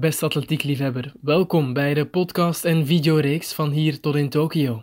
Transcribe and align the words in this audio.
beste 0.00 0.24
atletiekliefhebber. 0.24 1.12
Welkom 1.20 1.72
bij 1.72 1.94
de 1.94 2.06
podcast 2.06 2.64
en 2.64 2.86
videoreeks 2.86 3.52
van 3.52 3.70
Hier 3.70 4.00
tot 4.00 4.14
in 4.14 4.28
Tokio. 4.28 4.82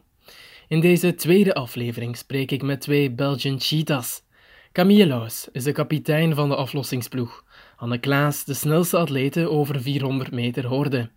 In 0.67 0.79
deze 0.79 1.15
tweede 1.15 1.53
aflevering 1.53 2.17
spreek 2.17 2.51
ik 2.51 2.63
met 2.63 2.81
twee 2.81 3.11
Belgian 3.11 3.59
cheetahs. 3.59 4.23
Camille 4.71 5.07
Laus 5.07 5.49
is 5.51 5.63
de 5.63 5.71
kapitein 5.71 6.35
van 6.35 6.49
de 6.49 6.55
aflossingsploeg. 6.55 7.43
Anne 7.75 7.97
Klaas, 7.97 8.45
de 8.45 8.53
snelste 8.53 8.97
atlete 8.97 9.49
over 9.49 9.81
400 9.81 10.31
meter 10.31 10.65
horde. 10.65 11.09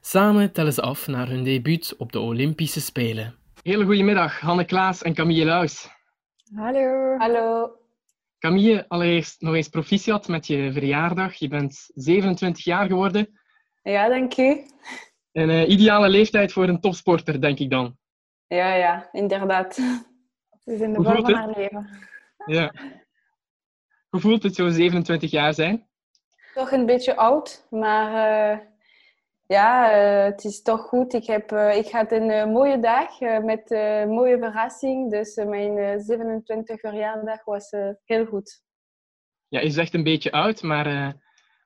Samen 0.00 0.52
tellen 0.52 0.72
ze 0.72 0.82
af 0.82 1.06
naar 1.06 1.28
hun 1.28 1.44
debuut 1.44 1.94
op 1.98 2.12
de 2.12 2.20
Olympische 2.20 2.80
Spelen. 2.80 3.34
Hele 3.62 3.84
goedemiddag, 3.84 4.40
Hanne 4.40 4.64
Klaas 4.64 5.02
en 5.02 5.14
Camille 5.14 5.44
Laus. 5.44 5.88
Hallo. 6.54 7.16
Hallo. 7.18 7.70
Camille, 8.38 8.88
allereerst 8.88 9.40
nog 9.40 9.54
eens 9.54 9.68
proficiat 9.68 10.28
met 10.28 10.46
je 10.46 10.72
verjaardag. 10.72 11.34
Je 11.34 11.48
bent 11.48 11.90
27 11.94 12.64
jaar 12.64 12.86
geworden. 12.86 13.37
Ja, 13.88 14.08
dank 14.08 14.36
u. 14.36 14.66
Een 15.32 15.48
uh, 15.48 15.68
ideale 15.68 16.08
leeftijd 16.08 16.52
voor 16.52 16.68
een 16.68 16.80
topsporter, 16.80 17.40
denk 17.40 17.58
ik 17.58 17.70
dan. 17.70 17.96
Ja, 18.46 18.74
ja, 18.74 19.08
inderdaad. 19.12 19.76
Het 20.50 20.74
is 20.74 20.80
in 20.80 20.92
de 20.92 21.02
vorm 21.02 21.24
van 21.24 21.34
haar 21.34 21.56
leven. 21.56 21.88
Ja. 22.46 22.74
Hoe 24.08 24.20
voelt 24.20 24.42
het 24.42 24.54
zo 24.54 24.68
27 24.68 25.30
jaar 25.30 25.54
zijn? 25.54 25.88
Toch 26.54 26.70
een 26.70 26.86
beetje 26.86 27.16
oud, 27.16 27.66
maar 27.70 28.10
uh, 28.10 28.58
ja, 29.46 29.92
uh, 29.92 30.24
het 30.24 30.44
is 30.44 30.62
toch 30.62 30.80
goed. 30.80 31.12
Ik, 31.12 31.26
heb, 31.26 31.52
ik 31.52 31.90
had 31.90 32.12
een 32.12 32.52
mooie 32.52 32.80
dag 32.80 33.20
met 33.20 33.70
een 33.70 34.08
mooie 34.08 34.38
verrassing. 34.38 35.10
Dus 35.10 35.34
mijn 35.34 36.00
27 36.00 36.80
verjaardag 36.80 37.44
was 37.44 37.70
heel 38.04 38.26
goed. 38.26 38.62
Ja, 39.48 39.60
je 39.60 39.70
zegt 39.70 39.94
een 39.94 40.04
beetje 40.04 40.32
oud, 40.32 40.62
maar, 40.62 41.16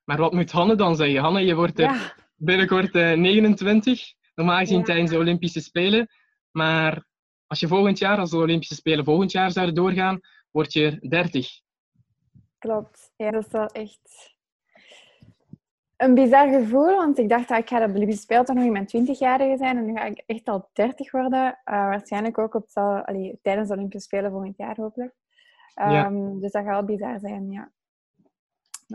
maar 0.04 0.16
wat 0.16 0.32
moet 0.32 0.50
Hanne 0.50 0.74
dan 0.74 0.96
zeggen? 0.96 1.20
Hanne, 1.20 1.40
je 1.44 1.54
wordt 1.54 1.78
ja. 1.78 2.14
binnenkort 2.36 2.92
29, 2.92 4.14
normaal 4.34 4.58
gezien 4.58 4.78
ja. 4.78 4.84
tijdens 4.84 5.10
de 5.10 5.18
Olympische 5.18 5.60
Spelen. 5.60 6.08
Maar 6.50 7.04
als 7.46 7.60
je 7.60 7.68
volgend 7.68 7.98
jaar, 7.98 8.18
als 8.18 8.30
de 8.30 8.36
Olympische 8.36 8.74
Spelen 8.74 9.04
volgend 9.04 9.32
jaar 9.32 9.50
zouden 9.50 9.74
doorgaan, 9.74 10.20
word 10.50 10.72
je 10.72 11.08
30. 11.08 11.48
Klopt. 12.58 13.12
Ja, 13.16 13.30
dat 13.30 13.46
is 13.46 13.52
wel 13.52 13.66
echt 13.66 14.32
een 16.02 16.14
bizar 16.14 16.48
gevoel, 16.48 16.96
want 16.96 17.18
ik 17.18 17.28
dacht 17.28 17.48
dat 17.48 17.58
ik 17.58 17.68
ga 17.68 17.86
de 17.86 17.94
Olympische 17.94 18.22
Spelen 18.22 18.44
toch 18.44 18.56
nog 18.56 18.64
in 18.64 18.72
mijn 18.72 18.86
20-jarige 18.86 19.56
zijn 19.56 19.76
en 19.76 19.86
nu 19.86 19.92
ga 19.92 20.04
ik 20.04 20.22
echt 20.26 20.48
al 20.48 20.68
30 20.72 21.10
worden. 21.10 21.46
Uh, 21.46 21.54
waarschijnlijk 21.64 22.38
ook 22.38 22.54
op 22.54 22.68
allee, 22.74 23.38
tijdens 23.42 23.68
de 23.68 23.74
Olympische 23.74 24.06
Spelen 24.06 24.30
volgend 24.30 24.56
jaar 24.56 24.76
hopelijk. 24.76 25.14
Um, 25.82 25.90
ja. 25.90 26.10
Dus 26.40 26.52
dat 26.52 26.64
gaat 26.64 26.72
wel 26.72 26.84
bizar 26.84 27.18
zijn, 27.18 27.50
ja. 27.50 27.72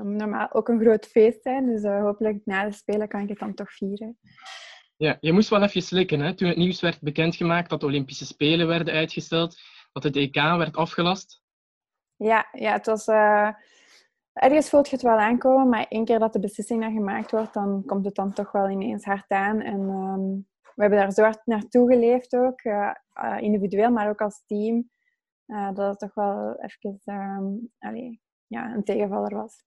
Normaal 0.04 0.54
ook 0.54 0.68
een 0.68 0.80
groot 0.80 1.06
feest 1.06 1.42
zijn, 1.42 1.66
dus 1.66 1.84
uh, 1.84 2.02
hopelijk 2.02 2.42
na 2.46 2.66
de 2.66 2.72
Spelen 2.72 3.08
kan 3.08 3.22
ik 3.22 3.30
het 3.30 3.40
dan 3.40 3.54
toch 3.54 3.72
vieren. 3.72 4.18
Ja, 4.98 5.18
je 5.20 5.34
moest 5.34 5.50
wel 5.50 5.64
even 5.64 5.82
slikken 5.82 6.20
hè? 6.20 6.34
toen 6.34 6.48
het 6.48 6.58
nieuws 6.58 6.82
werd 6.82 7.02
bekendgemaakt 7.02 7.70
dat 7.70 7.80
de 7.80 7.86
Olympische 7.86 8.26
Spelen 8.26 8.68
werden 8.68 8.94
uitgesteld, 8.94 9.56
dat 9.92 10.04
het 10.04 10.16
EK 10.16 10.36
werd 10.36 10.76
afgelast. 10.76 11.42
Ja, 12.16 12.48
ja 12.52 12.72
het 12.72 12.86
was... 12.86 13.08
Uh, 13.08 13.50
ergens 14.34 14.70
voelt 14.70 14.90
je 14.90 14.96
het 14.96 15.06
wel 15.06 15.18
aankomen, 15.18 15.70
maar 15.70 15.86
één 15.90 16.06
keer 16.06 16.20
dat 16.20 16.34
de 16.34 16.40
beslissing 16.40 16.82
dan 16.82 16.94
gemaakt 16.94 17.32
wordt, 17.32 17.54
dan 17.54 17.84
komt 17.86 18.06
het 18.06 18.16
dan 18.16 18.34
toch 18.34 18.52
wel 18.52 18.70
ineens 18.70 19.06
hard 19.06 19.32
aan. 19.32 19.62
En 19.62 19.80
um, 19.80 20.48
we 20.62 20.82
hebben 20.82 21.00
daar 21.00 21.12
zo 21.12 21.24
hard 21.24 21.46
naartoe 21.46 21.92
geleefd 21.92 22.36
ook, 22.36 22.64
uh, 22.64 22.92
uh, 23.24 23.38
individueel, 23.40 23.92
maar 23.92 24.10
ook 24.10 24.22
als 24.22 24.44
team. 24.46 24.90
Uh, 25.48 25.74
dat 25.74 25.90
het 25.90 26.00
toch 26.00 26.14
wel 26.14 26.56
even 26.56 27.02
um, 27.06 27.72
allee, 27.80 28.22
ja, 28.48 28.74
een 28.74 28.84
tegenvaller 28.84 29.36
was. 29.36 29.64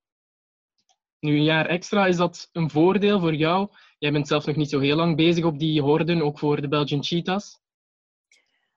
Nu, 1.21 1.37
een 1.37 1.45
jaar 1.45 1.67
extra, 1.67 2.07
is 2.07 2.17
dat 2.17 2.49
een 2.53 2.71
voordeel 2.71 3.21
voor 3.21 3.35
jou? 3.35 3.69
Jij 3.99 4.13
bent 4.13 4.29
zelf 4.29 4.47
nog 4.47 4.57
niet 4.57 4.71
zo 4.71 4.79
heel 4.79 4.97
lang 4.97 5.17
bezig 5.17 5.45
op 5.45 5.59
die 5.59 5.83
horden, 5.83 6.23
ook 6.23 6.39
voor 6.39 6.61
de 6.61 6.69
Belgian 6.69 7.05
Cheetahs. 7.05 7.61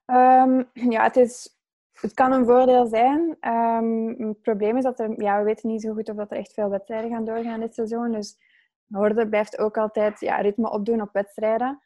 Um, 0.06 0.70
ja, 0.74 1.04
het 1.04 1.16
is 1.16 1.58
het 1.94 2.14
kan 2.14 2.32
een 2.32 2.46
voordeel 2.46 2.86
zijn. 2.86 3.38
Um, 3.42 4.28
het 4.28 4.42
probleem 4.42 4.78
is 4.78 4.84
dat 4.84 5.00
er, 5.00 5.22
ja, 5.22 5.38
we 5.38 5.44
weten 5.44 5.70
niet 5.70 5.82
zo 5.82 5.94
goed 5.94 6.10
of 6.10 6.16
dat 6.16 6.32
er 6.32 6.38
echt 6.38 6.54
veel 6.54 6.70
wedstrijden 6.70 7.10
gaan 7.10 7.26
doorgaan 7.26 7.60
dit 7.60 7.74
seizoen. 7.74 8.12
Dus 8.12 8.38
Horde 8.88 9.30
blijft 9.30 9.58
ook 9.58 9.78
altijd 9.78 10.20
ja, 10.20 10.36
ritme 10.36 10.72
opdoen 10.72 11.02
op 11.02 11.10
wedstrijden. 11.12 11.82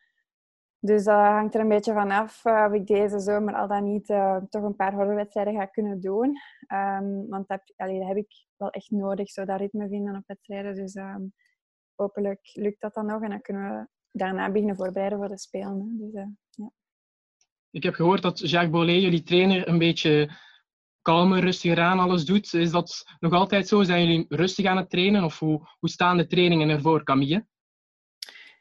Dus 0.79 1.03
dat 1.03 1.15
hangt 1.15 1.55
er 1.55 1.61
een 1.61 1.67
beetje 1.67 1.93
van 1.93 2.11
af 2.11 2.45
uh, 2.45 2.65
of 2.67 2.73
ik 2.73 2.87
deze 2.87 3.19
zomer 3.19 3.53
al 3.53 3.67
dan 3.67 3.83
niet 3.83 4.09
uh, 4.09 4.37
toch 4.49 4.63
een 4.63 4.75
paar 4.75 4.93
hordewedstrijden 4.93 5.53
ga 5.53 5.65
kunnen 5.65 6.01
doen. 6.01 6.37
Um, 6.73 7.27
want 7.29 7.47
dat, 7.47 7.73
dat 7.75 7.89
heb 7.89 8.17
ik 8.17 8.45
wel 8.55 8.69
echt 8.69 8.91
nodig, 8.91 9.29
zo 9.29 9.45
dat 9.45 9.59
ritme 9.59 9.87
vinden 9.87 10.15
op 10.15 10.23
wedstrijden. 10.25 10.75
Dus 10.75 10.95
um, 10.95 11.33
hopelijk 11.95 12.39
lukt 12.53 12.81
dat 12.81 12.93
dan 12.93 13.05
nog 13.05 13.21
en 13.21 13.29
dan 13.29 13.41
kunnen 13.41 13.69
we 13.69 13.87
daarna 14.11 14.51
beginnen 14.51 14.75
voorbereiden 14.75 15.17
voor 15.17 15.29
de 15.29 15.37
Spelen. 15.37 15.97
Dus, 15.99 16.13
uh, 16.13 16.27
ja. 16.49 16.71
Ik 17.71 17.83
heb 17.83 17.93
gehoord 17.93 18.21
dat 18.21 18.39
Jacques 18.39 18.71
Bollet, 18.71 19.01
jullie 19.01 19.23
trainer, 19.23 19.67
een 19.67 19.77
beetje 19.77 20.31
kalmer, 21.01 21.39
rustiger 21.39 21.79
aan 21.79 21.99
alles 21.99 22.25
doet. 22.25 22.53
Is 22.53 22.71
dat 22.71 23.03
nog 23.19 23.33
altijd 23.33 23.67
zo? 23.67 23.83
Zijn 23.83 24.07
jullie 24.07 24.25
rustig 24.29 24.65
aan 24.65 24.77
het 24.77 24.89
trainen? 24.89 25.23
Of 25.23 25.39
hoe, 25.39 25.69
hoe 25.79 25.89
staan 25.89 26.17
de 26.17 26.27
trainingen 26.27 26.69
ervoor, 26.69 27.03
Camille? 27.03 27.45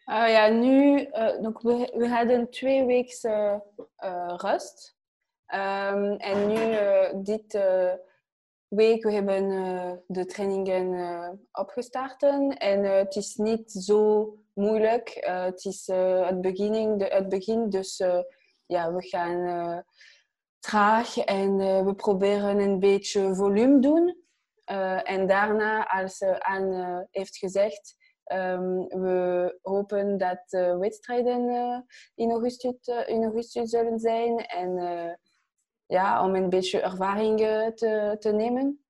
Uh, 0.07 0.31
ja, 0.31 0.49
nu, 0.49 1.01
uh, 1.01 1.57
we, 1.63 1.93
we 1.97 2.09
hadden 2.09 2.51
twee 2.51 2.85
weken 2.85 3.63
uh, 4.05 4.35
rust. 4.37 4.97
Um, 5.55 6.17
en 6.17 6.47
nu, 6.49 6.77
dit 7.23 7.59
week, 8.69 9.03
we 9.03 9.13
hebben 9.13 9.49
de 10.07 10.27
trainingen 10.27 11.49
opgestart. 11.53 12.23
En 12.59 12.83
het 12.83 13.17
is 13.17 13.37
niet 13.37 13.73
zo 13.73 14.35
moeilijk. 14.53 15.17
het 15.21 15.65
is 15.65 15.87
het, 15.87 16.41
begin, 16.41 16.99
de, 16.99 17.05
het 17.05 17.29
begin, 17.29 17.71
dus 17.71 18.03
ja, 18.67 18.93
we 18.93 19.09
gaan 19.09 19.85
traag 20.59 21.17
en 21.19 21.57
we 21.85 21.95
proberen 21.95 22.59
een 22.59 22.79
beetje 22.79 23.35
volume 23.35 23.81
doen. 23.81 24.25
En 25.05 25.27
daarna, 25.27 25.87
als 25.87 26.23
Anne 26.39 27.09
heeft 27.11 27.37
gezegd, 27.37 27.96
um, 28.33 28.87
we 28.89 29.59
hopen 29.63 30.19
dat 30.19 30.43
de 30.47 30.77
wedstrijden 30.79 31.51
in, 32.15 32.31
augustus, 32.31 32.87
in 33.07 33.23
augustus 33.23 33.71
zullen 33.71 33.99
zijn. 33.99 34.39
En 34.39 34.79
ja, 35.87 36.25
om 36.25 36.35
een 36.35 36.51
beetje 36.51 36.81
ervaring 36.81 37.39
te, 37.75 38.17
te 38.19 38.33
nemen. 38.33 38.87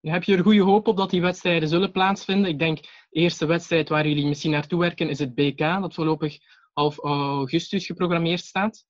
Heb 0.00 0.22
je 0.22 0.36
er 0.36 0.42
goede 0.42 0.62
hoop 0.62 0.86
op 0.88 0.96
dat 0.96 1.10
die 1.10 1.22
wedstrijden 1.22 1.68
zullen 1.68 1.92
plaatsvinden? 1.92 2.50
Ik 2.50 2.58
denk, 2.58 2.80
de 2.80 3.20
eerste 3.20 3.46
wedstrijd 3.46 3.88
waar 3.88 4.06
jullie 4.06 4.26
misschien 4.26 4.50
naartoe 4.50 4.80
werken 4.80 5.08
is 5.08 5.18
het 5.18 5.34
BK, 5.34 5.58
dat 5.58 5.94
voorlopig 5.94 6.38
half 6.72 6.98
augustus 6.98 7.86
geprogrammeerd 7.86 8.40
staat? 8.40 8.84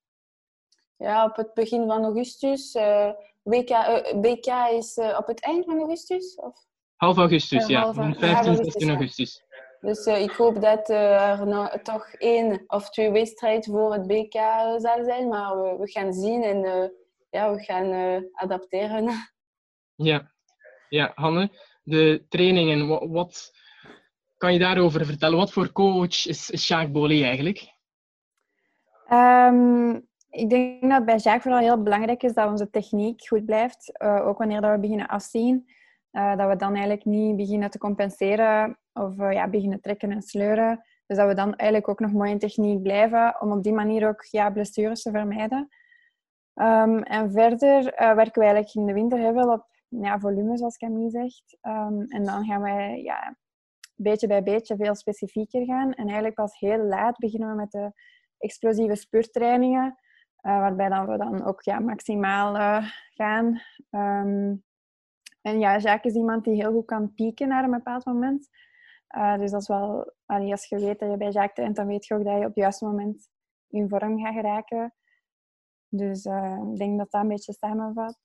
Ja, 0.96 1.24
op 1.24 1.36
het 1.36 1.54
begin 1.54 1.86
van 1.86 2.04
augustus. 2.04 2.74
Uh, 2.74 3.10
WK, 3.42 3.70
uh, 3.70 4.20
BK 4.20 4.46
is 4.72 4.96
uh, 4.96 5.16
op 5.18 5.26
het 5.26 5.40
eind 5.40 5.64
van 5.64 5.78
augustus? 5.78 6.34
Of? 6.34 6.66
Half 7.02 7.16
augustus, 7.16 7.66
ja. 7.66 7.80
Half, 7.80 8.18
15, 8.18 8.54
16 8.56 8.88
augustus. 8.88 9.44
Dus 9.80 10.06
ik 10.06 10.30
hoop 10.30 10.60
dat 10.60 10.88
er 10.88 11.46
nou 11.46 11.82
toch 11.82 12.12
één 12.12 12.64
of 12.66 12.90
twee 12.90 13.10
wedstrijden 13.10 13.72
voor 13.72 13.92
het 13.92 14.06
BK 14.06 14.32
zal 14.76 15.04
zijn. 15.04 15.28
Maar 15.28 15.62
we, 15.62 15.76
we 15.78 15.90
gaan 15.90 16.12
zien 16.12 16.42
en 16.42 16.92
ja, 17.30 17.54
we 17.54 17.62
gaan 17.62 18.22
adapteren. 18.32 19.10
Ja. 19.94 20.32
ja, 20.88 21.12
Hanne, 21.14 21.50
de 21.82 22.24
trainingen, 22.28 23.10
wat, 23.10 23.52
kan 24.36 24.52
je 24.52 24.58
daarover 24.58 25.06
vertellen? 25.06 25.38
Wat 25.38 25.52
voor 25.52 25.72
coach 25.72 26.26
is 26.26 26.68
Jacques 26.68 26.92
Bollet 26.92 27.22
eigenlijk? 27.22 27.72
Um, 29.10 30.08
ik 30.30 30.50
denk 30.50 30.90
dat 30.90 31.04
bij 31.04 31.16
Jacques 31.16 31.42
vooral 31.42 31.60
heel 31.60 31.82
belangrijk 31.82 32.22
is 32.22 32.32
dat 32.32 32.50
onze 32.50 32.70
techniek 32.70 33.26
goed 33.26 33.44
blijft. 33.44 33.92
Uh, 34.02 34.26
ook 34.26 34.38
wanneer 34.38 34.60
dat 34.60 34.70
we 34.70 34.78
beginnen 34.78 35.06
afzien. 35.06 35.66
Uh, 36.12 36.36
dat 36.36 36.48
we 36.48 36.56
dan 36.56 36.72
eigenlijk 36.72 37.04
niet 37.04 37.36
beginnen 37.36 37.70
te 37.70 37.78
compenseren 37.78 38.78
of 38.92 39.18
uh, 39.18 39.32
ja, 39.32 39.48
beginnen 39.48 39.80
trekken 39.80 40.10
en 40.10 40.22
sleuren. 40.22 40.84
Dus 41.06 41.16
dat 41.16 41.28
we 41.28 41.34
dan 41.34 41.54
eigenlijk 41.54 41.90
ook 41.90 42.00
nog 42.00 42.12
mooi 42.12 42.30
in 42.30 42.38
techniek 42.38 42.82
blijven. 42.82 43.40
Om 43.40 43.52
op 43.52 43.62
die 43.62 43.72
manier 43.72 44.08
ook 44.08 44.24
ja, 44.24 44.50
blessures 44.50 45.02
te 45.02 45.10
vermijden. 45.10 45.68
Um, 46.54 47.02
en 47.02 47.32
verder 47.32 47.84
werken 47.96 48.40
we 48.40 48.44
eigenlijk 48.44 48.74
in 48.74 48.86
de 48.86 48.92
winter 48.92 49.18
heel 49.18 49.32
veel 49.32 49.52
op 49.52 49.66
ja, 49.88 50.18
volume, 50.18 50.56
zoals 50.56 50.76
Camille 50.76 51.10
zegt. 51.10 51.58
Um, 51.62 52.04
en 52.08 52.24
dan 52.24 52.44
gaan 52.44 52.62
wij 52.62 53.02
ja, 53.02 53.36
beetje 53.96 54.26
bij 54.26 54.42
beetje 54.42 54.76
veel 54.76 54.94
specifieker 54.94 55.64
gaan. 55.64 55.92
En 55.92 56.04
eigenlijk 56.04 56.34
pas 56.34 56.58
heel 56.58 56.78
laat 56.78 57.18
beginnen 57.18 57.48
we 57.48 57.54
met 57.54 57.70
de 57.70 57.92
explosieve 58.38 58.94
spurtrainingen. 58.94 59.98
Waarbij 60.40 60.88
dan 60.88 61.06
we 61.06 61.16
dan 61.16 61.44
ook 61.44 61.62
ja, 61.62 61.78
maximaal 61.78 62.82
gaan. 63.14 63.60
Um, 63.90 64.64
en 65.42 65.58
ja, 65.58 65.78
Jacques 65.78 66.12
is 66.12 66.18
iemand 66.20 66.44
die 66.44 66.54
heel 66.54 66.72
goed 66.72 66.86
kan 66.86 67.14
pieken 67.14 67.48
naar 67.48 67.64
een 67.64 67.70
bepaald 67.70 68.04
moment. 68.04 68.48
Uh, 69.16 69.38
dus 69.38 69.50
dat 69.50 69.60
is 69.60 69.68
wel, 69.68 70.12
als 70.26 70.66
je 70.68 70.78
weet 70.78 70.98
dat 70.98 71.10
je 71.10 71.16
bij 71.16 71.30
Jacques 71.30 71.54
traint, 71.54 71.76
dan 71.76 71.86
weet 71.86 72.06
je 72.06 72.14
ook 72.14 72.24
dat 72.24 72.32
je 72.32 72.38
op 72.38 72.44
het 72.44 72.54
juiste 72.54 72.84
moment 72.84 73.28
in 73.68 73.88
vorm 73.88 74.20
gaat 74.20 74.34
geraken. 74.34 74.94
Dus 75.88 76.24
ik 76.24 76.76
denk 76.76 76.98
dat 76.98 77.10
dat 77.10 77.22
een 77.22 77.28
beetje 77.28 77.52
samenvat. 77.52 78.18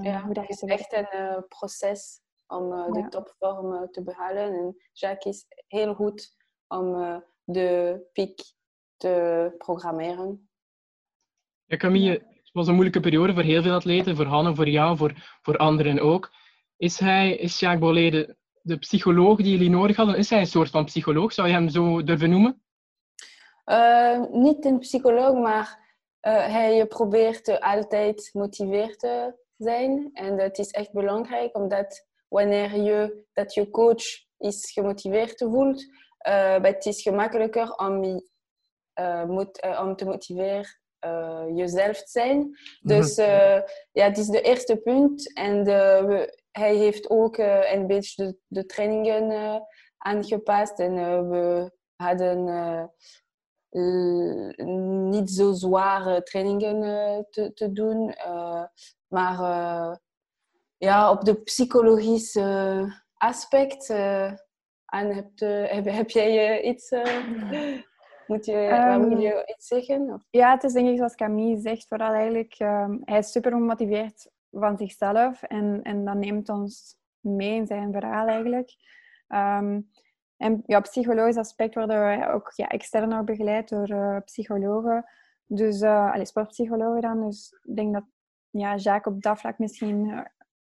ja, 0.00 0.22
hoe 0.22 0.34
dat 0.34 0.46
het 0.46 0.62
is 0.62 0.62
echt 0.62 0.92
een 0.92 1.46
proces 1.48 2.20
om 2.46 2.72
uh, 2.72 2.92
de 2.92 2.98
Ja. 3.00 3.08
topvorm 3.08 3.72
uh, 3.72 3.82
te 3.82 4.02
behalen. 4.02 4.52
En 4.52 4.76
Jacques 4.92 5.34
is 5.36 5.46
heel 5.66 5.94
goed 5.94 6.36
om 6.66 6.94
uh, 6.94 7.16
de 7.44 8.00
piek 8.12 8.40
te 8.96 9.54
programmeren. 9.58 10.50
Ja, 11.64 11.76
Camille, 11.76 12.39
het 12.50 12.58
was 12.58 12.68
een 12.68 12.74
moeilijke 12.74 13.00
periode 13.00 13.34
voor 13.34 13.42
heel 13.42 13.62
veel 13.62 13.74
atleten, 13.74 14.16
voor 14.16 14.24
Hanne, 14.24 14.54
voor 14.54 14.68
jou, 14.68 14.96
voor, 14.96 15.12
voor 15.42 15.56
anderen 15.56 16.00
ook. 16.00 16.30
Is, 16.76 16.98
hij, 16.98 17.36
is 17.36 17.58
Jacques 17.58 17.80
Bollet 17.80 18.36
de, 18.62 18.78
psycholoog 18.78 19.36
die 19.36 19.50
jullie 19.50 19.70
nodig 19.70 19.96
hadden? 19.96 20.16
Is 20.16 20.30
hij 20.30 20.40
een 20.40 20.46
soort 20.46 20.70
van 20.70 20.84
psycholoog? 20.84 21.32
Zou 21.32 21.48
je 21.48 21.54
hem 21.54 21.68
zo 21.68 22.04
durven 22.04 22.30
noemen? 22.30 22.62
Uh, 23.66 24.24
niet 24.30 24.64
een 24.64 24.78
psycholoog, 24.78 25.34
maar 25.34 25.78
uh, 26.22 26.46
hij 26.46 26.86
probeert 26.86 27.60
altijd 27.60 28.30
motiveerd 28.32 28.98
te 28.98 29.34
zijn. 29.56 30.10
En 30.12 30.36
dat 30.36 30.58
is 30.58 30.70
echt 30.70 30.92
belangrijk, 30.92 31.56
omdat 31.56 32.06
wanneer 32.28 32.76
je 32.76 33.24
dat 33.32 33.54
je 33.54 33.70
coach 33.70 34.04
is 34.38 34.70
gemotiveerd 34.72 35.38
voelt, 35.38 35.84
uh, 36.28 36.62
het 36.62 36.86
is 36.86 37.02
gemakkelijker 37.02 37.74
om, 37.74 38.22
om 39.78 39.96
te 39.96 40.04
motiveren 40.04 40.80
jezelf 41.54 41.98
te 42.02 42.10
zijn. 42.10 42.58
Dus 42.80 43.14
ja, 43.92 44.04
het 44.04 44.18
is 44.18 44.26
de 44.26 44.40
eerste 44.40 44.76
punt. 44.76 45.32
En 45.32 45.64
we, 45.64 46.38
hij 46.50 46.74
heeft 46.74 47.10
ook 47.10 47.36
een 47.72 47.86
beetje 47.86 48.24
de, 48.24 48.36
de 48.46 48.66
trainingen 48.66 49.62
aangepast. 49.98 50.78
En 50.78 50.94
we 51.30 51.70
hadden 51.96 52.48
uh, 53.70 54.50
niet 55.10 55.30
zo 55.30 55.52
zware 55.52 56.22
trainingen 56.22 56.82
uh, 56.82 57.24
te, 57.30 57.52
te, 57.52 57.72
doen. 57.72 58.14
Uh, 58.26 58.64
maar 59.06 59.38
ja, 60.76 61.10
op 61.10 61.24
de 61.24 61.34
psychologische 61.34 63.02
aspect 63.14 63.90
aan 64.84 65.10
heb, 65.10 65.30
heb, 65.70 65.84
heb 65.84 66.10
jij 66.10 66.62
iets... 66.62 66.88
moet 68.30 68.44
je, 68.44 68.92
um, 68.92 69.08
moet 69.08 69.22
je 69.22 69.52
iets 69.56 69.66
zeggen? 69.66 70.12
Of? 70.12 70.26
Ja, 70.30 70.50
het 70.50 70.64
is 70.64 70.72
denk 70.72 70.88
ik 70.88 70.96
zoals 70.96 71.14
Camille 71.14 71.60
zegt, 71.60 71.88
vooral 71.88 72.12
eigenlijk... 72.12 72.54
Um, 72.58 73.00
hij 73.04 73.18
is 73.18 73.32
super 73.32 73.52
gemotiveerd 73.52 74.30
van 74.50 74.78
zichzelf 74.78 75.42
en, 75.42 75.80
en 75.82 76.04
dat 76.04 76.14
neemt 76.14 76.48
ons 76.48 76.96
mee 77.20 77.54
in 77.54 77.66
zijn 77.66 77.92
verhaal 77.92 78.26
eigenlijk. 78.26 78.70
Um, 79.28 79.90
en 80.36 80.62
ja, 80.66 80.76
op 80.76 80.82
psychologisch 80.82 81.36
aspect 81.36 81.74
worden 81.74 82.08
we 82.08 82.28
ook 82.28 82.52
ja, 82.56 82.68
extern 82.68 83.24
begeleid 83.24 83.68
door 83.68 83.90
uh, 83.90 84.16
psychologen. 84.24 85.04
Dus, 85.46 85.80
uh, 85.80 86.12
allez, 86.12 86.28
sportpsychologen 86.28 87.00
dan. 87.00 87.26
Dus 87.26 87.58
ik 87.62 87.76
denk 87.76 87.92
dat 87.92 88.04
ja, 88.50 88.74
Jacques 88.76 89.14
op 89.14 89.22
dat 89.22 89.38
vlak 89.38 89.58
misschien 89.58 90.04
uh, 90.04 90.20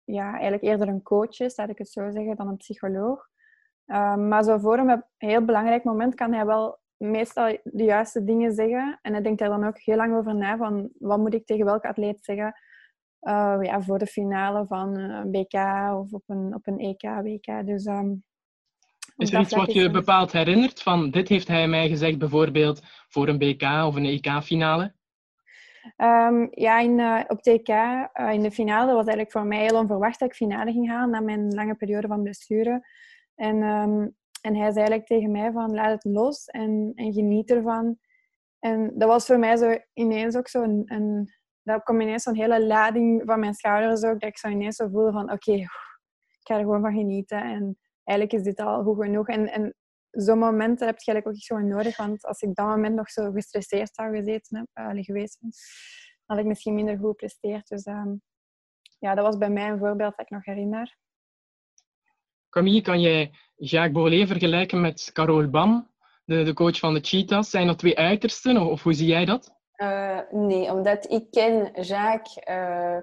ja, 0.05 0.33
eigenlijk 0.33 0.63
eerder 0.63 0.89
een 0.89 1.03
coach 1.03 1.41
is, 1.41 1.57
laat 1.57 1.69
ik 1.69 1.79
het 1.79 1.89
zo 1.89 2.11
zeggen, 2.11 2.37
dan 2.37 2.49
een 2.49 2.57
psycholoog. 2.57 3.29
Ehm, 3.87 4.29
maar 4.29 4.45
zo 4.45 4.59
voor 4.59 4.79
een 4.79 5.05
heel 5.17 5.45
belangrijk 5.45 5.85
moment 5.85 6.15
kan 6.15 6.33
hij 6.33 6.47
wel 6.47 6.79
meestal 6.97 7.59
de 7.63 7.85
juiste 7.85 8.25
dingen 8.25 8.53
zeggen. 8.53 8.99
En 9.03 9.13
hij 9.13 9.23
denkt 9.23 9.41
er 9.41 9.49
dan 9.49 9.67
ook 9.67 9.79
heel 9.79 9.97
lang 9.97 10.17
over 10.17 10.35
na 10.35 10.57
van 10.57 10.91
wat 10.99 11.19
moet 11.19 11.35
ik 11.35 11.47
tegen 11.47 11.65
welke 11.65 11.89
atleet 11.89 12.25
zeggen 12.25 12.55
ja, 13.61 13.83
voor 13.83 13.99
de 13.99 14.07
finale 14.07 14.67
van 14.67 14.99
een 14.99 15.31
BK 15.31 15.55
of 15.95 16.13
op 16.13 16.23
een, 16.27 16.55
op 16.55 16.67
een 16.67 16.79
EK, 16.79 17.03
WK. 17.03 17.67
Dus 17.67 17.87
um, 17.87 18.25
is 19.17 19.33
er 19.33 19.41
iets 19.41 19.55
wat 19.55 19.73
je 19.73 19.91
bepaald 19.91 20.33
herinnert? 20.33 20.83
Van 20.83 21.11
dit 21.11 21.29
heeft 21.29 21.49
hij 21.49 21.69
mij 21.69 21.89
gezegd, 21.89 22.19
bijvoorbeeld 22.19 22.83
voor 23.09 23.29
een 23.29 23.39
BK 23.39 23.63
of 23.63 23.95
een 23.95 24.05
EK-finale? 24.05 24.95
Um, 25.97 26.49
ja, 26.51 26.79
in, 26.79 26.99
uh, 26.99 27.21
op 27.29 27.47
uh, 27.47 28.33
in 28.33 28.43
de 28.43 28.51
finale, 28.51 28.87
was 28.87 29.07
eigenlijk 29.07 29.31
voor 29.31 29.47
mij 29.47 29.59
heel 29.59 29.79
onverwacht 29.79 30.19
dat 30.19 30.29
ik 30.29 30.35
finale 30.35 30.73
ging 30.73 30.89
halen 30.89 31.11
na 31.11 31.21
mijn 31.21 31.55
lange 31.55 31.75
periode 31.75 32.07
van 32.07 32.23
blessure. 32.23 32.87
En, 33.35 33.63
um, 33.63 34.17
en 34.47 34.55
hij 34.55 34.73
zei 34.73 34.87
eigenlijk 34.87 35.07
tegen 35.07 35.31
mij 35.31 35.53
van 35.53 35.75
laat 35.75 35.91
het 35.91 36.05
los 36.15 36.47
en, 36.47 36.93
en 36.95 37.13
geniet 37.13 37.51
ervan. 37.51 37.99
En 38.59 38.93
dat 38.99 39.09
was 39.09 39.27
voor 39.27 39.39
mij 39.39 39.57
zo 39.57 39.79
ineens 39.93 40.37
ook 40.37 40.49
zo 40.49 40.63
een, 40.63 40.83
een 40.85 41.31
dat 41.63 41.83
kwam 41.83 42.01
ineens 42.01 42.23
zo'n 42.23 42.35
hele 42.35 42.67
lading 42.67 43.23
van 43.25 43.41
mijn 43.41 43.55
schouders 43.55 44.03
ook, 44.03 44.21
dat 44.21 44.29
ik 44.29 44.39
zo 44.39 44.49
ineens 44.49 44.77
zo 44.77 44.89
voelde 44.89 45.13
van 45.13 45.33
oké, 45.33 45.53
ik 45.53 45.69
ga 46.43 46.55
er 46.55 46.61
gewoon 46.61 46.81
van 46.81 46.95
genieten. 46.95 47.43
En 47.43 47.79
eigenlijk 48.05 48.39
is 48.39 48.43
dit 48.43 48.61
al 48.61 48.83
goed 48.83 49.05
genoeg. 49.05 49.29
En, 49.29 49.53
en 49.53 49.75
zo'n 50.11 50.39
momenten 50.39 50.87
heb 50.87 50.99
je 50.99 51.13
eigenlijk 51.13 51.27
ook 51.27 51.45
gewoon 51.45 51.69
nodig. 51.69 51.97
Want 51.97 52.25
als 52.25 52.41
ik 52.41 52.55
dat 52.55 52.67
moment 52.67 52.95
nog 52.95 53.11
zo 53.11 53.31
gestresseerd 53.31 53.95
zou 53.95 54.17
gezeten 54.17 54.57
heb, 54.59 54.95
uh, 54.95 55.05
geweest 55.05 55.39
had 56.25 56.39
ik 56.39 56.45
misschien 56.45 56.75
minder 56.75 56.99
goed 56.99 57.09
gepresteerd. 57.09 57.69
Dus 57.69 57.87
um, 57.87 58.23
ja, 58.99 59.15
dat 59.15 59.25
was 59.25 59.37
bij 59.37 59.51
mij 59.51 59.69
een 59.69 59.79
voorbeeld 59.79 60.17
dat 60.17 60.27
ik 60.27 60.31
nog 60.31 60.45
herinner. 60.45 60.97
Camille, 62.57 62.81
kan 62.81 63.01
jij 63.01 63.31
Jacques 63.57 63.93
Bollet 63.93 64.29
vergelijken 64.29 64.81
met 64.81 65.11
Carole 65.13 65.49
Bam, 65.49 65.91
de, 66.25 66.43
de 66.43 66.53
coach 66.53 66.79
van 66.79 66.95
de 66.95 67.01
Cheetahs? 67.01 67.51
Zijn 67.51 67.67
dat 67.67 67.79
twee 67.79 67.99
uitersten 67.99 68.57
of, 68.57 68.69
of 68.69 68.83
hoe 68.83 68.93
zie 68.93 69.07
jij 69.07 69.25
dat? 69.25 69.55
Uh, 69.77 70.19
nee, 70.31 70.73
omdat 70.73 71.11
ik 71.11 71.31
ken 71.31 71.83
Jacques 71.83 72.39
uh, 72.49 72.99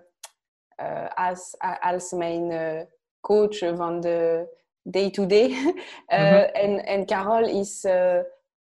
uh, 0.81 1.07
als, 1.15 1.55
als 1.79 2.11
mijn 2.11 2.87
coach 3.19 3.57
van 3.57 3.99
de 3.99 4.47
day-to-day. 4.81 5.47
-day. 5.47 5.73
-hmm. 6.07 6.39
en, 6.39 6.85
en 6.85 7.05
Carol 7.05 7.47
is 7.47 7.87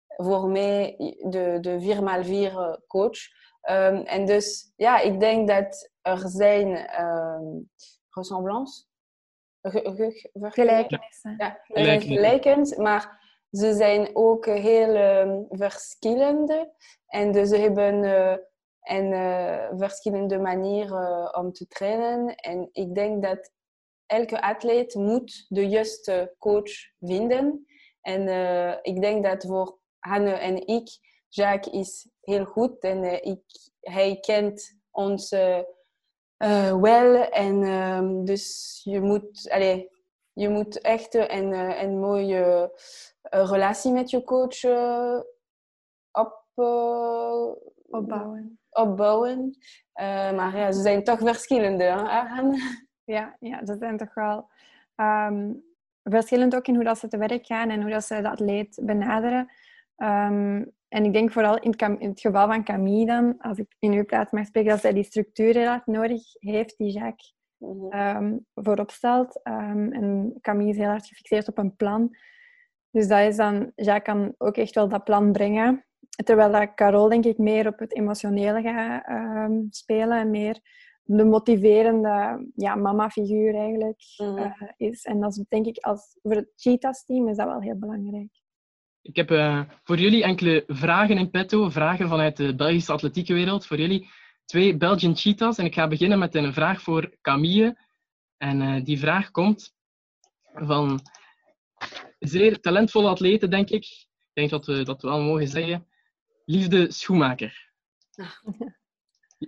voor 0.07 0.49
mij 0.49 0.95
de, 1.29 1.57
de 1.61 1.79
4x4 1.79 2.87
coach. 2.87 3.19
Um, 3.69 3.95
en 4.05 4.25
dus 4.25 4.73
ja, 4.75 4.99
ik 4.99 5.19
denk 5.19 5.47
dat 5.47 5.89
er 6.01 6.19
zijn 6.29 7.01
um, 7.03 7.69
ressemblance. 8.09 8.83
Gelijkenissen. 10.33 11.35
Ja, 11.37 11.61
er 11.67 11.85
zijn 11.85 12.01
gelijkens, 12.01 12.75
maar 12.75 13.21
ze 13.51 13.73
zijn 13.73 14.09
ook 14.13 14.45
heel 14.45 14.95
um, 14.95 15.45
verschillende. 15.49 16.73
En 17.05 17.31
dus 17.31 17.49
ze 17.49 17.57
hebben 17.57 18.03
uh, 18.03 18.35
een 18.81 19.11
uh, 19.11 19.69
verschillende 19.77 20.39
manieren 20.39 21.37
om 21.37 21.51
te 21.51 21.67
trainen. 21.67 22.35
En 22.35 22.69
ik 22.71 22.95
denk 22.95 23.23
dat 23.23 23.51
elke 24.05 24.41
atleet 24.41 24.95
moet 24.95 25.45
de 25.47 25.67
juiste 25.67 26.35
coach 26.39 26.71
vinden. 26.99 27.65
En 28.01 28.27
uh, 28.27 28.75
ik 28.81 29.01
denk 29.01 29.23
dat 29.23 29.45
voor 29.45 29.79
Hanne 29.99 30.33
en 30.33 30.67
ik, 30.67 30.89
Jacques 31.29 31.73
is 31.73 32.09
heel 32.21 32.45
goed 32.45 32.79
en 32.79 33.03
uh, 33.03 33.13
ik, 33.13 33.41
hij 33.79 34.17
kent 34.19 34.79
ons 34.91 35.35
uh, 36.43 36.81
wel. 36.81 37.29
En 37.29 37.63
um, 37.63 38.25
dus 38.25 38.81
je 38.83 39.01
moet, 39.01 39.49
allez, 39.51 39.83
je 40.33 40.49
moet 40.49 40.81
echt 40.81 41.13
een, 41.13 41.53
een 41.83 41.99
mooie 41.99 42.71
relatie 43.21 43.91
met 43.91 44.09
je 44.09 44.23
coach 44.23 44.63
op, 46.11 46.41
opbouwen. 47.89 48.59
opbouwen. 48.69 49.57
maar 50.35 50.57
ja, 50.57 50.71
ze 50.71 50.81
zijn 50.81 51.03
toch 51.03 51.19
verschillende, 51.19 51.83
hè? 51.83 52.41
Ja, 53.05 53.35
ja, 53.39 53.65
ze 53.65 53.75
zijn 53.79 53.97
toch 53.97 54.13
wel 54.13 54.49
um, 54.95 55.63
verschillend 56.03 56.55
ook 56.55 56.67
in 56.67 56.75
hoe 56.75 56.83
dat 56.83 56.97
ze 56.97 57.07
te 57.07 57.17
werk 57.17 57.45
gaan 57.45 57.69
en 57.69 57.81
hoe 57.81 57.91
dat 57.91 58.03
ze 58.03 58.21
de 58.21 58.29
atleet 58.29 58.79
benaderen. 58.81 59.51
Um, 59.97 60.71
en 60.93 61.05
ik 61.05 61.13
denk 61.13 61.31
vooral 61.31 61.59
in 61.59 61.71
het, 61.71 61.81
in 61.81 62.09
het, 62.09 62.19
geval 62.19 62.47
van 62.47 62.63
Camille 62.63 63.05
dan, 63.05 63.35
als 63.37 63.57
ik 63.57 63.75
in 63.79 63.91
uw 63.91 64.05
plaats 64.05 64.31
mag 64.31 64.45
spreken, 64.45 64.69
dat 64.69 64.79
zij 64.79 64.93
die 64.93 65.03
structuur 65.03 65.53
heel 65.53 65.71
erg 65.71 65.85
nodig 65.85 66.21
heeft 66.39 66.77
die 66.77 66.91
Jacques 66.91 67.35
mm 67.57 67.89
-hmm. 67.89 67.99
um, 67.99 68.45
voorop 68.53 68.91
stelt. 68.91 69.41
en 69.43 70.33
Camille 70.41 70.69
is 70.69 70.77
heel 70.77 70.89
erg 70.89 71.07
gefixeerd 71.07 71.47
op 71.47 71.57
een 71.57 71.75
plan. 71.75 72.15
Dus 72.91 73.07
dat 73.07 73.19
is 73.19 73.35
dan, 73.35 73.71
Jacques 73.75 74.15
kan 74.15 74.33
ook 74.37 74.57
echt 74.57 74.75
wel 74.75 74.87
dat 74.87 75.03
plan 75.03 75.31
brengen. 75.31 75.85
Terwijl 76.23 76.51
dat 76.51 76.73
Carol 76.73 77.09
denk 77.09 77.25
ik 77.25 77.37
meer 77.37 77.67
op 77.67 77.79
het 77.79 77.95
emotionele 77.95 78.61
gaat 78.61 79.03
spelen 79.69 80.17
en 80.17 80.29
meer 80.29 80.59
de 81.03 81.25
motiverende 81.25 82.45
ja, 82.55 82.75
mama-figuur 82.75 83.55
eigenlijk 83.55 84.01
mm. 84.17 84.37
uh, 84.37 84.61
is. 84.77 85.03
En 85.03 85.19
dat 85.19 85.37
is 85.37 85.43
denk 85.47 85.65
ik 85.65 85.77
als, 85.77 86.17
voor 86.21 86.35
het 86.35 86.51
Cheetahs-team 86.55 87.27
is 87.27 87.37
dat 87.37 87.47
wel 87.47 87.61
heel 87.61 87.77
belangrijk. 87.77 88.42
Ik 89.03 89.15
heb 89.15 89.31
uh, 89.31 89.61
voor 89.83 89.97
jullie 89.97 90.23
enkele 90.23 90.63
vragen 90.67 91.17
in 91.17 91.29
petto, 91.29 91.69
vragen 91.69 92.07
vanuit 92.07 92.37
de 92.37 92.55
Belgische 92.55 92.91
atletieke 92.91 93.33
wereld. 93.33 93.65
Voor 93.65 93.77
jullie 93.77 94.09
twee 94.45 94.77
Belgian 94.77 95.15
Cheetahs. 95.15 95.57
En 95.57 95.65
ik 95.65 95.73
ga 95.73 95.87
beginnen 95.87 96.19
met 96.19 96.35
een 96.35 96.53
vraag 96.53 96.81
voor 96.81 97.17
Camille. 97.21 97.77
En 98.37 98.61
uh, 98.61 98.83
die 98.83 98.99
vraag 98.99 99.31
komt 99.31 99.73
van 100.53 100.99
zeer 102.19 102.59
talentvolle 102.59 103.09
atleten, 103.09 103.49
denk 103.49 103.69
ik. 103.69 103.83
Ik 103.83 104.31
denk 104.33 104.49
dat 104.49 104.65
we 104.65 104.83
dat 104.83 105.01
wel 105.01 105.21
mogen 105.21 105.47
zeggen. 105.47 105.87
Liefde 106.45 106.91
Schoenmaker. 106.91 107.71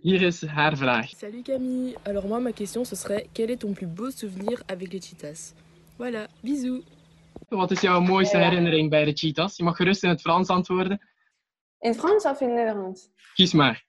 Hier 0.02 0.22
is 0.22 0.46
haar 0.46 0.78
vraag. 0.78 1.10
Salut 1.10 1.44
Camille. 1.44 1.96
Alors 2.04 2.28
moi, 2.28 2.40
ma 2.40 2.52
question, 2.52 2.86
ce 2.86 2.96
serait 2.96 3.28
quel 3.32 3.50
est 3.50 3.60
ton 3.60 3.74
plus 3.74 3.88
beau 3.88 4.12
souvenir 4.12 4.64
avec 4.66 4.92
les 4.92 5.02
cheetahs 5.02 5.54
Voilà, 5.98 6.28
bisous. 6.42 6.84
Wat 7.48 7.72
is 7.72 7.82
jouw 7.82 8.00
mooiste 8.00 8.38
herinnering 8.38 8.90
bij 8.90 9.06
de 9.06 9.14
cheetahs? 9.14 9.58
Je 9.58 9.64
mag 9.64 9.76
gerust 9.76 10.04
in 10.04 10.10
het 10.10 10.22
Frans 10.22 10.48
antwoorden. 10.48 11.02
In 11.80 11.94
Frans 11.94 12.26
of 12.26 12.42
in 12.42 12.54
Nederlands? 12.54 13.10
Kies 13.34 13.54
maar. 13.54 13.86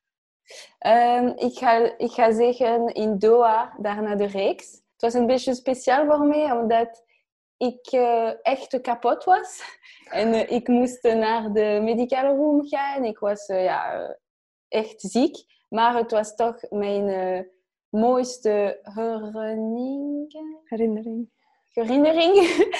Um, 0.86 1.28
ik, 1.36 1.58
ga, 1.58 1.98
ik 1.98 2.10
ga 2.10 2.32
zeggen 2.32 2.94
in 2.94 3.18
Doha, 3.18 3.76
daar 3.78 4.02
naar 4.02 4.16
de 4.16 4.26
reeks. 4.26 4.72
het 4.72 5.00
was 5.00 5.14
een 5.14 5.26
beetje 5.26 5.54
speciaal 5.54 6.06
voor 6.06 6.26
mij, 6.26 6.52
omdat 6.52 7.04
ik 7.56 7.92
uh, 7.92 8.46
echt 8.46 8.80
kapot 8.80 9.24
was. 9.24 9.62
En 10.06 10.34
uh, 10.34 10.50
ik 10.50 10.68
moest 10.68 11.02
naar 11.02 11.52
de 11.52 11.80
medicale 11.82 12.36
room 12.36 12.68
gaan. 12.68 13.04
Ik 13.04 13.18
was 13.18 13.48
uh, 13.48 13.64
ja, 13.64 14.16
echt 14.68 15.00
ziek. 15.00 15.36
Maar 15.68 15.96
het 15.96 16.10
was 16.10 16.34
toch 16.34 16.70
mijn 16.70 17.46
mooiste 17.88 18.80
herinnering. 18.82 20.60
Herinnering. 20.64 21.30
Herinnering. 21.76 22.34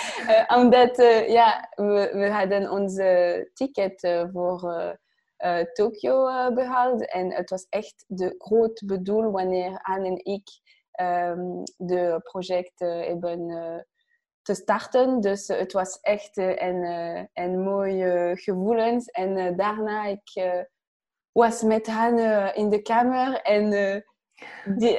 omdat 0.58 0.96
ja, 1.28 1.68
we, 1.74 2.10
we 2.12 2.30
hadden 2.30 2.70
onze 2.70 3.50
ticket 3.54 4.26
voor 4.32 4.98
Tokio 5.72 6.24
behaald. 6.52 7.10
En 7.10 7.32
het 7.32 7.50
was 7.50 7.66
echt 7.68 8.04
de 8.06 8.34
groot 8.38 8.82
bedoel 8.86 9.30
wanneer 9.30 9.78
Anne 9.82 10.06
en 10.06 10.24
ik 10.24 10.48
um, 11.00 11.62
de 11.76 12.20
project 12.22 12.78
hebben 12.80 13.86
te 14.42 14.54
starten. 14.54 15.20
Dus 15.20 15.48
het 15.48 15.72
was 15.72 16.00
echt 16.00 16.36
een, 16.36 16.84
een 17.32 17.62
mooie 17.62 18.32
gevoelens. 18.34 19.06
En 19.06 19.56
daarna 19.56 20.04
ik 20.04 20.62
was 21.32 21.62
met 21.62 21.86
hen 21.86 22.54
in 22.54 22.70
de 22.70 22.82
kamer 22.82 23.40
en 23.40 23.70
die, 24.76 24.98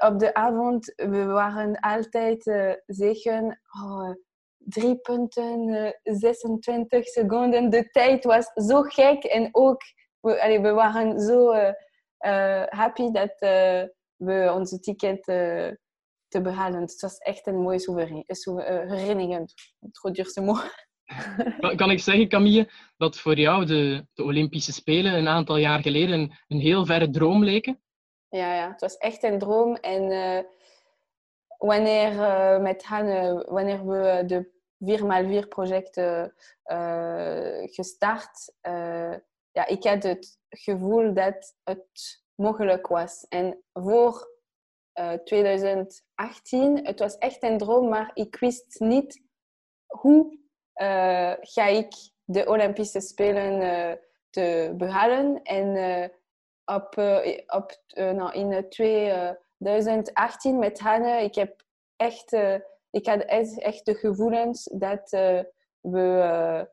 op 0.00 0.18
de 0.18 0.34
avond 0.34 0.92
we 0.96 1.24
waren 1.24 1.80
altijd 1.80 2.46
uh, 2.46 2.72
zeggen 2.86 3.60
oh, 3.80 4.10
punten, 5.02 5.94
26 6.02 7.06
seconden. 7.06 7.70
De 7.70 7.90
tijd 7.90 8.24
was 8.24 8.50
zo 8.54 8.82
gek 8.82 9.24
en 9.24 9.48
ook 9.52 9.82
we, 10.20 10.58
we 10.62 10.70
waren 10.70 11.20
zo 11.20 11.52
uh, 11.54 11.72
happy 12.68 13.10
dat 13.10 13.36
we 14.16 14.52
onze 14.54 14.78
ticket 14.78 15.22
te 16.28 16.40
behalen. 16.42 16.80
Het 16.80 17.00
was 17.00 17.18
echt 17.18 17.46
een 17.46 17.60
mooie 17.60 17.80
herinnering. 18.86 19.52
Het 19.80 20.14
duurste 20.14 20.40
mooi. 20.40 20.62
Kan 21.76 21.90
ik 21.90 22.00
zeggen, 22.00 22.28
Camille, 22.28 22.70
dat 22.96 23.18
voor 23.18 23.38
jou 23.38 23.64
de, 23.64 24.06
de 24.14 24.22
Olympische 24.22 24.72
Spelen 24.72 25.14
een 25.14 25.28
aantal 25.28 25.56
jaar 25.56 25.82
geleden 25.82 26.32
een, 26.48 26.60
heel 26.60 26.86
verre 26.86 27.10
droom 27.10 27.44
leken? 27.44 27.80
Ja, 28.36 28.54
ja, 28.54 28.70
het 28.70 28.80
was 28.80 28.96
echt 28.96 29.22
een 29.22 29.38
droom. 29.38 29.74
En 29.74 30.10
uh, 30.10 30.40
wanneer, 31.58 32.12
uh, 32.12 32.58
met 32.58 32.84
uh, 32.90 33.42
wanneer 33.44 33.86
we 33.86 34.22
de 34.26 34.54
4x4 35.44 35.48
projecten 35.48 36.34
gestart, 37.72 38.52
ja, 39.52 39.66
ik 39.66 39.84
had 39.84 40.02
het 40.02 40.38
gevoel 40.48 41.14
dat 41.14 41.54
het 41.64 42.22
mogelijk 42.34 42.86
was. 42.86 43.26
En 43.28 43.62
voor 43.72 44.34
2018. 45.24 46.86
Het 46.86 46.98
was 46.98 47.18
echt 47.18 47.42
een 47.42 47.58
droom, 47.58 47.88
maar 47.88 48.10
ik 48.14 48.36
wist 48.36 48.80
niet 48.80 49.22
hoe 49.86 50.38
ga 51.40 51.66
ik 51.66 51.94
de 52.24 52.46
Olympische 52.46 53.00
Spelen 53.00 53.98
te 54.30 54.74
behalen. 54.76 55.42
En 55.42 55.74
op, 56.66 56.98
op, 57.46 57.82
nou, 57.94 58.32
in 58.32 58.68
2018 58.68 60.58
met 60.58 60.80
Hanne, 60.80 61.22
ik 61.22 61.34
heb 61.34 61.62
echt, 61.96 62.32
ik 62.90 63.06
had 63.06 63.20
echt, 63.20 63.60
echt 63.60 63.84
de 63.84 63.94
gevoelens 63.94 64.70
dat 64.72 65.10
we, 65.80 66.68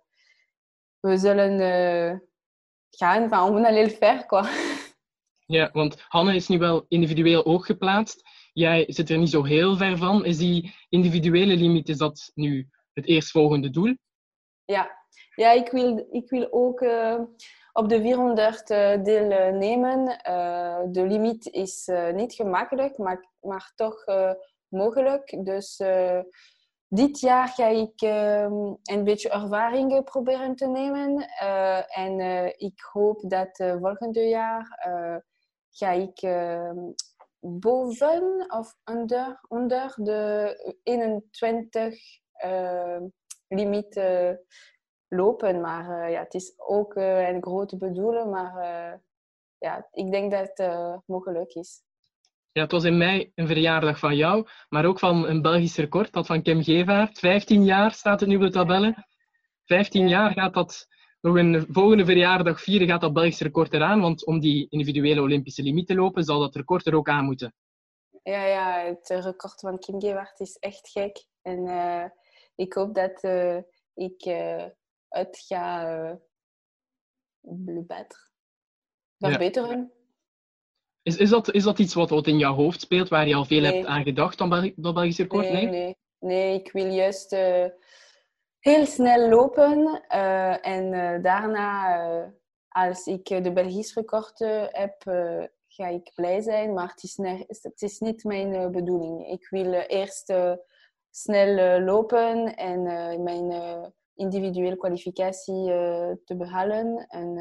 we 1.00 1.18
zullen 1.18 1.60
gaan 2.90 3.30
van 3.30 3.56
on 3.56 3.66
heel 3.66 3.90
ver. 3.90 4.26
Quoi. 4.26 4.48
Ja, 5.46 5.70
want 5.74 6.06
Hanne 6.08 6.36
is 6.36 6.48
nu 6.48 6.58
wel 6.58 6.86
individueel 6.88 7.46
ook 7.46 7.66
geplaatst. 7.66 8.22
Jij 8.54 8.86
zit 8.88 9.10
er 9.10 9.18
niet 9.18 9.30
zo 9.30 9.44
heel 9.44 9.78
ver 9.78 9.98
van. 9.98 10.26
Is 10.26 10.38
die 10.38 10.76
individuele 10.90 11.56
limiet, 11.56 11.90
is 11.90 11.98
dat 11.98 12.32
nu 12.34 12.70
het 12.94 13.06
eerstvolgende 13.06 13.70
doel? 13.70 13.98
Ja, 14.66 15.06
ja 15.36 15.52
ik, 15.52 15.72
wil, 15.72 16.08
ik 16.12 16.30
wil 16.30 16.48
ook 16.52 16.82
uh, 16.82 17.20
op 17.74 17.89
de 17.89 18.01
400 18.01 18.70
uh, 18.70 19.03
deelnemen. 19.03 20.00
Uh, 20.30 20.80
de 20.88 21.08
limiet 21.08 21.48
is 21.48 21.92
niet 22.13 22.34
gemakkelijk, 22.34 22.98
maar, 22.98 23.30
maar 23.42 23.72
toch 23.75 24.06
mogelijk. 24.68 25.46
Dus 25.46 25.82
dit 26.88 27.20
jaar 27.20 27.48
ga 27.48 27.68
ik 27.68 28.01
een 28.84 29.03
beetje 29.03 29.30
ervaringen 29.30 30.03
proberen 30.03 30.56
te 30.56 30.68
nemen. 30.68 31.27
en 31.88 32.20
ik 32.58 32.82
hoop 32.92 33.30
dat 33.30 33.63
volgende 33.80 34.27
jaar 34.27 34.68
ga 35.74 35.92
ik 35.92 36.22
uh, 36.22 36.72
boven 37.39 38.46
of 38.48 38.75
onder, 38.86 39.39
onder 39.48 39.94
de 39.96 40.77
21 40.84 41.96
uh, 42.46 43.01
limiet 43.48 43.96
lopen. 45.15 45.62
Maar 45.62 46.12
ja, 46.12 46.20
het 46.20 46.34
is 46.34 46.53
ook 46.58 46.96
een 46.96 47.41
grote 47.41 47.77
bedoeling, 47.77 48.32
maar 48.32 48.53
ja, 49.58 49.88
ik 49.91 50.12
denk 50.12 50.32
dat 50.32 50.51
het 50.53 51.01
mogelijk 51.05 51.53
is. 51.53 51.84
Ja, 52.51 52.62
het 52.62 52.72
was 52.72 52.84
in 52.84 52.98
mei 52.98 53.32
een 53.36 53.48
verjaardag 53.48 54.00
van 54.00 54.15
jou, 54.15 54.48
maar 54.70 54.86
ook 54.86 55.00
van 55.00 55.27
een 55.27 55.41
Belgisch 55.41 55.77
record, 55.77 56.13
dat 56.13 56.25
van 56.25 56.41
Kim 56.41 56.63
Gevaert. 56.63 57.20
15 57.20 57.63
jaar 57.63 57.91
staat 57.91 58.20
het 58.20 58.29
nu 58.29 58.36
op 58.36 58.41
de 58.41 58.50
tabellen. 58.50 59.08
15 59.65 60.08
jaar 60.08 60.32
gaat 60.32 60.53
dat 60.53 60.88
nog 61.22 61.36
een 61.36 61.65
volgende 61.70 62.05
verjaardag 62.05 62.62
vieren 62.62 62.88
gaat 62.88 63.01
dat 63.01 63.13
Belgisch 63.13 63.39
record 63.39 63.74
eraan. 63.74 64.01
Want 64.01 64.25
om 64.25 64.39
die 64.39 64.67
individuele 64.70 65.22
Olympische 65.22 65.63
limiet 65.63 65.88
te 65.88 65.96
lopen, 65.96 66.24
zal 66.24 66.39
dat 66.39 66.55
record 66.55 66.86
er 66.86 66.96
ook 66.96 67.10
aan 67.10 67.25
moeten. 67.25 67.53
Ja, 68.24 68.46
ja 68.46 68.86
het 68.86 69.10
record 69.10 69.60
van 69.60 69.79
Kim 69.79 70.01
Gewart 70.01 70.39
is 70.39 70.58
echt 70.58 70.89
gek. 70.89 71.25
En 71.41 71.67
uh, 71.67 72.05
ik 72.55 72.74
hoop 72.74 72.96
dat 72.96 73.24
uh, 73.24 73.58
ik 73.93 74.25
uh, 74.25 74.65
het 75.13 75.43
ga 75.48 75.98
uh, 76.03 76.12
verbeteren. 79.22 79.79
Ja. 79.79 79.89
Is, 81.01 81.17
is, 81.17 81.29
dat, 81.29 81.51
is 81.51 81.63
dat 81.63 81.79
iets 81.79 81.93
wat, 81.93 82.10
wat 82.10 82.27
in 82.27 82.38
jouw 82.38 82.53
hoofd 82.53 82.82
speelt, 82.82 83.10
waar 83.10 83.27
je 83.27 83.36
al 83.36 83.46
veel 83.46 83.62
nee. 83.62 83.74
hebt 83.74 83.86
aan 83.86 84.03
gedacht, 84.03 84.38
dan 84.38 84.74
dat 84.75 84.93
Belgisch 84.93 85.17
record? 85.17 85.51
Nee, 85.51 85.65
nee, 85.65 85.96
nee. 86.20 86.60
ik 86.60 86.72
wil 86.72 86.86
juist 86.86 87.32
heel 88.60 88.86
snel 88.86 89.29
lopen. 89.29 90.03
Uh, 90.10 90.67
en 90.67 90.93
uh, 90.93 91.24
daarna, 91.24 92.34
als 92.67 93.05
ik 93.05 93.25
de 93.25 93.53
Belgisch 93.53 93.93
record 93.93 94.39
heb, 94.72 95.01
ga 95.67 95.88
ik 95.88 96.12
blij 96.15 96.41
zijn. 96.41 96.74
Maar 96.74 96.89
het 96.89 97.03
is, 97.03 97.17
het 97.62 97.82
is 97.82 98.00
niet 98.00 98.24
mijn 98.24 98.72
bedoeling. 98.72 99.27
Ik 99.27 99.48
wil 99.50 99.74
eerst 99.74 100.34
snel 101.10 101.79
lopen 101.79 102.55
en 102.55 102.84
mijn 103.24 103.51
individuele 104.15 104.77
kwalificatie 104.77 105.65
te 106.25 106.36
behalen. 106.38 107.08
En 107.08 107.36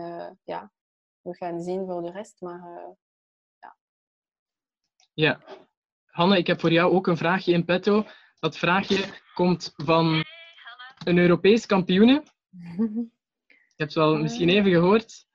ja, 0.44 0.72
we 1.20 1.36
gaan 1.36 1.60
zien 1.60 1.86
voor 1.86 2.02
de 2.02 2.10
rest. 2.10 2.40
Maar 2.40 2.96
ja. 3.58 3.76
Ja. 5.12 5.40
Hanne, 6.04 6.38
ik 6.38 6.46
heb 6.46 6.60
voor 6.60 6.72
jou 6.72 6.92
ook 6.92 7.06
een 7.06 7.16
vraagje 7.16 7.52
in 7.52 7.64
petto. 7.64 8.04
Dat 8.38 8.58
vraagje 8.58 9.04
komt 9.34 9.72
van 9.76 10.24
een 11.04 11.18
Europees 11.18 11.66
kampioene. 11.66 12.22
Je 12.56 13.08
hebt 13.76 13.94
het 13.94 13.94
wel 13.94 14.16
misschien 14.16 14.48
even 14.48 14.70
gehoord. 14.70 15.26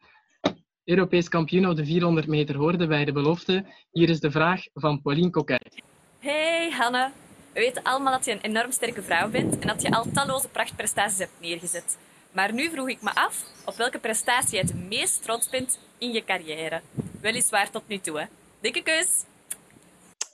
Europees 0.84 1.30
kampioen 1.30 1.68
op 1.68 1.76
de 1.76 1.86
400 1.86 2.28
meter 2.28 2.56
hoorde 2.56 2.88
bij 2.88 3.06
de 3.06 3.12
belofte. 3.12 3.66
Hier 3.92 4.10
is 4.10 4.20
de 4.20 4.32
vraag 4.32 4.64
van 4.74 5.02
Pauline 5.02 5.30
Coquet. 5.30 5.82
Hey 6.20 6.72
Hanne, 6.72 7.12
we 7.58 7.64
weten 7.64 7.84
allemaal 7.84 8.12
dat 8.12 8.26
je 8.26 8.32
een 8.32 8.42
enorm 8.42 8.72
sterke 8.72 9.02
vrouw 9.02 9.30
bent 9.30 9.60
en 9.60 9.68
dat 9.68 9.82
je 9.82 9.92
al 9.92 10.06
talloze 10.14 10.50
prachtprestaties 10.50 11.18
hebt 11.18 11.40
neergezet. 11.40 11.98
Maar 12.32 12.54
nu 12.54 12.70
vroeg 12.70 12.90
ik 12.90 13.02
me 13.02 13.16
af 13.16 13.44
op 13.66 13.76
welke 13.76 14.00
prestatie 14.00 14.58
je 14.58 14.64
het 14.64 14.90
meest 14.90 15.24
trots 15.24 15.50
bent 15.50 15.80
in 15.98 16.12
je 16.12 16.24
carrière. 16.24 16.82
Weliswaar 17.22 17.70
tot 17.70 17.88
nu 17.88 17.98
toe, 17.98 18.20
hè. 18.20 18.26
Dikke 18.60 18.84
keus! 18.84 19.26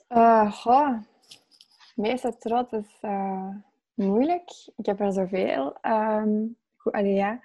Uh, 0.08 0.52
goh. 0.52 0.98
Meeste 1.94 2.36
trots 2.38 2.72
is... 2.72 2.98
Uh 3.02 3.48
moeilijk. 3.94 4.50
Ik 4.76 4.86
heb 4.86 5.00
er 5.00 5.12
zoveel. 5.12 5.76
Um, 5.82 6.56
goed, 6.76 6.92
allee, 6.92 7.14
ja. 7.14 7.40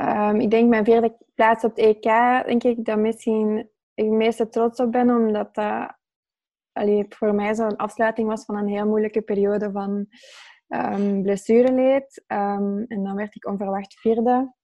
Um, 0.00 0.40
ik 0.40 0.50
denk 0.50 0.68
mijn 0.68 0.84
vierde 0.84 1.16
plaats 1.34 1.64
op 1.64 1.76
het 1.76 1.86
EK, 1.86 2.02
denk 2.46 2.62
ik 2.62 2.84
dat 2.84 2.98
misschien 2.98 3.68
ik 3.94 4.06
meeste 4.06 4.48
trots 4.48 4.80
op 4.80 4.92
ben, 4.92 5.10
omdat 5.10 5.54
dat 5.54 5.94
allee, 6.74 7.06
voor 7.08 7.34
mij 7.34 7.54
zo'n 7.54 7.76
afsluiting 7.76 8.28
was 8.28 8.44
van 8.44 8.56
een 8.56 8.68
heel 8.68 8.86
moeilijke 8.86 9.22
periode 9.22 9.70
van 9.72 10.06
um, 10.68 11.22
blessureleed. 11.22 12.24
Um, 12.26 12.84
en 12.88 13.02
dan 13.04 13.14
werd 13.14 13.34
ik 13.34 13.46
onverwacht 13.46 14.00
vierde, 14.00 14.54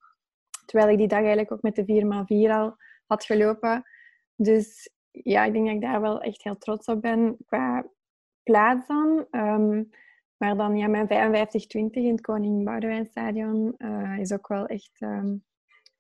terwijl 0.65 0.91
ik 0.91 0.99
die 0.99 1.09
dag 1.09 1.19
eigenlijk 1.19 1.53
ook 1.53 1.63
met 1.63 1.75
de 1.75 2.03
4x4 2.05 2.51
al 2.51 2.77
had 3.07 3.25
gelopen. 3.25 3.83
Dus 4.35 4.91
ja, 5.11 5.45
ik 5.45 5.53
denk 5.53 5.67
dat 5.67 5.75
ik 5.75 5.81
daar 5.81 6.01
wel 6.01 6.21
echt 6.21 6.43
heel 6.43 6.57
trots 6.57 6.87
op 6.87 7.01
ben 7.01 7.37
qua 7.47 7.87
plaats 8.43 8.87
dan. 8.87 9.27
Um, 9.31 9.91
maar 10.37 10.57
dan 10.57 10.77
ja, 10.77 10.87
mijn 10.87 11.07
55-20 11.07 11.11
in 11.91 12.11
het 12.11 12.21
Koning 12.21 12.65
Boudewijnstadion 12.65 13.75
uh, 13.79 14.19
is 14.19 14.33
ook 14.33 14.49
wel 14.49 14.67
echt 14.67 15.01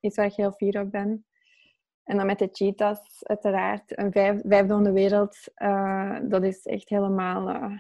iets 0.00 0.16
waar 0.16 0.26
ik 0.26 0.32
heel 0.32 0.52
fier 0.52 0.80
op 0.80 0.90
ben. 0.90 1.24
En 2.04 2.16
dan 2.16 2.26
met 2.26 2.38
de 2.38 2.48
cheetahs, 2.52 3.24
uiteraard. 3.24 3.98
Een 3.98 4.12
vijf, 4.12 4.40
vijfde 4.46 4.72
van 4.72 4.84
de 4.84 4.92
wereld. 4.92 5.36
dat 6.30 6.42
is 6.42 6.66
echt 6.66 6.88
helemaal 6.88 7.70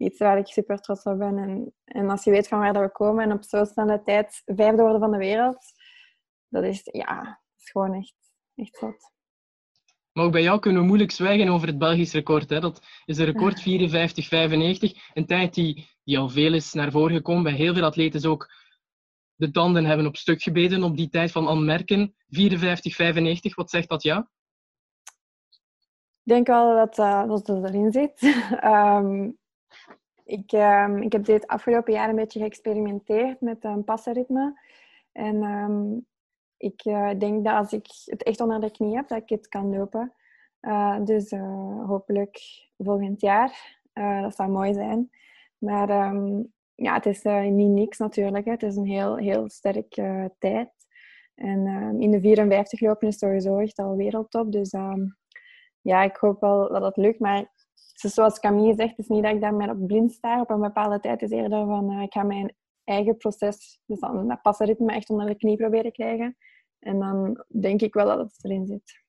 iets 0.00 0.18
waar 0.18 0.38
ik 0.38 0.46
super 0.46 0.78
trots 0.80 1.02
op 1.02 1.18
ben. 1.18 1.38
En, 1.38 1.74
en 1.84 2.10
als 2.10 2.24
je 2.24 2.30
weet 2.30 2.48
van 2.48 2.58
waar 2.58 2.72
dat 2.72 2.82
we 2.82 2.90
komen 2.90 3.24
en 3.24 3.32
op 3.32 3.44
zo'n 3.44 3.66
snelle 3.66 4.02
tijd 4.02 4.42
vijfde 4.44 4.82
worden 4.82 5.00
van 5.00 5.10
de 5.10 5.18
wereld, 5.18 5.64
dat 6.48 6.64
is, 6.64 6.80
ja, 6.82 7.22
dat 7.22 7.60
is 7.60 7.70
gewoon 7.70 7.94
echt, 7.94 8.14
echt 8.54 8.76
zot. 8.76 9.12
Maar 10.12 10.24
ook 10.24 10.32
bij 10.32 10.42
jou 10.42 10.60
kunnen 10.60 10.80
we 10.80 10.86
moeilijk 10.86 11.10
zwijgen 11.10 11.48
over 11.48 11.66
het 11.66 11.78
Belgisch 11.78 12.12
record. 12.12 12.50
Hè? 12.50 12.60
Dat 12.60 12.82
is 13.04 13.18
een 13.18 13.24
record 13.24 13.60
54-95. 14.90 14.98
Een 15.12 15.26
tijd 15.26 15.54
die, 15.54 15.88
die 16.04 16.18
al 16.18 16.28
veel 16.28 16.54
is 16.54 16.72
naar 16.72 16.90
voren 16.90 17.16
gekomen. 17.16 17.42
Bij 17.42 17.52
heel 17.52 17.74
veel 17.74 17.84
atleten 17.84 18.30
ook 18.30 18.50
de 19.40 19.50
tanden 19.50 19.84
hebben 19.84 20.06
op 20.06 20.16
stuk 20.16 20.42
gebeden 20.42 20.82
op 20.82 20.96
die 20.96 21.08
tijd 21.08 21.32
van 21.32 21.46
Anmerken. 21.46 22.14
54-95, 22.26 23.54
wat 23.54 23.70
zegt 23.70 23.88
dat 23.88 24.02
ja? 24.02 24.28
Ik 26.22 26.36
denk 26.36 26.46
wel 26.46 26.76
dat, 26.76 26.98
uh, 26.98 27.28
dat 27.28 27.48
erin 27.48 27.92
zit. 27.92 28.22
um, 28.64 29.38
ik, 30.38 30.52
um, 30.52 31.02
ik 31.02 31.12
heb 31.12 31.24
dit 31.24 31.46
afgelopen 31.46 31.92
jaar 31.92 32.08
een 32.08 32.16
beetje 32.16 32.40
geëxperimenteerd 32.40 33.40
met 33.40 33.64
een 33.64 33.84
passenritme. 33.84 34.60
En 35.12 35.42
um, 35.42 36.06
ik 36.56 36.84
uh, 36.84 37.10
denk 37.18 37.44
dat 37.44 37.54
als 37.54 37.72
ik 37.72 37.86
het 38.04 38.22
echt 38.22 38.40
onder 38.40 38.60
de 38.60 38.70
knie 38.70 38.96
heb, 38.96 39.08
dat 39.08 39.22
ik 39.22 39.28
het 39.28 39.48
kan 39.48 39.76
lopen. 39.76 40.14
Dus 41.04 41.30
hopelijk 41.86 42.38
volgend 42.78 43.20
jaar. 43.20 43.78
dat 43.92 44.34
zou 44.34 44.50
mooi 44.50 44.72
zijn. 44.72 45.10
Maar 45.58 46.12
ja, 46.80 46.94
het 46.94 47.06
is 47.06 47.22
niet 47.50 47.70
niks 47.70 47.98
natuurlijk. 47.98 48.44
Hè. 48.44 48.50
Het 48.50 48.62
is 48.62 48.76
een 48.76 48.86
heel, 48.86 49.16
heel 49.16 49.48
sterke 49.48 50.34
tijd. 50.38 50.70
En 51.34 51.96
in 52.00 52.10
de 52.10 52.20
54 52.20 52.80
lopen 52.80 53.08
is 53.08 53.18
sowieso 53.18 53.58
echt 53.58 53.78
al 53.78 53.96
wereldtop. 53.96 54.52
Dus 54.52 54.70
ja, 55.80 56.02
ik 56.02 56.16
hoop 56.16 56.40
wel 56.40 56.68
dat 56.68 56.82
het 56.82 56.96
lukt. 56.96 57.18
Maar 57.18 57.50
zoals 58.08 58.40
Camille 58.40 58.74
zegt, 58.74 58.90
het 58.90 58.98
is 58.98 59.06
niet 59.06 59.22
dat 59.22 59.34
ik 59.34 59.40
daarmee 59.40 59.70
op 59.70 59.86
blind 59.86 60.12
sta 60.12 60.40
op 60.40 60.50
een 60.50 60.60
bepaalde 60.60 61.00
tijd. 61.00 61.22
Is 61.22 61.30
eerder 61.30 61.66
van, 61.66 61.92
uh, 61.92 62.02
ik 62.02 62.12
ga 62.12 62.22
mijn 62.22 62.54
eigen 62.84 63.16
proces, 63.16 63.80
dus 63.86 64.00
dan 64.00 64.28
dat 64.28 64.42
passenritme 64.42 64.92
echt 64.92 65.10
onder 65.10 65.26
de 65.26 65.36
knie 65.36 65.56
proberen 65.56 65.92
krijgen. 65.92 66.36
En 66.78 66.98
dan 66.98 67.44
denk 67.60 67.80
ik 67.80 67.94
wel 67.94 68.06
dat 68.06 68.18
het 68.18 68.44
erin 68.44 68.66
zit. 68.66 69.02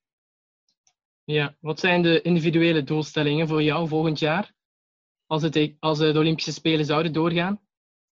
Ja, 1.23 1.55
wat 1.59 1.79
zijn 1.79 2.01
de 2.01 2.21
individuele 2.21 2.83
doelstellingen 2.83 3.47
voor 3.47 3.63
jou 3.63 3.87
volgend 3.87 4.19
jaar? 4.19 4.53
Als, 5.31 5.41
het, 5.41 5.55
e- 5.55 5.75
als 5.79 5.97
de 5.97 6.19
Olympische 6.19 6.51
Spelen 6.51 6.85
zouden 6.85 7.13
doorgaan? 7.13 7.59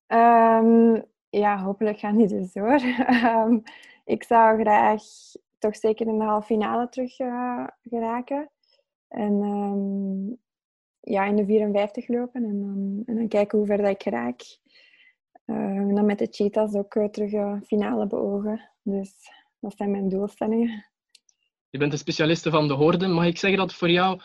Um, 0.07 1.05
ja, 1.29 1.63
hopelijk 1.63 1.99
gaan 1.99 2.17
die 2.17 2.27
dus 2.27 2.53
door. 2.53 2.81
um, 3.23 3.63
ik 4.15 4.23
zou 4.23 4.61
graag 4.61 5.01
toch 5.57 5.75
zeker 5.75 6.07
in 6.07 6.17
de 6.17 6.23
halve 6.23 6.45
finale 6.45 6.89
terug 6.89 7.19
uh, 7.19 7.67
geraken. 7.81 8.49
En 9.07 9.33
um, 9.33 10.37
ja, 10.99 11.25
in 11.25 11.35
de 11.35 11.45
54 11.45 12.07
lopen 12.07 12.43
en 12.43 12.59
dan, 12.59 13.03
en 13.05 13.15
dan 13.15 13.27
kijken 13.27 13.57
hoe 13.57 13.67
ver 13.67 13.77
dat 13.77 13.89
ik 13.89 14.03
raak. 14.03 14.41
Uh, 15.45 15.55
en 15.55 15.95
dan 15.95 16.05
met 16.05 16.19
de 16.19 16.27
cheetahs 16.31 16.73
ook 16.73 16.95
uh, 16.95 17.05
terug 17.05 17.31
uh, 17.31 17.61
finale 17.65 18.07
beogen. 18.07 18.69
Dus 18.81 19.13
dat 19.59 19.73
zijn 19.77 19.91
mijn 19.91 20.09
doelstellingen. 20.09 20.85
Je 21.69 21.77
bent 21.77 21.91
een 21.91 21.97
specialiste 21.97 22.49
van 22.49 22.67
de 22.67 22.73
horde. 22.73 23.07
Mag 23.07 23.25
ik 23.25 23.37
zeggen 23.37 23.59
dat 23.59 23.73
voor 23.73 23.89
jou 23.89 24.21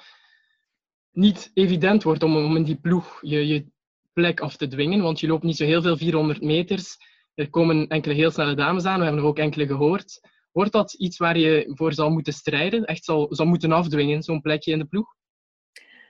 niet 1.15 1.51
evident 1.55 2.03
wordt 2.03 2.23
om, 2.23 2.37
om 2.37 2.57
in 2.57 2.63
die 2.63 2.81
ploeg 2.81 3.19
je, 3.21 3.47
je 3.47 3.67
plek 4.13 4.41
af 4.41 4.57
te 4.57 4.67
dwingen? 4.67 5.03
Want 5.03 5.21
je 5.21 5.27
loopt 5.27 5.43
niet 5.43 5.57
zo 5.57 5.65
heel 5.65 5.83
veel 5.83 5.97
400 5.97 6.43
meters. 6.43 6.97
Er 7.35 7.51
komen 7.51 7.89
enkele 7.89 8.15
heel 8.15 8.31
snelle 8.31 8.55
dames 8.55 8.85
aan. 8.85 8.99
We 8.99 9.05
hebben 9.05 9.23
er 9.23 9.29
ook 9.29 9.39
enkele 9.39 9.67
gehoord. 9.67 10.21
Wordt 10.53 10.73
dat 10.73 10.93
iets 10.93 11.17
waar 11.17 11.39
je 11.39 11.71
voor 11.75 11.93
zal 11.93 12.11
moeten 12.11 12.33
strijden? 12.33 12.85
Echt 12.85 13.05
zal, 13.05 13.27
zal 13.31 13.47
moeten 13.47 13.73
afdwingen, 13.73 14.23
zo'n 14.23 14.41
plekje 14.41 14.73
in 14.73 14.79
de 14.79 14.85
ploeg? 14.85 15.15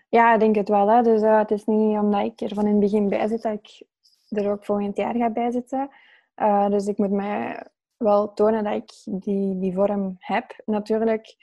Ja, 0.09 0.35
ik 0.35 0.41
denk 0.41 0.55
het 0.55 0.69
wel. 0.69 0.89
Hè. 0.89 1.03
Dus 1.03 1.23
uh, 1.23 1.39
het 1.39 1.51
is 1.51 1.65
niet 1.65 1.99
omdat 1.99 2.25
ik 2.25 2.41
er 2.41 2.55
van 2.55 2.67
in 2.67 2.71
het 2.71 2.81
begin 2.81 3.09
bij 3.09 3.29
zit 3.29 3.43
dat 3.43 3.53
ik 3.53 3.87
er 4.29 4.51
ook 4.51 4.65
volgend 4.65 4.97
jaar 4.97 5.15
ga 5.15 5.31
bij 5.31 5.51
zitten. 5.51 5.89
Uh, 6.37 6.69
dus 6.69 6.87
ik 6.87 6.99
moet 6.99 7.11
mij 7.11 7.67
wel 7.97 8.33
tonen 8.33 8.65
dat 8.65 8.75
ik 8.75 9.23
die, 9.23 9.59
die 9.59 9.75
vorm 9.75 10.17
heb. 10.19 10.63
Natuurlijk, 10.65 11.37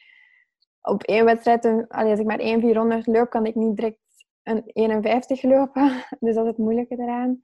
op 0.81 1.03
één 1.03 1.25
wedstrijd, 1.25 1.85
als 1.89 2.19
ik 2.19 2.25
maar 2.25 2.39
één 2.39 2.61
400 2.61 3.07
loop, 3.07 3.29
kan 3.29 3.45
ik 3.45 3.55
niet 3.55 3.75
direct 3.75 3.99
een 4.43 4.63
51 4.65 5.43
lopen. 5.43 6.03
Dus 6.19 6.35
dat 6.35 6.43
is 6.43 6.49
het 6.49 6.57
moeilijke 6.57 6.95
eraan. 6.95 7.39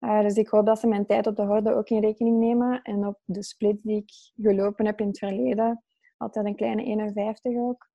Uh, 0.00 0.20
dus 0.20 0.34
ik 0.34 0.48
hoop 0.48 0.66
dat 0.66 0.78
ze 0.78 0.86
mijn 0.86 1.06
tijd 1.06 1.26
op 1.26 1.36
de 1.36 1.42
horde 1.42 1.74
ook 1.74 1.88
in 1.88 2.00
rekening 2.00 2.38
nemen. 2.38 2.82
En 2.82 3.06
op 3.06 3.18
de 3.24 3.42
split 3.42 3.82
die 3.82 3.96
ik 3.96 4.10
gelopen 4.46 4.86
heb 4.86 5.00
in 5.00 5.06
het 5.06 5.18
verleden, 5.18 5.84
altijd 6.16 6.46
een 6.46 6.56
kleine 6.56 6.84
51 6.84 7.56
ook. 7.56 7.88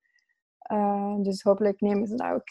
Uh, 0.71 1.15
dus 1.21 1.41
hopelijk 1.41 1.81
nemen 1.81 2.07
ze 2.07 2.15
dat 2.15 2.31
ook 2.31 2.47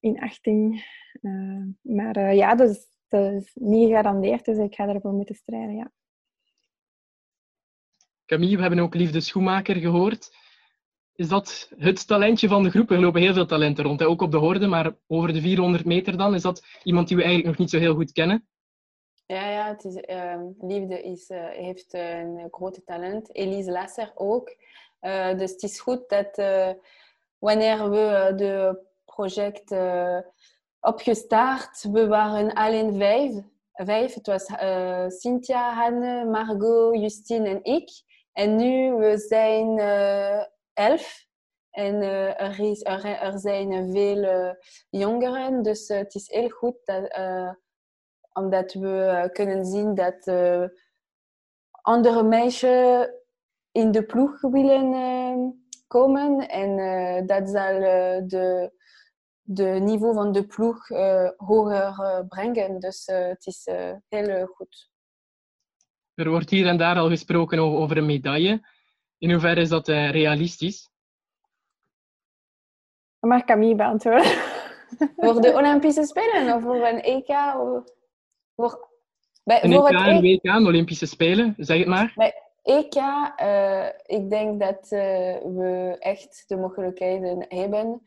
in 0.00 0.20
achting. 0.20 0.84
Uh, 1.22 1.64
maar 1.80 2.34
ja, 2.34 2.58
is, 2.58 2.86
dat 3.08 3.32
is 3.32 3.50
niet 3.54 3.88
gegarandeerd, 3.88 4.44
dus 4.44 4.58
ik 4.58 4.74
ga 4.74 4.88
ervoor 4.88 5.12
moeten 5.12 5.34
strijden. 5.34 5.74
Ja. 5.74 5.92
Camille, 8.26 8.56
we 8.56 8.60
hebben 8.60 8.78
ook 8.78 8.94
Liefde 8.94 9.20
Schoenmaker 9.20 9.76
gehoord. 9.76 10.30
Is 11.16 11.28
dat 11.28 11.68
het 11.78 12.06
talentje 12.06 12.48
van 12.48 12.62
de 12.62 12.70
groep? 12.70 12.90
Er 12.90 13.00
lopen 13.00 13.20
heel 13.20 13.34
veel 13.34 13.46
talenten 13.46 13.84
rond, 13.84 14.02
ook 14.02 14.22
op 14.22 14.30
de 14.30 14.36
horde, 14.36 14.66
maar 14.66 14.94
over 15.06 15.32
de 15.32 15.40
400 15.40 15.84
meter 15.84 16.16
dan, 16.16 16.34
is 16.34 16.42
dat 16.42 16.62
iemand 16.82 17.08
die 17.08 17.16
we 17.16 17.22
eigenlijk 17.22 17.50
nog 17.50 17.60
niet 17.60 17.70
zo 17.70 17.78
heel 17.78 17.94
goed 17.94 18.12
kennen? 18.12 18.46
Ja, 19.26 19.50
ja 19.50 19.68
het 19.68 19.84
is, 19.84 19.94
uh, 19.94 20.42
Liefde 20.60 21.02
is, 21.02 21.30
uh, 21.30 21.48
heeft 21.48 21.94
een 21.94 22.48
grote 22.50 22.84
talent. 22.84 23.34
Elise 23.34 23.70
Lasser 23.70 24.12
ook. 24.14 24.56
Uh, 25.00 25.38
dus 25.38 25.50
het 25.50 25.62
is 25.62 25.80
goed 25.80 26.08
dat 26.08 26.36
wanneer 27.38 27.90
we 27.90 28.32
de 28.36 28.78
project 29.04 29.76
opgestart, 30.80 31.88
we 31.92 32.06
waren 32.06 32.52
alleen 32.52 32.96
vijf. 32.96 33.34
vijf. 33.72 34.14
Het 34.14 34.26
was 34.26 34.44
Cynthia, 35.20 35.74
Hanne, 35.74 36.24
Margot, 36.24 37.00
Justine 37.00 37.48
en 37.48 37.64
ik. 37.64 37.90
En 38.32 38.56
nu 38.56 38.94
we 38.94 39.18
zijn 39.18 39.78
elf. 40.76 41.24
En 41.70 41.94
uh, 41.94 42.40
er, 42.40 43.38
zijn 43.38 43.92
veel 43.92 44.54
jongeren. 44.90 45.62
Dus 45.62 45.88
het 45.88 46.14
is 46.14 46.30
heel 46.30 46.48
goed 46.48 46.76
dat, 46.84 47.18
omdat 48.32 48.72
we 48.72 49.28
kunnen 49.32 49.64
zien 49.64 49.94
dat 49.94 50.30
andere 51.82 52.22
meisjes 52.22 53.08
in 53.72 53.90
de 53.90 54.04
ploeg 54.04 54.40
willen 54.40 55.66
komen. 55.86 56.48
En 56.48 57.26
dat 57.26 57.48
zal 57.50 57.80
de, 58.26 58.72
de 59.42 59.64
niveau 59.64 60.14
van 60.14 60.32
de 60.32 60.46
ploeg 60.46 60.88
hoger 61.36 62.26
brengen. 62.28 62.80
Dus 62.80 63.06
het 63.06 63.46
is 63.46 63.68
heel 64.08 64.46
goed. 64.46 64.90
Er 66.14 66.30
wordt 66.30 66.50
hier 66.50 66.66
en 66.66 66.76
daar 66.76 66.96
al 66.96 67.08
gesproken 67.08 67.58
over 67.58 67.96
een 67.96 68.06
medaille. 68.06 68.74
In 69.18 69.30
hoeverre 69.30 69.60
is 69.60 69.68
dat 69.68 69.88
uh, 69.88 70.10
realistisch? 70.10 70.90
Mag 73.20 73.44
Camille 73.44 73.74
beantwoorden? 73.74 74.24
voor 75.16 75.40
de 75.40 75.52
Olympische 75.54 76.04
Spelen 76.04 76.54
of 76.54 76.62
voor 76.62 76.86
een 76.86 77.02
EK? 77.02 77.28
Of 77.58 77.84
voor, 78.56 78.88
bij, 79.44 79.64
een 79.64 79.72
voor 79.72 79.88
EK, 79.88 79.98
het 79.98 80.06
een 80.06 80.20
WK, 80.20 80.44
een 80.44 80.66
Olympische 80.66 81.06
Spelen, 81.06 81.54
zeg 81.56 81.78
het 81.78 81.86
maar. 81.86 82.12
Bij 82.14 82.42
EK, 82.62 82.94
uh, 83.42 83.86
ik 84.02 84.30
denk 84.30 84.60
dat 84.60 84.82
uh, 84.90 85.00
we 85.42 85.96
echt 85.98 86.44
de 86.46 86.56
mogelijkheden 86.56 87.44
hebben. 87.48 88.02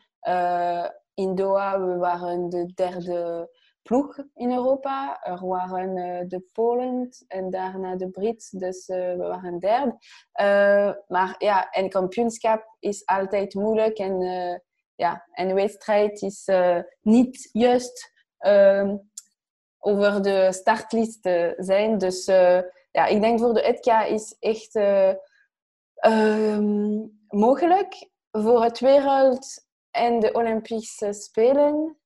in 1.13 1.35
Doha, 1.35 1.81
we 1.85 1.95
waren 1.97 2.49
de 2.49 2.71
derde 2.73 3.49
ploeg 3.89 4.17
in 4.33 4.51
Europa. 4.51 5.21
Er 5.21 5.47
waren 5.47 5.97
uh, 5.97 6.27
de 6.27 6.43
Polen 6.53 7.09
en 7.27 7.49
daarna 7.49 7.95
de 7.95 8.09
Brits, 8.09 8.49
dus 8.49 8.87
uh, 8.87 8.97
we 8.97 9.17
waren 9.27 9.59
derde. 9.59 9.97
Uh, 10.41 10.93
maar 11.07 11.35
ja, 11.37 11.67
een 11.71 11.89
kampioenschap 11.89 12.75
is 12.79 13.05
altijd 13.05 13.53
moeilijk 13.53 13.97
en 13.97 14.21
ja, 14.95 15.27
een 15.31 15.53
wedstrijd 15.53 16.21
is 16.21 16.49
niet 17.01 17.49
juist 17.51 18.11
ehm, 18.37 18.97
over 19.79 20.21
de 20.21 20.47
startlist 20.51 21.29
zijn. 21.57 21.97
Dus 21.97 22.25
ja, 22.91 23.05
ik 23.05 23.21
denk 23.21 23.39
voor 23.39 23.53
de 23.53 23.61
ETK 23.61 24.09
is 24.09 24.35
echt 24.39 24.75
ehm, 25.95 27.07
mogelijk. 27.27 28.09
Voor 28.31 28.63
het 28.63 28.79
wereld 28.79 29.67
en 29.91 30.19
de 30.19 30.31
Olympische 30.33 31.13
Spelen, 31.13 31.97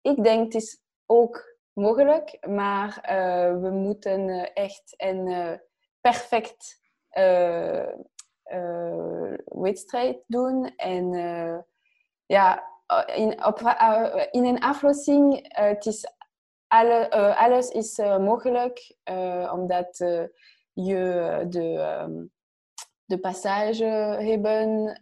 ik 0.00 0.24
denk 0.24 0.44
het 0.44 0.62
is 0.62 0.80
ook 1.10 1.58
mogelijk, 1.72 2.46
maar 2.48 3.08
uh, 3.10 3.60
we 3.60 3.70
moeten 3.70 4.28
uh, 4.28 4.46
echt 4.54 4.94
een 4.96 5.26
uh, 5.26 5.52
perfect 6.00 6.78
wedstrijd 9.44 10.22
doen. 10.26 10.74
En 10.76 11.12
ja, 12.26 12.64
in, 13.14 13.44
op, 13.44 13.58
in 14.30 14.44
een 14.44 14.60
aflossing, 14.60 15.46
het 15.48 15.86
is 15.86 16.06
alle, 16.68 17.34
alles 17.36 17.68
is 17.68 17.98
mogelijk, 17.98 18.96
omdat 19.52 19.96
je 20.72 21.44
de, 21.48 21.98
um, 22.02 22.32
de 23.04 23.20
passage 23.20 23.84
hebben. 24.20 24.98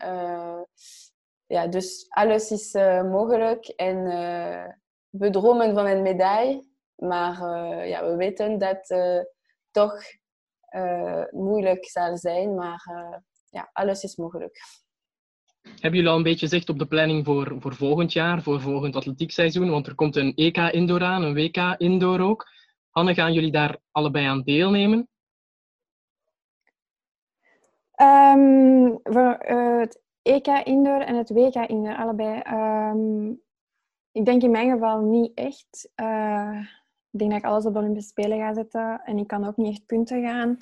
ja, 1.46 1.66
dus 1.66 2.06
alles 2.08 2.50
is 2.50 2.72
mogelijk. 3.02 3.66
En 3.66 4.06
we 5.10 5.30
dromen 5.30 5.74
van 5.74 5.86
een 5.86 6.02
medaille. 6.02 6.66
Maar 6.94 7.36
ja, 7.86 8.06
we 8.10 8.16
weten 8.16 8.58
dat 8.58 8.88
het 8.88 9.34
toch 9.70 9.94
moeilijk 11.30 11.84
zal 11.88 12.16
zijn. 12.16 12.54
Maar 12.54 12.82
ja, 13.50 13.70
alles 13.72 14.02
is 14.02 14.16
mogelijk. 14.16 14.60
Hebben 15.62 15.92
jullie 15.92 16.08
al 16.08 16.16
een 16.16 16.22
beetje 16.22 16.46
zicht 16.46 16.68
op 16.68 16.78
de 16.78 16.86
planning 16.86 17.24
voor, 17.24 17.56
voor 17.58 17.74
volgend 17.74 18.12
jaar, 18.12 18.42
voor 18.42 18.60
volgend 18.60 18.96
atletiekseizoen? 18.96 19.70
Want 19.70 19.86
er 19.86 19.94
komt 19.94 20.16
een 20.16 20.34
EK 20.34 20.56
Indoor 20.56 21.02
aan, 21.02 21.22
een 21.22 21.34
WK 21.34 21.74
Indoor 21.78 22.20
ook. 22.20 22.46
Hanne, 22.90 23.14
gaan 23.14 23.32
jullie 23.32 23.52
daar 23.52 23.78
allebei 23.90 24.26
aan 24.26 24.42
deelnemen? 24.42 25.08
Um, 28.00 29.00
voor 29.02 29.46
uh, 29.48 29.78
het 29.78 30.00
EK 30.22 30.46
Indoor 30.46 31.00
en 31.00 31.16
het 31.16 31.30
WK 31.30 31.54
Indoor, 31.54 31.96
allebei. 31.96 32.42
Um, 32.46 33.40
ik 34.18 34.24
denk 34.24 34.42
in 34.42 34.50
mijn 34.50 34.70
geval 34.70 35.00
niet 35.00 35.32
echt. 35.34 35.90
Uh, 35.96 36.60
ik 37.10 37.18
denk 37.18 37.30
dat 37.30 37.40
ik 37.40 37.46
alles 37.46 37.64
op 37.64 37.72
de 37.72 37.78
Olympische 37.78 38.08
Spelen 38.08 38.38
ga 38.38 38.54
zetten. 38.54 39.00
En 39.04 39.18
ik 39.18 39.26
kan 39.26 39.44
ook 39.44 39.56
niet 39.56 39.70
echt 39.70 39.86
punten 39.86 40.22
gaan 40.22 40.58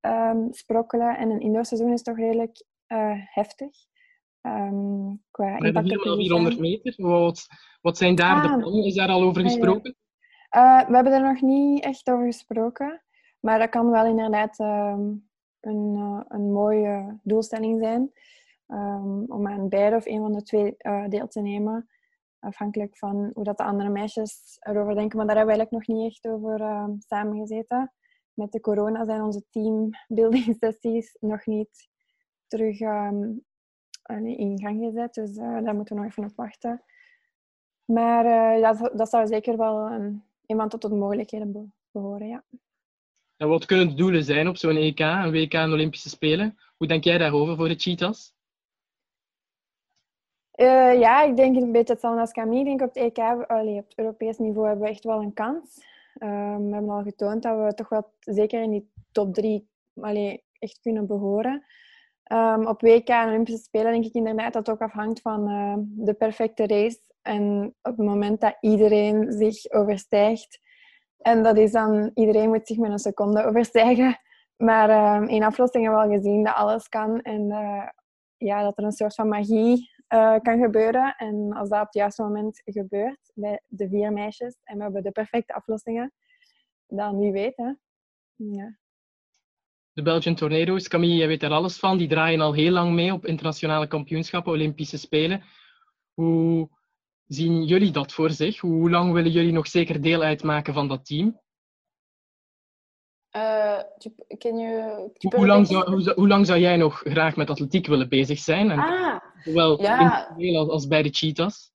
um, 0.00 0.48
sprokkelen. 0.52 1.16
En 1.16 1.30
een 1.30 1.40
indoorseizoen 1.40 1.92
is 1.92 2.02
toch 2.02 2.16
redelijk 2.16 2.64
uh, 2.88 3.12
heftig. 3.14 3.76
Um, 4.42 5.22
qua 5.30 5.58
Met 5.58 5.74
de 5.74 6.14
400 6.16 6.58
meter, 6.58 6.94
wat, 6.96 7.46
wat 7.80 7.96
zijn 7.96 8.14
daar 8.14 8.34
ah, 8.34 8.42
de 8.42 8.58
plannen? 8.58 8.84
Is 8.84 8.94
daar 8.94 9.08
al 9.08 9.22
over 9.22 9.42
gesproken? 9.42 9.96
Uh, 10.56 10.86
we 10.88 10.94
hebben 10.94 11.12
er 11.12 11.22
nog 11.22 11.40
niet 11.40 11.84
echt 11.84 12.10
over 12.10 12.26
gesproken. 12.26 13.02
Maar 13.40 13.58
dat 13.58 13.68
kan 13.68 13.90
wel 13.90 14.06
inderdaad 14.06 14.58
um, 14.58 15.28
een, 15.60 15.94
uh, 15.96 16.20
een 16.28 16.52
mooie 16.52 17.18
doelstelling 17.22 17.80
zijn. 17.80 18.12
Um, 18.66 19.24
om 19.28 19.48
aan 19.48 19.68
beide 19.68 19.96
of 19.96 20.06
een 20.06 20.20
van 20.20 20.32
de 20.32 20.42
twee 20.42 20.74
uh, 20.78 21.08
deel 21.08 21.28
te 21.28 21.40
nemen. 21.40 21.88
Afhankelijk 22.40 22.96
van 22.96 23.30
hoe 23.34 23.44
dat 23.44 23.56
de 23.56 23.64
andere 23.64 23.88
meisjes 23.88 24.56
erover 24.58 24.94
denken. 24.94 25.16
Maar 25.16 25.26
daar 25.26 25.36
hebben 25.36 25.54
we 25.54 25.60
eigenlijk 25.60 25.88
nog 25.88 25.96
niet 25.96 26.12
echt 26.12 26.34
over 26.34 26.60
uh, 26.60 26.88
samengezeten. 26.98 27.92
Met 28.34 28.52
de 28.52 28.60
corona 28.60 29.04
zijn 29.04 29.22
onze 29.22 29.44
teambuilding 29.50 30.56
sessies 30.60 31.16
nog 31.20 31.46
niet 31.46 31.88
terug 32.46 32.80
um, 32.80 33.44
in 34.24 34.60
gang 34.60 34.84
gezet. 34.84 35.14
Dus 35.14 35.36
uh, 35.36 35.62
daar 35.64 35.74
moeten 35.74 35.96
we 35.96 36.02
nog 36.02 36.10
even 36.10 36.24
op 36.24 36.36
wachten. 36.36 36.82
Maar 37.84 38.24
uh, 38.56 38.62
dat, 38.62 38.98
dat 38.98 39.08
zou 39.08 39.26
zeker 39.26 39.56
wel 39.56 39.90
een, 39.90 40.22
iemand 40.46 40.70
tot 40.70 40.82
de 40.82 40.88
mogelijkheden 40.88 41.72
behoren, 41.90 42.28
ja. 42.28 42.44
En 43.36 43.48
wat 43.48 43.66
kunnen 43.66 43.88
de 43.88 43.94
doelen 43.94 44.24
zijn 44.24 44.48
op 44.48 44.56
zo'n 44.56 44.76
EK, 44.76 45.00
een 45.00 45.30
WK 45.30 45.52
en 45.52 45.72
Olympische 45.72 46.08
Spelen? 46.08 46.58
Hoe 46.76 46.86
denk 46.86 47.04
jij 47.04 47.18
daarover 47.18 47.56
voor 47.56 47.68
de 47.68 47.74
Cheetahs? 47.74 48.34
Uh, 50.60 50.98
ja, 50.98 51.22
ik 51.22 51.36
denk 51.36 51.56
een 51.56 51.72
beetje 51.72 51.92
hetzelfde 51.92 52.20
als 52.20 52.32
Camille. 52.32 52.60
Ik 52.60 52.66
denk 52.66 52.80
op 52.80 52.94
het 52.94 52.96
EK, 52.96 53.18
allee, 53.46 53.78
op 53.78 53.84
het 53.88 53.98
Europees 53.98 54.38
niveau, 54.38 54.66
hebben 54.66 54.84
we 54.84 54.90
echt 54.90 55.04
wel 55.04 55.22
een 55.22 55.32
kans. 55.32 55.84
Um, 56.22 56.68
we 56.68 56.74
hebben 56.74 56.90
al 56.90 57.02
getoond 57.02 57.42
dat 57.42 57.64
we 57.64 57.74
toch 57.74 57.88
wel 57.88 58.12
zeker 58.20 58.62
in 58.62 58.70
die 58.70 58.90
top 59.12 59.34
drie 59.34 59.68
allee, 60.00 60.44
echt 60.58 60.80
kunnen 60.80 61.06
behoren. 61.06 61.64
Um, 62.32 62.66
op 62.66 62.80
WK 62.80 63.08
en 63.08 63.28
Olympische 63.28 63.62
Spelen 63.62 63.92
denk 63.92 64.04
ik 64.04 64.14
inderdaad 64.14 64.52
dat 64.52 64.66
het 64.66 64.74
ook 64.74 64.82
afhangt 64.82 65.20
van 65.20 65.50
uh, 65.50 65.74
de 65.78 66.14
perfecte 66.14 66.66
race. 66.66 66.98
En 67.22 67.74
op 67.82 67.96
het 67.96 68.06
moment 68.06 68.40
dat 68.40 68.56
iedereen 68.60 69.32
zich 69.32 69.70
overstijgt, 69.70 70.60
en 71.18 71.42
dat 71.42 71.56
is 71.56 71.72
dan, 71.72 72.10
iedereen 72.14 72.48
moet 72.48 72.66
zich 72.66 72.78
met 72.78 72.90
een 72.90 72.98
seconde 72.98 73.44
overstijgen. 73.44 74.18
Maar 74.56 74.90
uh, 74.90 75.28
in 75.28 75.44
aflossingen 75.44 75.90
hebben 75.90 76.08
we 76.08 76.14
al 76.14 76.20
gezien 76.20 76.44
dat 76.44 76.54
alles 76.54 76.88
kan 76.88 77.20
en 77.20 77.40
uh, 77.40 77.88
ja, 78.36 78.62
dat 78.62 78.78
er 78.78 78.84
een 78.84 78.92
soort 78.92 79.14
van 79.14 79.28
magie 79.28 79.96
uh, 80.08 80.38
kan 80.38 80.60
gebeuren. 80.60 81.14
En 81.16 81.52
als 81.52 81.68
dat 81.68 81.78
op 81.78 81.84
het 81.84 81.94
juiste 81.94 82.22
moment 82.22 82.62
gebeurt 82.64 83.30
bij 83.34 83.60
de 83.66 83.88
vier 83.88 84.12
meisjes 84.12 84.56
en 84.64 84.76
we 84.76 84.82
hebben 84.82 85.02
de 85.02 85.10
perfecte 85.10 85.54
aflossingen, 85.54 86.12
dan 86.86 87.18
wie 87.18 87.32
weet. 87.32 87.56
Hè? 87.56 87.72
Ja 88.34 88.78
de 89.98 90.04
Belgian 90.04 90.34
Tornado's. 90.34 90.88
Camille, 90.88 91.14
jij 91.14 91.26
weet 91.26 91.42
er 91.42 91.50
alles 91.50 91.78
van. 91.78 91.98
Die 91.98 92.08
draaien 92.08 92.40
al 92.40 92.52
heel 92.52 92.70
lang 92.70 92.92
mee 92.92 93.12
op 93.12 93.26
internationale 93.26 93.86
kampioenschappen, 93.86 94.52
Olympische 94.52 94.98
Spelen. 94.98 95.42
Hoe 96.14 96.68
zien 97.26 97.64
jullie 97.64 97.90
dat 97.90 98.12
voor 98.12 98.30
zich? 98.30 98.60
Hoe 98.60 98.90
lang 98.90 99.12
willen 99.12 99.30
jullie 99.30 99.52
nog 99.52 99.66
zeker 99.66 100.00
deel 100.00 100.22
uitmaken 100.22 100.74
van 100.74 100.88
dat 100.88 101.06
team? 101.06 101.40
Uh, 103.36 103.78
ken 104.38 104.58
je, 104.58 105.08
hoe, 105.36 105.46
lang 105.46 105.66
zou, 105.66 105.90
hoe, 105.90 106.12
hoe, 106.14 106.28
lang 106.28 106.46
zou 106.46 106.58
jij 106.58 106.76
nog 106.76 106.98
graag 106.98 107.36
met 107.36 107.50
atletiek 107.50 107.86
willen 107.86 108.08
bezig 108.08 108.38
zijn? 108.38 108.70
En 108.70 108.78
ah, 108.78 109.16
zowel 109.44 109.82
ja. 109.82 110.34
als, 110.36 110.68
als 110.68 110.86
bij 110.86 111.02
de 111.02 111.10
Cheetahs? 111.10 111.70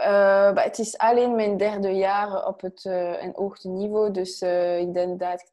Uh, 0.00 0.50
het 0.54 0.78
is 0.78 0.98
alleen 0.98 1.34
mijn 1.34 1.56
derde 1.56 1.90
jaar 1.90 2.46
op 2.46 2.60
het 2.60 2.84
uh, 2.84 3.22
een 3.22 3.32
hoogte 3.34 3.68
niveau. 3.68 4.10
Dus 4.10 4.42
uh, 4.42 4.78
ik 4.78 4.94
denk 4.94 5.18
dat 5.18 5.50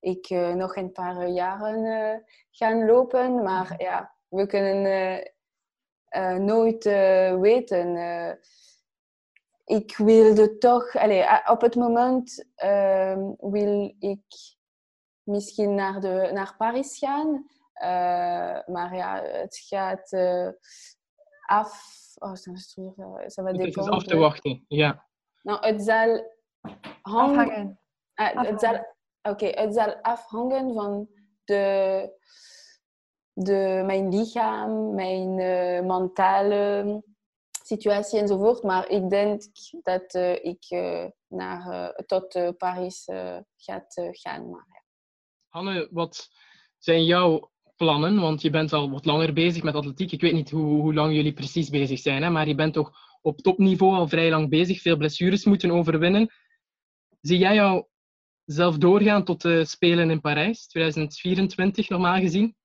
ik 0.00 0.30
nog 0.54 0.76
een 0.76 0.92
paar 0.92 1.28
jaren 1.28 2.24
ga 2.50 2.84
lopen. 2.86 3.42
Maar 3.42 3.74
ja, 3.78 4.14
we 4.28 4.46
kunnen 4.46 5.30
nooit 6.44 6.84
weten. 7.40 7.96
Ik 9.64 9.96
wilde 9.96 10.58
toch... 10.58 10.96
Allez, 10.96 11.26
op 11.46 11.60
het 11.60 11.74
moment 11.74 12.48
ehm, 12.54 13.32
wil 13.38 13.94
ik 13.98 14.24
misschien 15.22 15.74
naar, 15.74 16.00
de, 16.00 16.30
naar 16.32 16.54
Paris 16.56 16.98
gaan. 16.98 17.46
maar 18.66 18.94
ja, 18.94 19.22
het 19.22 19.56
gaat 19.68 20.16
af 21.46 22.02
Oh, 22.20 22.34
ça, 22.34 22.50
ça 22.56 23.42
va 23.42 23.52
dépendre. 23.52 23.66
Het 23.66 23.76
is 23.76 23.88
af 23.88 24.04
te 24.04 24.16
wachten, 24.16 24.64
ja. 24.68 25.06
Nou, 25.42 25.66
het 25.66 25.82
zal 25.82 26.32
hangen. 27.02 27.80
Uh, 28.14 28.42
het 28.42 28.60
zal, 28.60 28.74
Oké, 28.74 29.46
okay, 29.46 29.64
het 29.64 29.74
zal 29.74 29.96
afhangen 30.02 30.74
van 30.74 31.08
de, 31.44 32.10
de, 33.32 33.82
mijn 33.86 34.08
lichaam, 34.08 34.94
mijn 34.94 35.38
uh, 35.38 35.80
mentale 35.86 37.02
situatie 37.66 38.20
enzovoort. 38.20 38.62
Maar 38.62 38.88
ik 38.88 39.10
denk 39.10 39.42
dat 39.82 40.14
uh, 40.14 40.44
ik 40.44 40.64
uh, 40.70 41.06
naar, 41.28 41.92
tot 42.06 42.56
Parijs 42.58 43.04
gaat 43.56 43.94
gaan. 44.10 44.50
Maar, 44.50 44.66
ja. 44.68 44.82
Hanne, 45.48 45.88
wat 45.90 46.28
zijn 46.78 47.04
jouw 47.04 47.50
plannen? 47.76 48.20
Want 48.20 48.42
je 48.42 48.50
bent 48.50 48.72
al 48.72 48.90
wat 48.90 49.04
langer 49.04 49.32
bezig 49.32 49.62
met 49.62 49.74
atletiek. 49.74 50.12
Ik 50.12 50.20
weet 50.20 50.32
niet 50.32 50.50
hoe, 50.50 50.80
hoe 50.80 50.94
lang 50.94 51.14
jullie 51.14 51.32
precies 51.32 51.70
bezig 51.70 51.98
zijn, 51.98 52.22
hè? 52.22 52.30
maar 52.30 52.48
je 52.48 52.54
bent 52.54 52.72
toch 52.72 52.92
op 53.22 53.40
topniveau 53.40 53.94
al 53.94 54.08
vrij 54.08 54.30
lang 54.30 54.48
bezig, 54.48 54.80
veel 54.80 54.96
blessures 54.96 55.44
moeten 55.44 55.70
overwinnen. 55.70 56.32
Zie 57.20 57.38
jij 57.38 57.54
jou 57.54 57.84
zelf 58.44 58.78
doorgaan 58.78 59.24
tot 59.24 59.42
de 59.42 59.64
Spelen 59.64 60.10
in 60.10 60.20
Parijs, 60.20 60.66
2024 60.66 61.88
normaal 61.88 62.18
gezien? 62.18 62.56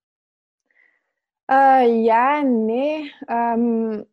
Uh, 1.46 2.04
ja, 2.04 2.42
nee. 2.42 3.14
Um, 3.28 4.06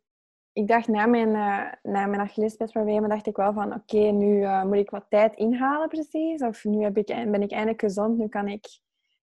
ik 0.57 0.69
dacht 0.69 0.89
na 0.89 1.07
mijn, 1.07 1.29
uh, 1.29 1.73
na 1.83 2.07
mijn 2.07 2.21
Achillespeesproblemen 2.21 3.09
dacht 3.09 3.27
ik 3.27 3.37
wel 3.37 3.53
van 3.53 3.75
oké, 3.75 3.99
nu 3.99 4.41
uh, 4.41 4.65
moet 4.65 4.77
ik 4.77 4.91
wat 4.91 5.07
tijd 5.09 5.37
inhalen 5.37 5.89
precies. 5.89 6.43
Of 6.43 6.65
nu 6.65 6.83
heb 6.83 6.97
ik, 6.97 7.07
ben 7.07 7.43
ik 7.43 7.51
eindelijk 7.51 7.81
gezond, 7.81 8.19
nu 8.19 8.29
kan 8.29 8.49
ik 8.49 8.81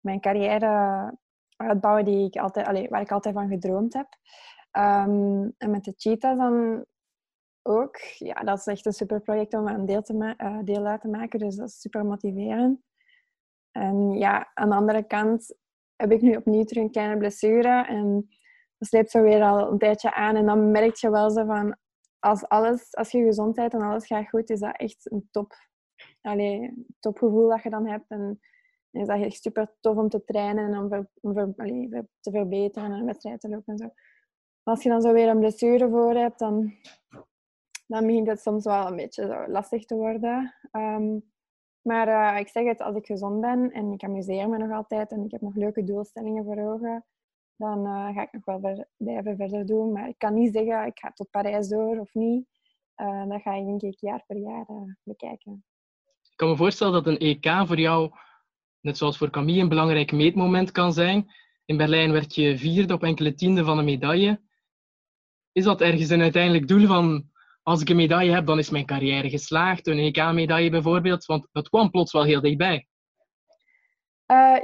mijn 0.00 0.20
carrière 0.20 1.12
uitbouwen 1.56 2.04
die 2.04 2.26
ik 2.26 2.36
altijd, 2.36 2.88
waar 2.88 3.00
ik 3.00 3.12
altijd 3.12 3.34
van 3.34 3.48
gedroomd 3.48 3.94
heb. 3.94 4.08
Um, 4.72 5.54
en 5.58 5.70
met 5.70 5.84
de 5.84 5.92
cheetahs 5.96 6.38
dan 6.38 6.84
ook. 7.62 7.96
Ja, 8.18 8.34
dat 8.34 8.58
is 8.58 8.66
echt 8.66 8.86
een 8.86 8.92
super 8.92 9.20
project 9.20 9.54
om 9.54 9.66
een 9.66 9.86
deel, 9.86 10.02
te 10.02 10.34
uh, 10.38 10.58
deel 10.64 10.86
uit 10.86 11.00
te 11.00 11.08
maken. 11.08 11.38
Dus 11.38 11.56
dat 11.56 11.68
is 11.68 11.80
super 11.80 12.04
motiverend. 12.04 12.80
En 13.70 14.10
ja, 14.10 14.50
aan 14.54 14.68
de 14.68 14.74
andere 14.74 15.02
kant 15.02 15.54
heb 15.96 16.12
ik 16.12 16.20
nu 16.20 16.36
opnieuw 16.36 16.64
terug 16.64 16.82
een 16.82 16.90
kleine 16.90 17.16
blessure. 17.16 17.86
En 17.86 18.28
sleept 18.78 19.10
zo 19.10 19.22
weer 19.22 19.42
al 19.42 19.72
een 19.72 19.78
tijdje 19.78 20.14
aan. 20.14 20.36
En 20.36 20.46
dan 20.46 20.70
merk 20.70 20.96
je 20.96 21.10
wel 21.10 21.30
zo 21.30 21.44
van... 21.44 21.76
Als, 22.18 22.48
alles, 22.48 22.94
als 22.94 23.10
je 23.10 23.24
gezondheid 23.24 23.74
en 23.74 23.80
alles 23.80 24.06
gaat 24.06 24.28
goed, 24.28 24.50
is 24.50 24.60
dat 24.60 24.76
echt 24.76 25.10
een 25.10 25.28
top, 25.30 25.52
allez, 26.20 26.70
topgevoel 27.00 27.48
dat 27.48 27.62
je 27.62 27.70
dan 27.70 27.86
hebt. 27.86 28.08
En 28.08 28.40
is 28.90 29.06
dat 29.06 29.20
echt 29.20 29.42
super 29.42 29.74
tof 29.80 29.96
om 29.96 30.08
te 30.08 30.24
trainen 30.24 30.72
en 30.72 30.78
om, 30.78 31.08
om 31.20 31.54
te 32.20 32.30
verbeteren 32.30 32.90
en 32.90 32.98
een 32.98 33.06
wedstrijd 33.06 33.40
te 33.40 33.48
lopen 33.48 33.72
en 33.72 33.78
zo. 33.78 33.84
Maar 34.62 34.74
als 34.74 34.82
je 34.82 34.88
dan 34.88 35.02
zo 35.02 35.12
weer 35.12 35.28
een 35.28 35.38
blessure 35.38 35.88
voor 35.88 36.14
hebt, 36.14 36.38
dan, 36.38 36.72
dan 37.86 38.06
begint 38.06 38.26
het 38.26 38.40
soms 38.40 38.64
wel 38.64 38.86
een 38.86 38.96
beetje 38.96 39.44
lastig 39.48 39.84
te 39.84 39.94
worden. 39.94 40.54
Um, 40.72 41.34
maar 41.86 42.08
uh, 42.08 42.40
ik 42.40 42.48
zeg 42.48 42.64
het, 42.64 42.80
als 42.80 42.96
ik 42.96 43.06
gezond 43.06 43.40
ben 43.40 43.72
en 43.72 43.92
ik 43.92 44.04
amuseer 44.04 44.48
me 44.48 44.58
nog 44.58 44.70
altijd 44.70 45.10
en 45.10 45.24
ik 45.24 45.30
heb 45.30 45.40
nog 45.40 45.54
leuke 45.54 45.84
doelstellingen 45.84 46.44
voor 46.44 46.58
ogen, 46.58 47.04
dan 47.56 47.86
uh, 47.86 48.14
ga 48.14 48.22
ik 48.22 48.32
nog 48.32 48.44
wel 48.44 48.60
ver, 48.60 48.88
blijven 48.96 49.36
verder 49.36 49.66
doen. 49.66 49.92
Maar 49.92 50.08
ik 50.08 50.18
kan 50.18 50.34
niet 50.34 50.52
zeggen, 50.52 50.86
ik 50.86 50.98
ga 50.98 51.10
tot 51.10 51.30
Parijs 51.30 51.68
door 51.68 51.98
of 51.98 52.14
niet. 52.14 52.46
Uh, 52.96 53.28
dat 53.28 53.42
ga 53.42 53.52
ik 53.52 53.66
denk 53.66 53.82
ik 53.82 54.00
jaar 54.00 54.24
per 54.26 54.36
jaar 54.36 54.66
bekijken. 55.02 55.64
Ik 56.22 56.36
kan 56.36 56.48
me 56.48 56.56
voorstellen 56.56 56.92
dat 56.92 57.06
een 57.06 57.18
EK 57.18 57.66
voor 57.66 57.78
jou 57.78 58.12
net 58.80 58.96
zoals 58.96 59.18
voor 59.18 59.30
Camille, 59.30 59.60
een 59.60 59.68
belangrijk 59.68 60.12
meetmoment 60.12 60.70
kan 60.70 60.92
zijn. 60.92 61.32
In 61.64 61.76
Berlijn 61.76 62.12
werd 62.12 62.34
je 62.34 62.58
vierde 62.58 62.94
op 62.94 63.02
enkele 63.02 63.34
tiende 63.34 63.64
van 63.64 63.78
een 63.78 63.84
medaille. 63.84 64.40
Is 65.52 65.64
dat 65.64 65.80
ergens 65.80 66.10
een 66.10 66.22
uiteindelijk 66.22 66.68
doel 66.68 66.86
van 66.86 67.30
als 67.62 67.80
ik 67.80 67.88
een 67.88 67.96
medaille 67.96 68.32
heb, 68.32 68.46
dan 68.46 68.58
is 68.58 68.70
mijn 68.70 68.86
carrière 68.86 69.30
geslaagd? 69.30 69.86
Een 69.86 69.98
EK-medaille 69.98 70.70
bijvoorbeeld, 70.70 71.24
want 71.24 71.48
dat 71.52 71.68
kwam 71.68 71.90
plots 71.90 72.12
wel 72.12 72.24
heel 72.24 72.40
dichtbij. 72.40 72.86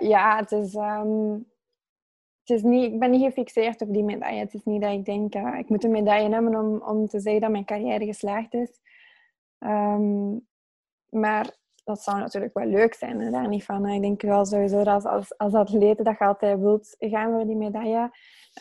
Ja, 0.00 0.36
het 0.36 0.52
is, 0.52 0.74
um, 0.74 1.51
het 2.44 2.56
is 2.56 2.62
niet, 2.62 2.92
ik 2.92 2.98
ben 2.98 3.10
niet 3.10 3.22
gefixeerd 3.22 3.80
op 3.80 3.92
die 3.92 4.04
medaille. 4.04 4.40
Het 4.40 4.54
is 4.54 4.64
niet 4.64 4.82
dat 4.82 4.92
ik 4.92 5.04
denk, 5.04 5.34
uh, 5.34 5.58
ik 5.58 5.68
moet 5.68 5.84
een 5.84 5.90
medaille 5.90 6.32
hebben 6.32 6.56
om, 6.56 6.82
om 6.82 7.06
te 7.06 7.20
zeggen 7.20 7.40
dat 7.40 7.50
mijn 7.50 7.64
carrière 7.64 8.04
geslaagd 8.04 8.54
is. 8.54 8.80
Um, 9.58 10.46
maar 11.08 11.56
dat 11.84 12.02
zou 12.02 12.18
natuurlijk 12.18 12.54
wel 12.54 12.66
leuk 12.66 12.94
zijn, 12.94 13.30
daar 13.30 13.48
niet 13.48 13.64
van. 13.64 13.86
Ik 13.88 14.02
denk 14.02 14.22
wel 14.22 14.44
sowieso 14.44 14.84
dat 14.84 15.04
als, 15.04 15.38
als 15.38 15.54
atlete 15.54 16.02
dat 16.02 16.18
je 16.18 16.24
altijd 16.24 16.60
wilt 16.60 16.96
gaan 16.98 17.30
voor 17.30 17.46
die 17.46 17.56
medaille. 17.56 18.10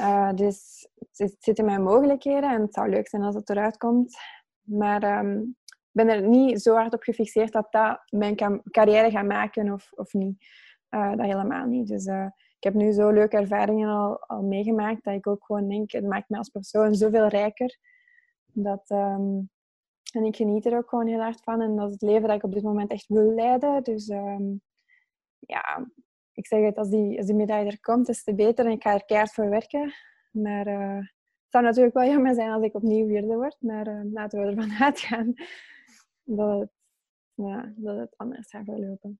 Uh, 0.01 0.33
dus 0.33 0.87
het 1.11 1.35
zit 1.39 1.59
in 1.59 1.65
mijn 1.65 1.83
mogelijkheden 1.83 2.51
en 2.51 2.61
het 2.61 2.73
zou 2.73 2.89
leuk 2.89 3.07
zijn 3.07 3.23
als 3.23 3.35
het 3.35 3.49
eruit 3.49 3.77
komt. 3.77 4.17
Maar 4.61 5.19
um, 5.19 5.55
ik 5.65 5.89
ben 5.91 6.07
er 6.07 6.21
niet 6.21 6.61
zo 6.61 6.73
hard 6.75 6.93
op 6.93 7.03
gefixeerd 7.03 7.51
dat 7.51 7.71
dat 7.71 8.01
mijn 8.09 8.61
carrière 8.71 9.11
gaat 9.11 9.25
maken 9.25 9.73
of, 9.73 9.91
of 9.91 10.13
niet. 10.13 10.45
Uh, 10.89 11.09
dat 11.09 11.25
helemaal 11.25 11.65
niet. 11.65 11.87
Dus 11.87 12.05
uh, 12.05 12.27
ik 12.61 12.73
heb 12.73 12.81
nu 12.81 12.91
zo 12.91 13.09
leuke 13.09 13.37
ervaringen 13.37 14.19
al, 14.27 14.41
meegemaakt 14.41 15.03
dat 15.03 15.13
ik 15.13 15.27
ook 15.27 15.45
gewoon 15.45 15.69
denk, 15.69 15.91
het 15.91 16.05
maakt 16.05 16.29
me 16.29 16.37
als 16.37 16.49
persoon 16.49 16.95
zoveel 16.95 17.27
rijker. 17.27 17.77
Dat, 18.45 18.89
um, 18.89 19.49
en 20.13 20.23
ik 20.23 20.35
geniet 20.35 20.65
er 20.65 20.77
ook 20.77 20.89
gewoon 20.89 21.07
heel 21.07 21.21
hard 21.21 21.41
van. 21.43 21.61
En 21.61 21.75
dat 21.75 21.87
is 21.87 21.93
het 21.93 22.01
leven 22.01 22.27
dat 22.27 22.37
ik 22.37 22.43
op 22.43 22.53
dit 22.53 22.63
moment 22.63 22.91
echt 22.91 23.07
wil 23.07 23.33
leiden. 23.33 23.83
Dus 23.83 24.09
um, 24.09 24.61
ja, 25.39 25.87
ik 26.33 26.47
zeg 26.47 26.63
het, 26.63 26.77
als 26.77 26.89
die, 26.89 27.17
als 27.17 27.25
die 27.25 27.35
medaille 27.35 27.71
er 27.71 27.79
komt, 27.79 28.09
is 28.09 28.21
het 28.25 28.35
beter. 28.35 28.65
En 28.65 28.71
ik 28.71 28.81
ga 28.81 28.93
er 28.93 29.05
keihard 29.05 29.33
voor 29.33 29.49
werken. 29.49 29.93
Maar 30.31 30.67
uh, 30.67 30.97
het 30.97 31.49
zou 31.49 31.63
natuurlijk 31.63 31.95
wel 31.95 32.09
jammer 32.09 32.33
zijn 32.33 32.51
als 32.51 32.63
ik 32.63 32.75
opnieuw 32.75 33.07
vierde 33.07 33.35
word. 33.35 33.57
Maar 33.59 33.87
uh, 33.87 34.13
laten 34.13 34.39
we 34.39 34.45
ervan 34.45 34.71
uitgaan 34.85 35.33
dat 36.23 36.59
het, 36.59 36.71
ja, 37.33 37.73
dat 37.75 37.97
het 37.97 38.17
anders 38.17 38.49
gaat 38.49 38.65
verlopen. 38.65 39.19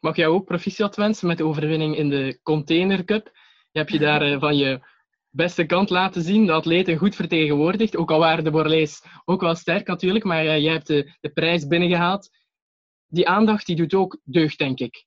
Mag 0.00 0.16
jou 0.16 0.34
ook 0.34 0.44
proficiat 0.44 0.96
wensen 0.96 1.26
met 1.26 1.38
de 1.38 1.44
overwinning 1.44 1.96
in 1.96 2.08
de 2.08 2.40
Container 2.42 3.04
Cup. 3.04 3.30
Je 3.70 3.78
hebt 3.78 3.92
je 3.92 3.98
daar 3.98 4.28
uh, 4.28 4.40
van 4.40 4.56
je 4.56 4.80
beste 5.30 5.66
kant 5.66 5.90
laten 5.90 6.22
zien. 6.22 6.46
De 6.46 6.52
atleten 6.52 6.96
goed 6.96 7.14
vertegenwoordigd. 7.14 7.96
Ook 7.96 8.10
al 8.10 8.18
waren 8.18 8.44
de 8.44 8.50
Borlees 8.50 9.02
ook 9.24 9.40
wel 9.40 9.54
sterk 9.54 9.86
natuurlijk, 9.86 10.24
maar 10.24 10.44
uh, 10.44 10.58
jij 10.58 10.72
hebt 10.72 10.86
de, 10.86 11.16
de 11.20 11.30
prijs 11.30 11.66
binnengehaald. 11.66 12.30
Die 13.06 13.28
aandacht 13.28 13.66
die 13.66 13.76
doet 13.76 13.94
ook 13.94 14.20
deugd, 14.24 14.58
denk 14.58 14.78
ik. 14.78 15.04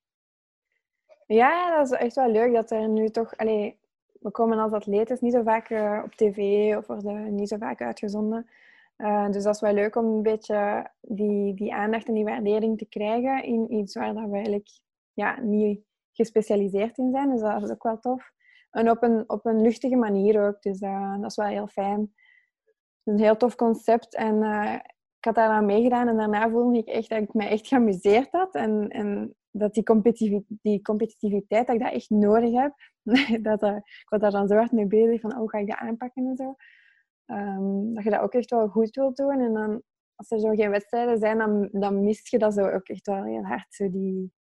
Ja, 1.27 1.77
dat 1.77 1.91
is 1.91 1.97
echt 1.97 2.15
wel 2.15 2.32
leuk 2.32 2.53
dat 2.53 2.71
er 2.71 2.89
nu 2.89 3.10
toch... 3.10 3.38
Allee, 3.38 3.77
we 4.19 4.32
komen 4.32 4.58
als 4.58 4.71
atleten 4.71 5.17
niet 5.21 5.34
zo 5.34 5.43
vaak 5.43 5.69
uh, 5.69 6.01
op 6.03 6.15
tv 6.15 6.38
of 6.75 6.88
worden 6.88 7.36
niet 7.36 7.49
zo 7.49 7.58
vaak 7.58 7.82
uitgezonden. 7.82 8.49
Uh, 8.97 9.29
dus 9.29 9.43
dat 9.43 9.56
is 9.56 9.62
wel 9.62 9.73
leuk 9.73 9.95
om 9.95 10.06
een 10.06 10.21
beetje 10.21 10.89
die, 11.01 11.53
die 11.53 11.73
aandacht 11.73 12.08
en 12.08 12.13
die 12.13 12.23
waardering 12.23 12.77
te 12.77 12.86
krijgen 12.86 13.43
in 13.43 13.73
iets 13.73 13.95
waar 13.95 14.13
dat 14.13 14.29
we 14.29 14.36
eigenlijk 14.36 14.69
ja, 15.13 15.39
niet 15.39 15.82
gespecialiseerd 16.12 16.97
in 16.97 17.12
zijn. 17.12 17.29
Dus 17.29 17.41
dat 17.41 17.63
is 17.63 17.69
ook 17.69 17.84
wel 17.84 17.99
tof. 17.99 18.32
En 18.71 18.89
op 18.89 19.03
een, 19.03 19.29
op 19.29 19.45
een 19.45 19.62
luchtige 19.62 19.95
manier 19.95 20.47
ook. 20.47 20.62
Dus 20.62 20.82
uh, 20.82 21.21
dat 21.21 21.29
is 21.29 21.36
wel 21.36 21.47
heel 21.47 21.67
fijn. 21.67 22.13
Een 23.03 23.19
heel 23.19 23.38
tof 23.38 23.56
concept. 23.56 24.15
En 24.15 24.36
uh, 24.36 24.73
ik 25.17 25.25
had 25.25 25.36
daar 25.36 25.49
aan 25.49 25.65
meegedaan 25.65 26.08
en 26.08 26.17
daarna 26.17 26.49
voelde 26.49 26.77
ik 26.77 26.88
echt 26.88 27.10
dat 27.10 27.21
ik 27.21 27.34
me 27.34 27.45
echt 27.45 27.67
geamuseerd 27.67 28.32
had. 28.32 28.56
En, 28.56 28.88
en 28.89 29.36
dat 29.51 29.73
die, 29.73 29.84
competitiviteit, 29.84 30.60
die 30.62 30.82
competitiviteit, 30.82 31.67
dat 31.67 31.75
ik 31.75 31.82
dat 31.82 31.93
echt 31.93 32.10
nodig 32.10 32.53
heb. 32.53 32.73
dat, 33.49 33.63
ik 33.63 34.10
was 34.10 34.19
daar 34.19 34.32
dan 34.32 34.47
zo 34.47 34.56
hard 34.56 34.71
mee 34.71 34.88
bezig 34.88 35.21
van, 35.21 35.39
oh, 35.39 35.49
ga 35.49 35.58
ik 35.58 35.67
dat 35.67 35.77
aanpakken 35.77 36.25
en 36.25 36.36
zo. 36.36 36.56
Um, 37.25 37.93
dat 37.93 38.03
je 38.03 38.09
dat 38.09 38.19
ook 38.19 38.33
echt 38.33 38.49
wel 38.49 38.67
goed 38.67 38.95
wilt 38.95 39.15
doen. 39.15 39.39
En 39.39 39.53
dan, 39.53 39.81
als 40.15 40.31
er 40.31 40.39
zo 40.39 40.49
geen 40.49 40.69
wedstrijden 40.69 41.17
zijn, 41.17 41.38
dan, 41.38 41.69
dan 41.71 42.03
mist 42.03 42.29
je 42.29 42.38
dat 42.38 42.53
zo 42.53 42.69
ook 42.69 42.88
echt 42.88 43.07
wel 43.07 43.23
heel 43.23 43.43
hard. 43.43 43.73
Zo 43.73 43.89
die, 43.89 44.33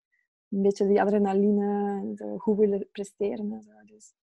een 0.49 0.63
beetje 0.63 0.87
die 0.87 1.01
adrenaline, 1.01 2.13
zo 2.15 2.37
goed 2.39 2.59
willen 2.59 2.89
presteren 2.93 3.53
en 3.53 3.63
zo. 3.63 3.73
Dus 3.85 4.15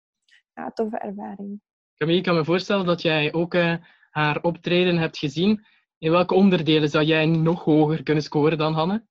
ja, 0.52 0.70
toffe 0.70 0.98
ervaring. 0.98 1.60
Camille, 1.96 2.18
ik 2.18 2.24
kan 2.24 2.34
me 2.34 2.44
voorstellen 2.44 2.86
dat 2.86 3.02
jij 3.02 3.32
ook 3.32 3.54
uh, 3.54 3.74
haar 4.10 4.42
optreden 4.42 4.96
hebt 4.96 5.18
gezien. 5.18 5.66
In 5.98 6.10
welke 6.10 6.34
onderdelen 6.34 6.88
zou 6.88 7.04
jij 7.04 7.26
nog 7.26 7.64
hoger 7.64 8.02
kunnen 8.02 8.22
scoren 8.22 8.58
dan 8.58 8.72
Hanne? 8.72 9.06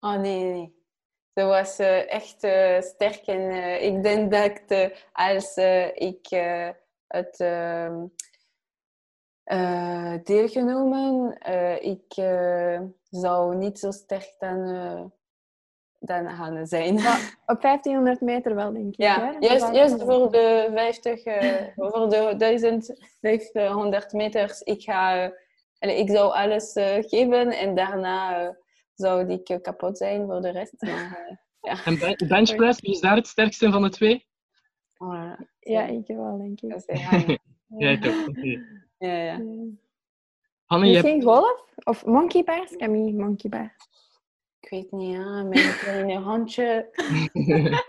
Oh 0.00 0.20
nee, 0.20 0.52
nee. 0.52 0.76
Ze 1.34 1.44
was 1.44 1.80
uh, 1.80 2.12
echt 2.12 2.44
uh, 2.44 2.80
sterk 2.80 3.26
en 3.26 3.82
ik 3.82 4.02
denk 4.02 4.30
dat 4.30 4.92
als 5.12 5.56
ik 5.94 6.28
het 7.06 7.38
ehm, 9.48 10.18
deelgenomen, 10.24 11.38
ik 11.82 12.14
zou 13.10 13.56
niet 13.56 13.78
zo 13.78 13.90
sterk 13.90 14.34
dan 14.38 15.12
dan 16.00 16.30
gaan 16.30 16.66
zijn. 16.66 16.94
Maar 16.94 17.38
op 17.46 17.60
1500 17.60 18.20
meter 18.20 18.54
wel, 18.54 18.72
denk 18.72 18.86
ik. 18.86 18.96
Ja, 18.96 19.20
hè? 19.20 19.46
juist, 19.46 19.74
juist 19.74 20.02
voor 20.02 20.30
de 20.30 20.70
50, 20.74 21.26
uh, 21.26 21.54
voor 21.76 22.08
de 22.10 22.34
1500 22.38 24.12
meters. 24.12 24.60
Ik, 24.60 24.82
ga, 24.82 25.32
uh, 25.80 25.98
ik 25.98 26.10
zou 26.10 26.32
alles 26.32 26.76
uh, 26.76 26.94
geven 27.00 27.50
en 27.50 27.74
daarna 27.74 28.56
zou 28.94 29.32
ik 29.32 29.58
kapot 29.62 29.98
zijn 29.98 30.26
voor 30.26 30.40
de 30.40 30.50
rest. 30.50 30.82
Maar, 30.82 31.40
ja. 31.60 31.84
En 31.84 31.98
benchpress, 32.28 32.80
wie 32.80 32.90
is 32.90 33.00
daar 33.00 33.16
het 33.16 33.26
sterkste 33.26 33.70
van 33.70 33.82
de 33.82 33.90
twee? 33.90 34.26
Oh, 34.96 35.32
ja, 35.58 35.86
ik 35.86 36.06
wel, 36.06 36.38
denk 36.38 36.60
ik. 36.60 36.82
ja, 37.78 37.98
toch. 37.98 38.28
Okay. 38.28 38.86
Ja, 38.98 39.16
ja. 39.16 39.40
Hanne, 40.64 40.86
je 40.86 40.96
hebt... 40.96 41.24
golf? 41.24 41.64
Of 41.84 42.06
monkey 42.06 42.44
bars? 42.44 42.76
Camille, 42.76 43.12
monkey 43.12 43.50
bars. 43.50 43.88
Ik 44.60 44.70
weet 44.70 44.92
niet, 44.92 45.16
ja, 45.16 45.42
met 45.42 45.58
een 45.58 45.78
kleine 45.84 46.18
handje. 46.18 46.88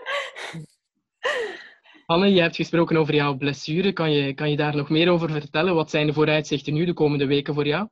Anne, 2.06 2.32
je 2.32 2.40
hebt 2.40 2.56
gesproken 2.56 2.96
over 2.96 3.14
jouw 3.14 3.36
blessure. 3.36 3.92
Kan 3.92 4.12
je, 4.12 4.34
kan 4.34 4.50
je 4.50 4.56
daar 4.56 4.76
nog 4.76 4.90
meer 4.90 5.10
over 5.10 5.30
vertellen? 5.30 5.74
Wat 5.74 5.90
zijn 5.90 6.06
de 6.06 6.12
vooruitzichten 6.12 6.74
nu 6.74 6.84
de 6.84 6.92
komende 6.92 7.26
weken 7.26 7.54
voor 7.54 7.66
jou? 7.66 7.88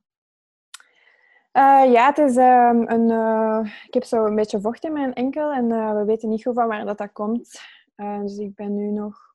Uh, 1.52 1.92
ja, 1.92 2.06
het 2.06 2.18
is 2.18 2.36
um, 2.36 2.88
een, 2.88 3.10
uh, 3.10 3.72
ik 3.86 3.94
heb 3.94 4.04
zo 4.04 4.24
een 4.24 4.34
beetje 4.34 4.60
vocht 4.60 4.84
in 4.84 4.92
mijn 4.92 5.14
enkel 5.14 5.52
en 5.52 5.70
uh, 5.70 5.92
we 5.92 6.04
weten 6.04 6.28
niet 6.28 6.42
goed 6.42 6.54
van 6.54 6.68
waar 6.68 6.84
dat, 6.84 6.98
dat 6.98 7.12
komt. 7.12 7.60
dus 7.96 8.38
ik 8.38 8.54
ben 8.54 8.74
nu 8.74 8.90
nog 8.90 9.27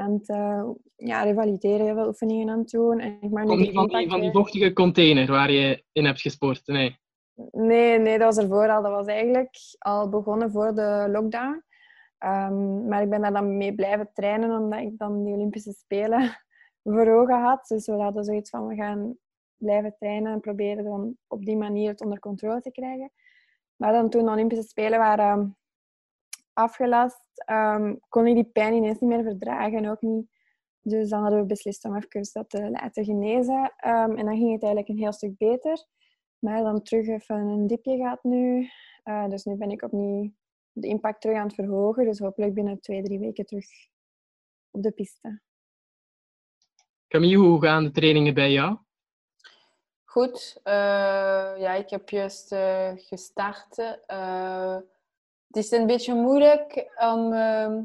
aan 0.00 0.12
het 0.12 0.26
ja, 0.96 1.22
revalideren, 1.22 1.86
heel 1.86 1.94
veel 1.94 2.06
oefeningen 2.06 2.48
aan 2.48 2.58
het 2.58 2.70
doen. 2.70 2.98
En 2.98 3.18
ik 3.20 3.30
maak 3.30 3.46
nu 3.46 3.56
die 3.56 3.72
van, 3.72 3.88
die, 3.88 4.08
van 4.08 4.20
die 4.20 4.30
vochtige 4.30 4.72
container 4.72 5.26
waar 5.26 5.50
je 5.50 5.84
in 5.92 6.04
hebt 6.04 6.20
gesport? 6.20 6.66
Nee. 6.66 6.98
Nee, 7.50 7.98
nee, 7.98 8.18
dat 8.18 8.34
was 8.34 8.44
ervoor 8.44 8.68
al. 8.68 8.82
Dat 8.82 8.92
was 8.92 9.06
eigenlijk 9.06 9.56
al 9.78 10.08
begonnen 10.08 10.50
voor 10.50 10.74
de 10.74 11.08
lockdown. 11.10 11.62
Um, 12.24 12.88
maar 12.88 13.02
ik 13.02 13.10
ben 13.10 13.20
daar 13.20 13.32
dan 13.32 13.56
mee 13.56 13.74
blijven 13.74 14.10
trainen, 14.12 14.60
omdat 14.60 14.80
ik 14.80 14.98
dan 14.98 15.24
die 15.24 15.34
Olympische 15.34 15.72
Spelen 15.72 16.38
voor 16.82 17.08
ogen 17.08 17.40
had. 17.40 17.66
Dus 17.66 17.86
we 17.86 17.92
hadden 17.92 18.24
zoiets 18.24 18.50
van, 18.50 18.66
we 18.66 18.74
gaan 18.74 19.16
blijven 19.56 19.94
trainen 19.98 20.32
en 20.32 20.40
proberen 20.40 20.84
dan 20.84 21.16
op 21.26 21.44
die 21.44 21.56
manier 21.56 21.88
het 21.88 22.00
onder 22.00 22.18
controle 22.18 22.60
te 22.60 22.70
krijgen. 22.70 23.12
Maar 23.76 23.92
dan 23.92 24.10
toen 24.10 24.24
de 24.24 24.30
Olympische 24.30 24.68
Spelen 24.68 24.98
waren 24.98 25.56
afgelast, 26.52 27.20
um, 27.46 28.00
kon 28.08 28.26
ik 28.26 28.34
die 28.34 28.44
pijn 28.44 28.74
ineens 28.74 28.98
niet 28.98 29.10
meer 29.10 29.22
verdragen. 29.22 29.86
Ook 29.86 30.02
niet. 30.02 30.26
Dus 30.82 31.08
dan 31.08 31.22
hadden 31.22 31.40
we 31.40 31.46
beslist 31.46 31.84
om 31.84 31.96
even 31.96 32.28
dat 32.32 32.50
te 32.50 32.70
laten 32.70 33.04
genezen. 33.04 33.72
Um, 33.86 34.16
en 34.16 34.24
dan 34.24 34.36
ging 34.36 34.52
het 34.52 34.62
eigenlijk 34.62 34.88
een 34.88 34.98
heel 34.98 35.12
stuk 35.12 35.36
beter. 35.36 35.86
Maar 36.38 36.62
dan 36.62 36.82
terug 36.82 37.06
even 37.06 37.36
een 37.36 37.66
dipje 37.66 37.96
gaat 37.96 38.24
nu. 38.24 38.68
Uh, 39.04 39.28
dus 39.28 39.44
nu 39.44 39.56
ben 39.56 39.70
ik 39.70 39.82
opnieuw 39.82 40.32
de 40.72 40.88
impact 40.88 41.20
terug 41.20 41.36
aan 41.36 41.46
het 41.46 41.54
verhogen. 41.54 42.04
Dus 42.04 42.18
hopelijk 42.18 42.54
binnen 42.54 42.80
twee, 42.80 43.02
drie 43.02 43.18
weken 43.18 43.46
terug 43.46 43.66
op 44.70 44.82
de 44.82 44.90
piste. 44.90 45.40
Camille, 47.08 47.36
hoe 47.36 47.62
gaan 47.62 47.84
de 47.84 47.90
trainingen 47.90 48.34
bij 48.34 48.52
jou? 48.52 48.78
Goed. 50.04 50.60
Uh, 50.64 50.72
ja, 51.58 51.74
ik 51.74 51.90
heb 51.90 52.08
juist 52.08 52.52
uh, 52.52 52.92
gestart. 52.94 53.76
Het 55.50 55.64
is 55.64 55.70
een 55.70 55.86
beetje 55.86 56.14
moeilijk 56.14 56.92
om 56.96 57.32
ehm, 57.32 57.82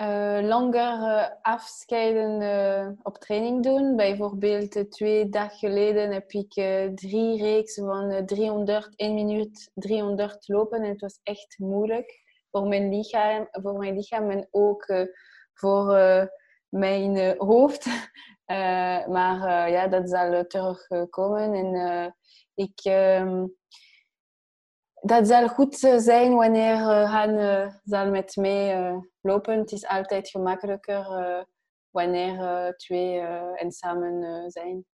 uh, 0.00 0.38
langer 0.48 1.00
uh, 1.00 1.28
afscheiden 1.42 2.40
uh, 2.40 2.88
op 3.02 3.18
training 3.18 3.62
doen. 3.62 3.96
Bijvoorbeeld 3.96 4.90
twee 4.90 5.28
dagen 5.28 5.58
geleden 5.58 6.12
heb 6.12 6.30
ik 6.30 6.52
drie 6.94 7.42
reeksen 7.42 7.86
van 7.86 8.26
300, 8.26 8.96
1 8.96 9.14
minuut 9.14 9.70
300 9.74 10.48
lopen. 10.48 10.82
En 10.82 10.88
het 10.88 11.00
was 11.00 11.20
echt 11.22 11.58
moeilijk 11.58 12.22
voor 12.50 12.68
mijn 12.68 12.88
lichaam, 12.94 13.48
voor 13.50 13.78
mijn 13.78 13.94
lichaam 13.94 14.30
en 14.30 14.48
ook 14.50 15.06
voor 15.54 15.86
mijn 16.68 17.34
hoofd. 17.38 17.86
maar 19.14 19.70
ja, 19.70 19.88
dat 19.88 20.10
zal 20.10 20.46
terugkomen. 20.46 21.54
En 21.54 22.14
ik... 22.54 22.80
Um, 22.84 23.56
dat 25.00 25.26
zal 25.26 25.48
goed 25.48 25.84
eh, 25.84 25.98
zijn 25.98 26.34
wanneer 26.34 26.74
uh, 26.74 27.12
Han 27.12 27.30
uh, 27.30 27.68
zal 27.84 28.10
met 28.10 28.36
mij 28.36 28.80
uh, 28.80 28.98
lopen. 29.20 29.58
Het 29.58 29.72
is 29.72 29.86
altijd 29.86 30.28
gemakkelijker 30.28 31.06
wanneer 31.90 32.74
twee 32.76 33.20
en 33.54 33.70
samen 33.70 34.50
zijn. 34.50 34.84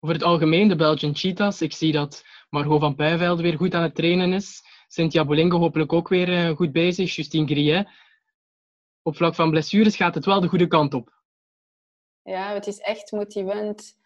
Over 0.00 0.14
het 0.14 0.24
algemeen, 0.24 0.68
de 0.68 0.76
Belgian 0.76 1.14
Cheetahs. 1.14 1.62
Ik 1.62 1.72
zie 1.72 1.92
dat 1.92 2.24
Margot 2.50 2.80
van 2.80 2.94
Puivelde 2.94 3.42
weer 3.42 3.56
goed 3.56 3.74
aan 3.74 3.82
het 3.82 3.94
trainen 3.94 4.32
is. 4.32 4.62
Cynthia 4.88 5.24
Bolingo 5.24 5.58
hopelijk 5.58 5.92
ook 5.92 6.08
weer 6.08 6.56
goed 6.56 6.72
bezig. 6.72 7.14
Justine 7.14 7.46
Griet. 7.46 7.88
Op 9.02 9.16
vlak 9.16 9.34
van 9.34 9.50
blessures 9.50 9.96
gaat 9.96 10.14
het 10.14 10.24
wel 10.24 10.40
de 10.40 10.48
goede 10.48 10.66
kant 10.66 10.94
op. 10.94 11.22
Ja, 12.22 12.52
het 12.52 12.66
is 12.66 12.78
echt 12.78 13.12
motivant. 13.12 13.96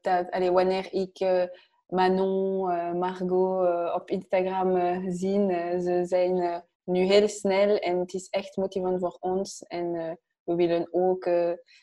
dat, 0.00 0.30
allee, 0.30 0.50
wanneer 0.50 0.92
ik 0.92 1.48
Manon, 1.86 2.70
uh, 2.70 2.92
Margot 2.92 3.66
uh, 3.66 3.94
op 3.94 4.10
Instagram 4.10 4.76
uh, 4.76 4.98
gezien. 4.98 5.50
ze 5.80 6.02
zijn 6.04 6.64
nu 6.84 7.04
heel 7.04 7.28
snel 7.28 7.76
en 7.76 7.98
het 7.98 8.14
is 8.14 8.28
echt 8.28 8.56
motivant 8.56 9.00
voor 9.00 9.16
ons. 9.20 9.62
En 9.62 10.18
we 10.42 10.54
willen 10.54 10.88
ook 10.90 11.28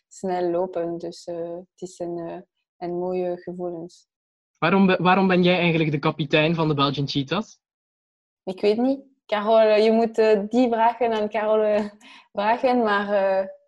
snel 0.07 0.49
lopen. 0.49 0.97
Dus 0.97 1.25
het 1.25 1.81
is 1.81 1.99
een, 1.99 2.45
een 2.77 2.99
mooie 2.99 3.37
gevoelens. 3.37 4.07
Waarom, 4.57 4.95
waarom 4.95 5.27
ben 5.27 5.43
jij 5.43 5.57
eigenlijk 5.57 5.91
de 5.91 5.99
kapitein 5.99 6.55
van 6.55 6.67
de 6.67 6.73
Belgian 6.73 7.07
Cheetahs? 7.07 7.59
Ik 8.43 8.61
weet 8.61 8.77
niet. 8.77 8.99
Carol, 9.25 9.83
je 9.83 9.91
moet 9.91 10.15
die 10.51 10.69
vragen 10.69 11.13
aan 11.13 11.29
Carol 11.29 11.89
vragen, 12.31 12.83
maar 12.83 13.07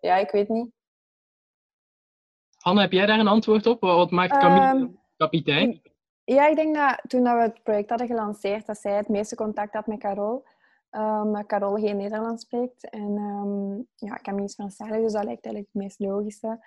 ja, 0.00 0.16
ik 0.16 0.30
weet 0.30 0.48
niet. 0.48 0.70
Hanna, 2.64 2.80
heb 2.80 2.92
jij 2.92 3.06
daar 3.06 3.18
een 3.18 3.28
antwoord 3.28 3.66
op? 3.66 3.80
Wat 3.80 4.10
maakt 4.10 4.38
Camille 4.38 4.80
um, 4.80 4.98
kapitein? 5.16 5.82
Ja, 6.24 6.48
ik 6.48 6.56
denk 6.56 6.74
dat 6.74 7.00
toen 7.06 7.24
dat 7.24 7.34
we 7.34 7.40
het 7.40 7.62
project 7.62 7.88
hadden 7.88 8.06
gelanceerd, 8.06 8.66
dat 8.66 8.78
zij 8.78 8.96
het 8.96 9.08
meeste 9.08 9.36
contact 9.36 9.74
had 9.74 9.86
met 9.86 9.98
Carol. 9.98 10.44
Um, 10.90 11.46
Carol 11.46 11.76
geen 11.76 11.96
Nederlands 11.96 12.42
spreekt. 12.42 12.90
En 12.90 13.16
um, 13.16 13.86
ja, 13.94 14.18
Camille 14.22 14.46
is 14.46 14.54
Franstalig, 14.54 15.00
dus 15.00 15.12
dat 15.12 15.24
lijkt 15.24 15.44
eigenlijk 15.44 15.68
het 15.72 15.82
meest 15.82 15.98
logische. 15.98 16.66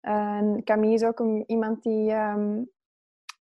En 0.00 0.60
Camille 0.64 0.94
is 0.94 1.04
ook 1.04 1.18
een, 1.18 1.44
iemand 1.46 1.82
die 1.82 2.12
um, 2.12 2.70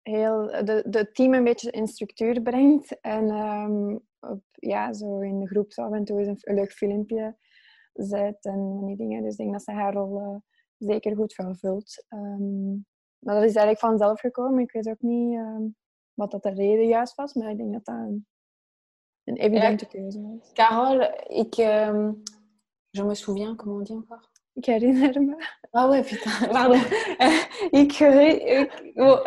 heel 0.02 0.48
de, 0.48 0.84
de 0.88 1.12
team 1.12 1.34
een 1.34 1.44
beetje 1.44 1.72
in 1.72 1.88
structuur 1.88 2.42
brengt. 2.42 3.00
En 3.00 3.30
op, 4.20 4.44
ja, 4.52 4.94
zo 4.94 5.20
in 5.20 5.40
de 5.40 5.48
groep 5.48 5.72
zo 5.72 5.82
af 5.82 5.92
en 5.92 6.06
toe 6.06 6.22
een, 6.22 6.56
leuk 6.56 6.72
filmpje 6.72 7.36
zet 7.94 8.46
en 8.46 8.86
die 8.86 8.98
dingen. 8.98 9.24
Dus 9.24 9.32
ik 9.32 9.38
denk 9.38 9.52
dat 9.52 9.64
ze 9.64 9.72
haar 9.72 9.94
rol 9.94 10.22
uh, 10.22 10.36
zeker 10.78 11.16
goed 11.16 11.34
vervult. 11.34 12.06
Maar 13.26 13.36
dat 13.36 13.44
is 13.44 13.56
eigenlijk 13.56 13.80
vanzelf 13.80 14.20
gekomen. 14.20 14.64
Ik 14.64 14.72
weet 14.72 14.90
ook 14.90 15.02
niet 15.02 15.34
uh, 15.34 15.58
wat 16.14 16.32
dat 16.32 16.44
de 16.44 16.50
reden 16.50 16.88
juist 16.88 17.16
was, 17.16 17.34
maar 17.34 17.50
ik 17.50 17.58
denk 17.58 17.74
dat 17.74 17.86
dat 17.86 17.96
een, 17.96 18.26
een 19.24 19.54
ja, 19.54 19.76
keuze 19.76 20.22
was. 20.22 20.52
Carole, 20.54 21.24
ik... 21.28 21.58
Um, 21.58 22.24
je 22.90 23.04
me 23.04 23.16
souviens, 23.16 23.56
comment 23.56 23.90
on 23.90 23.96
dit 23.98 24.10
encore? 24.10 24.28
Ik 24.54 24.66
herinner 24.66 25.22
me. 25.22 25.46
Ah 25.72 25.90
ouais, 25.90 26.04
putain, 26.04 26.50
pardon. 26.52 26.82
ik 27.82 27.92
herinner... 27.92 28.82
Oh. 28.94 29.26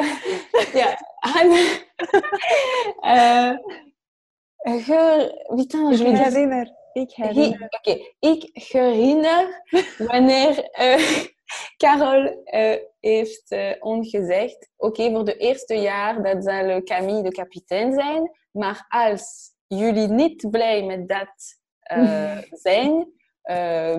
Ja, 0.72 0.98
uh, 3.02 3.58
Ge... 4.84 5.44
Putain, 5.54 5.96
je 5.96 6.04
ik 6.04 6.16
herinner. 6.16 6.76
Ik 6.92 7.10
herinner. 7.10 7.62
Oké, 7.62 7.90
okay. 7.90 8.14
ik 8.18 8.50
herinner 8.52 9.64
wanneer... 9.98 10.68
Uh, 10.80 11.36
Carol 11.76 12.44
uh, 12.44 12.76
heeft 13.00 13.50
uh, 13.52 13.72
ons 13.78 14.10
gezegd: 14.10 14.70
Oké, 14.76 15.00
okay, 15.00 15.14
voor 15.14 15.24
de 15.24 15.36
eerste 15.36 15.74
jaar 15.74 16.22
dat 16.22 16.44
zal 16.44 16.82
Camille 16.82 17.22
de 17.22 17.32
kapitein 17.32 17.92
zijn. 17.92 18.30
Maar 18.50 18.86
als 18.88 19.52
jullie 19.66 20.08
niet 20.08 20.50
blij 20.50 20.84
met 20.84 21.08
dat 21.08 21.60
uh, 21.98 22.38
zijn, 22.66 23.12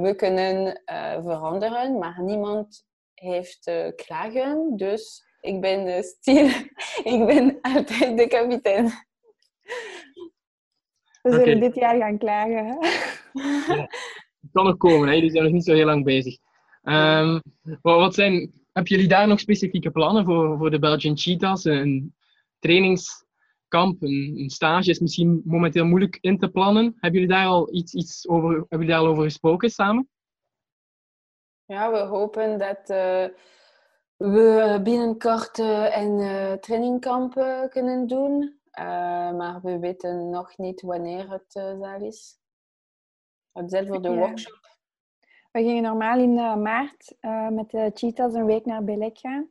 we 0.02 0.14
kunnen 0.18 0.82
veranderen. 1.24 1.98
Maar 1.98 2.22
niemand 2.24 2.86
heeft 3.14 3.72
klagen. 3.96 4.74
Dus 4.76 5.24
ik 5.42 5.62
ben 5.62 6.04
stil. 6.04 6.46
ik 7.14 7.26
ben 7.26 7.58
altijd 7.62 8.18
de 8.18 8.28
kapitein. 8.28 8.92
We 11.22 11.32
zullen 11.32 11.58
okay. 11.58 11.60
dit 11.60 11.76
jaar 11.76 11.98
gaan 11.98 12.18
klagen. 12.18 12.66
Hè? 12.66 12.74
Ja, 13.74 13.82
het 14.42 14.52
kan 14.52 14.66
nog 14.66 14.78
komen, 14.78 15.10
hè? 15.10 15.20
die 15.20 15.30
zijn 15.30 15.44
nog 15.44 15.54
niet 15.54 15.66
zo 15.66 15.74
heel 15.74 15.86
lang 15.86 16.04
bezig. 16.04 16.38
Um, 16.90 17.42
wat 17.82 18.14
zijn, 18.14 18.34
hebben 18.72 18.94
jullie 18.94 19.08
daar 19.08 19.28
nog 19.28 19.40
specifieke 19.40 19.92
plannen 19.92 20.26
voor, 20.26 20.58
voor 20.58 20.72
de 20.72 20.80
Belgian 20.80 21.18
Cheetahs? 21.18 21.64
Een 21.64 22.16
trainingskamp, 22.60 24.02
een, 24.02 24.34
een 24.38 24.50
stage 24.50 24.90
is 24.90 25.00
misschien 25.00 25.42
momenteel 25.46 25.86
moeilijk 25.86 26.18
in 26.22 26.38
te 26.38 26.50
plannen. 26.50 26.84
Hebben 26.84 27.20
jullie 27.20 27.36
daar 27.36 27.46
al 27.46 27.74
iets, 27.74 27.94
iets 27.94 28.28
over, 28.28 28.50
hebben 28.50 28.68
jullie 28.70 28.88
daar 28.88 29.00
al 29.00 29.08
over 29.08 29.24
gesproken 29.24 29.70
samen? 29.70 30.10
Ja, 31.66 31.92
we 31.92 31.98
hopen 31.98 32.58
dat 32.58 32.90
uh, 32.90 33.28
we 34.18 34.80
binnenkort 34.84 35.58
uh, 35.58 35.98
een 35.98 36.20
uh, 36.20 36.54
trainingkamp 36.54 37.34
kunnen 37.70 38.08
doen. 38.08 38.60
maar 39.38 39.60
we 39.62 39.80
weten 39.80 40.30
nog 40.30 40.58
niet 40.58 40.82
wanneer 40.82 41.30
het 41.32 41.52
zal 41.52 42.02
is. 42.02 42.38
Hetzelfde 43.52 43.94
voor 43.94 44.02
de 44.02 44.16
workshop. 44.16 44.69
We 45.52 45.64
gingen 45.64 45.84
normaal 45.84 46.20
in 46.20 46.32
uh, 46.38 46.56
maart 46.56 47.16
uh, 47.22 47.50
met 47.50 47.70
de 47.70 47.92
cheetahs 47.94 48.34
een 48.34 48.46
week 48.46 48.66
naar 48.66 48.84
Belek 48.84 49.18
gaan. 49.18 49.50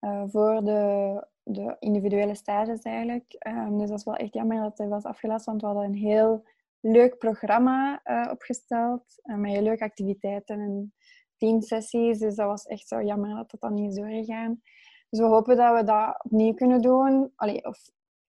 Uh, 0.00 0.22
voor 0.26 0.64
de, 0.64 1.26
de 1.42 1.76
individuele 1.78 2.34
stages 2.34 2.82
eigenlijk. 2.82 3.36
Um, 3.46 3.78
dus 3.78 3.88
dat 3.88 3.98
is 3.98 4.04
wel 4.04 4.16
echt 4.16 4.34
jammer 4.34 4.62
dat 4.62 4.78
het 4.78 4.88
was 4.88 5.04
afgelast, 5.04 5.46
want 5.46 5.60
we 5.60 5.66
hadden 5.66 5.84
een 5.84 5.94
heel 5.94 6.44
leuk 6.80 7.18
programma 7.18 8.02
opgesteld. 8.30 9.02
met 9.22 9.50
heel 9.50 9.62
leuke 9.62 9.84
activiteiten 9.84 10.60
en 10.60 10.94
teamsessies. 11.36 12.18
Dus 12.18 12.34
dat 12.34 12.46
was 12.46 12.66
echt 12.66 12.88
zo 12.88 13.02
jammer 13.02 13.34
dat 13.34 13.50
dat 13.50 13.60
dan 13.60 13.74
niet 13.74 13.90
is 13.90 13.96
doorgegaan. 13.96 14.60
Dus 15.10 15.20
we 15.20 15.26
hopen 15.26 15.56
dat 15.56 15.78
we 15.78 15.84
dat 15.84 16.24
opnieuw 16.24 16.54
kunnen 16.54 16.80
doen. 16.82 17.32
Allee, 17.36 17.64
of 17.64 17.78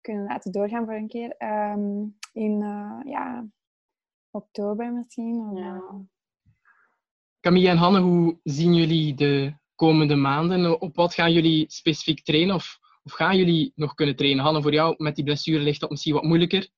kunnen 0.00 0.24
laten 0.24 0.52
doorgaan 0.52 0.84
voor 0.84 0.94
een 0.94 1.08
keer. 1.08 1.34
Um, 1.38 2.16
in 2.32 2.58
ja, 3.04 3.46
oktober 4.30 4.92
misschien. 4.92 5.48
Of, 5.50 5.58
ja. 5.58 5.82
Camille 7.44 7.68
en 7.68 7.76
Hanne, 7.76 8.00
hoe 8.00 8.38
zien 8.42 8.74
jullie 8.74 9.14
de 9.14 9.54
komende 9.74 10.14
maanden? 10.14 10.80
Op 10.80 10.96
wat 10.96 11.14
gaan 11.14 11.32
jullie 11.32 11.64
specifiek 11.68 12.22
trainen? 12.22 12.54
Of, 12.54 12.78
of 13.02 13.12
gaan 13.12 13.36
jullie 13.36 13.72
nog 13.74 13.94
kunnen 13.94 14.16
trainen? 14.16 14.44
Hanne, 14.44 14.62
voor 14.62 14.72
jou 14.72 14.94
met 14.98 15.14
die 15.14 15.24
blessure 15.24 15.58
ligt 15.58 15.80
dat 15.80 15.90
misschien 15.90 16.14
wat 16.14 16.22
moeilijker? 16.22 16.68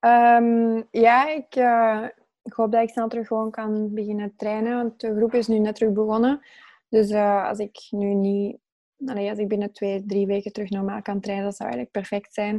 Um, 0.00 0.86
ja, 0.90 1.28
ik, 1.28 1.56
uh, 1.56 2.08
ik, 2.42 2.52
hoop 2.52 2.72
dat 2.72 2.82
ik 2.82 2.88
snel 2.88 3.08
terug 3.08 3.26
gewoon 3.26 3.50
kan 3.50 3.94
beginnen 3.94 4.36
trainen. 4.36 4.94
De 4.96 5.14
groep 5.16 5.34
is 5.34 5.46
nu 5.46 5.58
net 5.58 5.74
terug 5.74 5.92
begonnen. 5.92 6.40
Dus 6.88 7.10
uh, 7.10 7.48
als 7.48 7.58
ik 7.58 7.86
nu 7.90 8.14
niet... 8.14 8.58
Als 9.06 9.38
ik 9.38 9.48
binnen 9.48 9.72
twee, 9.72 10.04
drie 10.06 10.26
weken 10.26 10.52
terug 10.52 10.70
normaal 10.70 11.02
kan 11.02 11.20
trainen, 11.20 11.46
dat 11.46 11.56
zou 11.56 11.70
eigenlijk 11.70 11.98
perfect 11.98 12.34
zijn. 12.34 12.54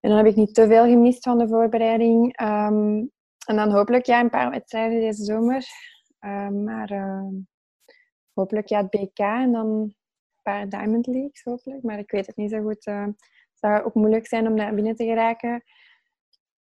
En 0.00 0.08
dan 0.08 0.16
heb 0.16 0.26
ik 0.26 0.36
niet 0.36 0.54
te 0.54 0.66
veel 0.66 0.84
gemist 0.84 1.22
van 1.22 1.38
de 1.38 1.48
voorbereiding. 1.48 2.40
Um, 2.42 3.10
en 3.50 3.56
dan 3.56 3.70
hopelijk 3.70 4.06
ja, 4.06 4.20
een 4.20 4.30
paar 4.30 4.50
wedstrijden 4.50 5.00
deze 5.00 5.24
zomer. 5.24 5.66
Uh, 6.20 6.48
maar 6.48 6.92
uh, 6.92 7.28
hopelijk 8.32 8.68
ja, 8.68 8.82
het 8.82 8.90
BK 8.90 9.18
en 9.18 9.52
dan 9.52 9.66
een 9.66 9.96
paar 10.42 10.68
Diamond 10.68 11.06
Leagues 11.06 11.42
hopelijk. 11.42 11.82
Maar 11.82 11.98
ik 11.98 12.10
weet 12.10 12.26
het 12.26 12.36
niet 12.36 12.50
zo 12.50 12.62
goed. 12.62 12.86
Uh, 12.86 13.04
het 13.04 13.58
zou 13.58 13.82
ook 13.82 13.94
moeilijk 13.94 14.26
zijn 14.26 14.46
om 14.46 14.56
daar 14.56 14.74
binnen 14.74 14.96
te 14.96 15.04
geraken. 15.04 15.62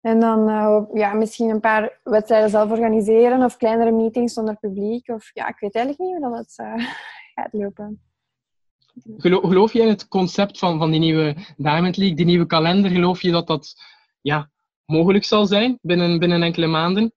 En 0.01 0.19
dan 0.19 0.45
ja, 0.93 1.13
misschien 1.13 1.49
een 1.49 1.59
paar 1.59 1.99
wedstrijden 2.03 2.49
zelf 2.49 2.71
organiseren 2.71 3.43
of 3.43 3.57
kleinere 3.57 3.91
meetings 3.91 4.33
zonder 4.33 4.55
publiek. 4.55 5.09
Of 5.09 5.29
ja, 5.33 5.47
ik 5.47 5.59
weet 5.59 5.75
eigenlijk 5.75 6.05
niet 6.05 6.21
hoe 6.21 6.29
dat 6.29 6.37
het 6.37 6.53
gaat 7.35 7.53
lopen. 7.53 8.01
Geloof 9.17 9.73
je 9.73 9.81
in 9.81 9.87
het 9.87 10.07
concept 10.07 10.59
van, 10.59 10.77
van 10.77 10.91
die 10.91 10.99
nieuwe 10.99 11.35
Diamond 11.57 11.97
League, 11.97 12.15
die 12.15 12.25
nieuwe 12.25 12.45
kalender? 12.45 12.91
Geloof 12.91 13.21
je 13.21 13.31
dat 13.31 13.47
dat 13.47 13.73
ja, 14.21 14.51
mogelijk 14.85 15.23
zal 15.23 15.45
zijn 15.45 15.77
binnen, 15.81 16.19
binnen 16.19 16.43
enkele 16.43 16.67
maanden? 16.67 17.13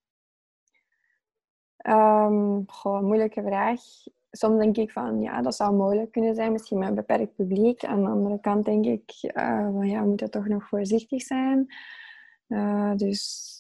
Um, 1.89 2.65
goh, 2.67 3.01
moeilijke 3.01 3.43
vraag. 3.43 3.81
Soms 4.31 4.59
denk 4.59 4.77
ik 4.77 4.91
van 4.91 5.21
ja, 5.21 5.43
dat 5.43 5.55
zou 5.55 5.75
mogelijk 5.75 6.13
kunnen 6.13 6.35
zijn, 6.35 6.53
misschien 6.53 6.79
met 6.79 6.89
een 6.89 6.95
beperkt 6.95 7.35
publiek. 7.35 7.85
Aan 7.85 8.03
de 8.03 8.11
andere 8.11 8.41
kant 8.41 8.65
denk 8.65 8.85
ik, 8.85 9.13
uh, 9.23 9.73
van, 9.73 9.89
ja, 9.89 10.01
we 10.01 10.09
moeten 10.09 10.31
toch 10.31 10.47
nog 10.47 10.69
voorzichtig 10.69 11.23
zijn. 11.23 11.75
Uh, 12.49 12.93
dus 12.97 13.55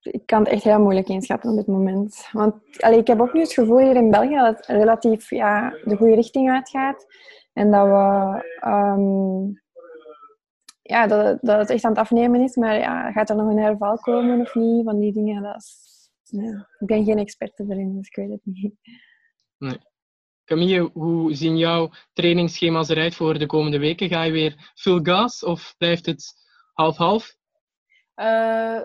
ik 0.00 0.26
kan 0.26 0.38
het 0.38 0.48
echt 0.48 0.62
heel 0.62 0.80
moeilijk 0.80 1.08
inschatten 1.08 1.50
op 1.50 1.56
dit 1.56 1.66
moment. 1.66 2.28
Want 2.32 2.54
allee, 2.78 2.98
ik 2.98 3.06
heb 3.06 3.20
ook 3.20 3.32
nu 3.32 3.40
het 3.40 3.52
gevoel 3.52 3.78
hier 3.78 3.96
in 3.96 4.10
België 4.10 4.34
dat 4.34 4.56
het 4.56 4.66
relatief 4.66 5.30
ja, 5.30 5.70
de 5.84 5.96
goede 5.96 6.14
richting 6.14 6.50
uitgaat. 6.50 7.06
En 7.52 7.70
dat 7.70 7.86
we 7.86 8.44
um, 8.68 9.62
ja, 10.88 11.06
dat, 11.06 11.38
dat 11.40 11.58
het 11.58 11.70
echt 11.70 11.84
aan 11.84 11.90
het 11.90 12.00
afnemen 12.00 12.40
is. 12.40 12.56
Maar 12.56 12.78
ja, 12.78 13.12
gaat 13.12 13.30
er 13.30 13.36
nog 13.36 13.50
een 13.50 13.58
herval 13.58 13.96
komen 13.96 14.40
of 14.40 14.54
niet? 14.54 14.84
Van 14.84 14.98
die 14.98 15.12
dingen, 15.12 15.42
dat 15.42 15.56
is, 15.56 16.10
ja. 16.22 16.68
ik 16.78 16.86
ben 16.86 17.04
geen 17.04 17.18
experte 17.18 17.64
erin, 17.68 17.96
dus 17.96 18.06
ik 18.06 18.16
weet 18.16 18.30
het 18.30 18.40
niet. 18.44 18.74
Nee. 19.58 19.78
Camille, 20.44 20.90
hoe 20.92 21.34
zien 21.34 21.58
jouw 21.58 21.90
trainingsschema's 22.12 22.88
eruit 22.88 23.14
voor 23.14 23.38
de 23.38 23.46
komende 23.46 23.78
weken? 23.78 24.08
Ga 24.08 24.22
je 24.22 24.32
weer 24.32 24.72
full 24.74 25.00
gas 25.02 25.44
of 25.44 25.74
blijft 25.78 26.06
het 26.06 26.32
half-half? 26.72 27.36
Uh, 28.16 28.80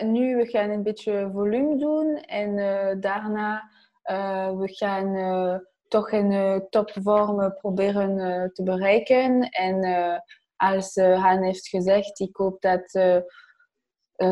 nu 0.00 0.36
we 0.36 0.46
gaan 0.46 0.70
een 0.70 0.82
beetje 0.82 1.30
volume 1.32 1.76
doen 1.76 2.16
en 2.16 2.56
uh, 2.56 3.00
daarna 3.00 3.70
uh, 4.10 4.58
we 4.58 4.74
gaan 4.74 5.62
toch 5.88 6.12
een 6.12 6.66
topvorm 6.70 7.54
proberen 7.54 8.16
te 8.52 8.62
bereiken. 8.62 9.42
En 9.42 9.82
als 10.58 10.94
Han 10.94 11.42
heeft 11.42 11.68
gezegd, 11.68 12.20
ik 12.20 12.36
hoop 12.36 12.60
dat 12.60 13.00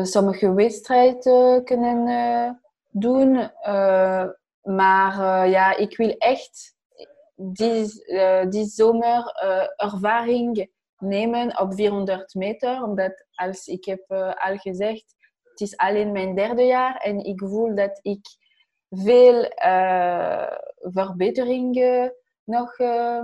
sommige 0.07 0.53
wedstrijden 0.53 1.63
kunnen 1.63 2.61
doen. 2.89 3.51
maar 4.61 5.47
ja, 5.49 5.75
ik 5.75 5.97
wil 5.97 6.15
echt 6.17 6.75
die, 7.35 8.05
die 8.49 8.65
zomer 8.65 9.23
ervaring 9.75 10.69
nemen 10.97 11.59
op 11.59 11.73
400 11.73 12.33
meter. 12.33 12.83
Omdat, 12.83 13.25
als 13.31 13.67
ik 13.67 13.85
heb 13.85 14.11
al 14.37 14.57
gezegd, 14.57 15.15
het 15.57 15.67
is 15.67 15.77
alleen 15.77 16.11
mijn 16.11 16.35
derde 16.35 16.63
jaar 16.63 16.95
en 16.95 17.23
ik 17.23 17.39
voel 17.39 17.75
dat 17.75 17.99
ik 18.01 18.25
veel 18.89 19.51
uh, 19.65 20.51
verbeteringen 20.79 22.13
nog 22.43 22.79
uh, 22.79 23.21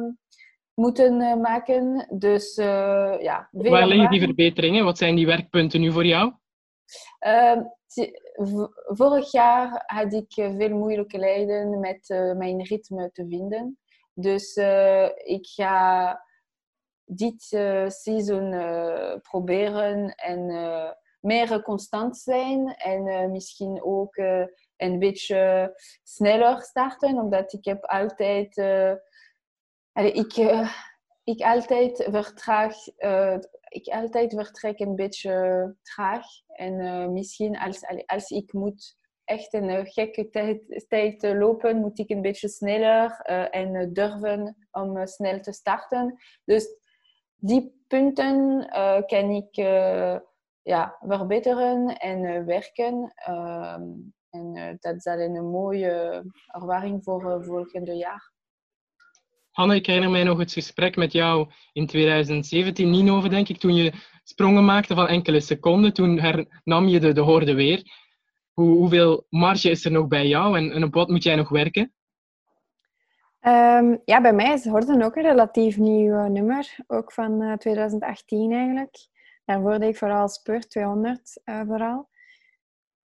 moeten 0.74 1.17
maken. 1.41 2.07
Dus 2.09 2.57
uh, 2.57 3.15
ja. 3.19 3.47
Waar 3.51 3.88
liggen 3.88 4.09
die 4.09 4.21
verbeteringen? 4.21 4.86
Wat 4.86 4.97
zijn 4.97 5.15
die 5.15 5.26
werkpunten 5.26 5.82
nu 5.82 5.91
voor 5.91 6.05
jou? 6.05 6.34
Ehm, 7.19 7.61
vorig 8.86 9.32
jaar 9.32 9.84
had 9.86 10.13
ik 10.13 10.34
veel 10.34 10.69
moeilijke 10.69 11.17
lijden 11.17 11.80
met 11.80 12.07
mijn 12.38 12.63
ritme 12.63 13.11
te 13.11 13.26
vinden. 13.28 13.80
Dus 14.13 14.55
ik 15.24 15.47
ga 15.47 16.19
dit 17.05 17.41
seizoen 17.88 18.49
proberen 19.21 20.15
en 20.15 20.51
meer 21.24 21.61
constant 21.61 22.17
zijn 22.17 22.76
en 22.76 23.07
uh, 23.07 23.26
misschien 23.26 23.84
ook 23.84 24.17
uh, 24.17 24.45
een 24.78 24.99
beetje 24.99 25.71
sneller 26.03 26.61
starten, 26.61 27.17
omdat 27.17 27.53
ik 27.53 27.65
heb 27.65 27.86
altijd, 27.86 28.55
ik, 29.94 30.36
ik 31.24 31.41
altijd 31.41 32.08
vertraag, 32.12 32.76
ik 33.68 33.88
altijd 33.88 34.34
vertrek 34.34 34.80
een 34.80 34.96
beetje 34.96 35.76
traag 35.82 36.26
en 36.48 37.14
misschien 37.14 37.58
als, 37.58 37.82
als 38.06 38.30
ik 38.30 38.54
moet 38.54 38.96
echt 39.24 39.54
een 39.54 39.86
gekke 39.86 40.30
tijd, 40.88 41.22
lopen, 41.22 41.78
moet 41.78 42.00
ik 42.00 42.10
een 42.10 42.22
beetje 42.22 42.48
sneller 42.48 43.20
en 43.50 43.94
durven 43.94 44.68
om 44.72 45.08
snel 45.08 45.39
te 45.39 45.52
starten. 45.52 46.18
Dus 46.44 46.68
die 47.36 47.84
punten 47.88 48.68
kan 49.06 49.30
ik 49.30 49.56
ja, 50.62 50.98
verbeteren 51.00 51.98
en 51.98 52.46
werken. 52.46 53.12
Ehm, 53.16 53.84
en 54.30 54.78
dat 54.80 55.02
zal 55.02 55.20
een 55.20 55.50
mooie 55.50 56.24
ervaring 56.48 57.04
voor 57.04 57.44
volgende 57.44 57.96
jaar. 57.96 58.33
Hanne, 59.54 59.76
ik 59.76 59.86
herinner 59.86 60.12
mij 60.12 60.24
nog 60.24 60.38
het 60.38 60.51
gesprek 60.51 60.95
met 60.95 61.12
jou 61.12 61.49
in 61.74 61.88
2017, 61.88 62.89
Nino, 62.89 63.28
denk 63.28 63.49
ik, 63.49 63.58
toen 63.58 63.76
je 63.76 63.93
sprongen 64.24 64.66
maakte 64.66 64.95
van 64.95 65.08
enkele 65.08 65.39
seconden. 65.39 65.93
Toen 65.93 66.20
hernam 66.20 66.88
je 66.88 66.99
de, 66.99 67.12
de 67.12 67.22
hoorde 67.22 67.54
weer. 67.54 67.84
Hoe, 68.54 68.78
hoeveel 68.78 69.26
marge 69.30 69.70
is 69.70 69.86
er 69.86 69.91
nog 69.91 70.08
bij 70.08 70.28
jou 70.28 70.58
en, 70.58 70.72
en 70.72 70.84
op 70.84 70.93
wat 70.93 71.10
moet 71.10 71.24
jij 71.24 71.36
nog 71.36 71.49
werken? 71.49 71.93
Um, 73.41 74.01
ja, 74.06 74.22
bij 74.22 74.34
mij 74.34 74.54
is 74.54 74.66
Horden 74.66 75.01
ook 75.01 75.16
een 75.16 75.24
relatief 75.24 75.78
nieuw 75.78 76.28
nummer. 76.28 76.76
Ook 76.88 77.12
van 77.12 77.58
2018 77.58 78.51
eigenlijk. 78.51 78.95
Daar 79.45 79.62
word 79.62 79.82
ik 79.82 79.97
vooral 79.97 80.28
spurt, 80.28 80.70
200 80.70 81.41
uh, 81.45 81.62
vooral. 81.68 82.10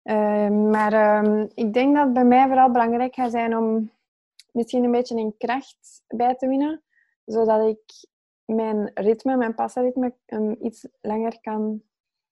Uh, 0.05 0.49
maar 0.49 1.25
um, 1.25 1.49
ik 1.55 1.73
denk 1.73 1.95
dat 1.95 2.05
het 2.05 2.15
bij 2.15 2.25
mij 2.25 2.47
vooral 2.47 2.71
belangrijk 2.71 3.15
gaat 3.15 3.31
zijn 3.31 3.57
om 3.57 3.91
misschien 4.57 4.85
een 4.85 4.91
beetje 4.91 5.19
in 5.19 5.35
kracht 5.39 6.03
bij 6.07 6.35
te 6.35 6.49
winnen. 6.49 6.83
Zodat 7.25 7.69
ik 7.69 8.09
mijn 8.45 8.91
ritme, 8.95 9.37
mijn 9.37 9.55
passenritme, 9.55 10.15
um, 10.27 10.57
iets 10.61 10.89
langer 11.01 11.41
kan 11.41 11.83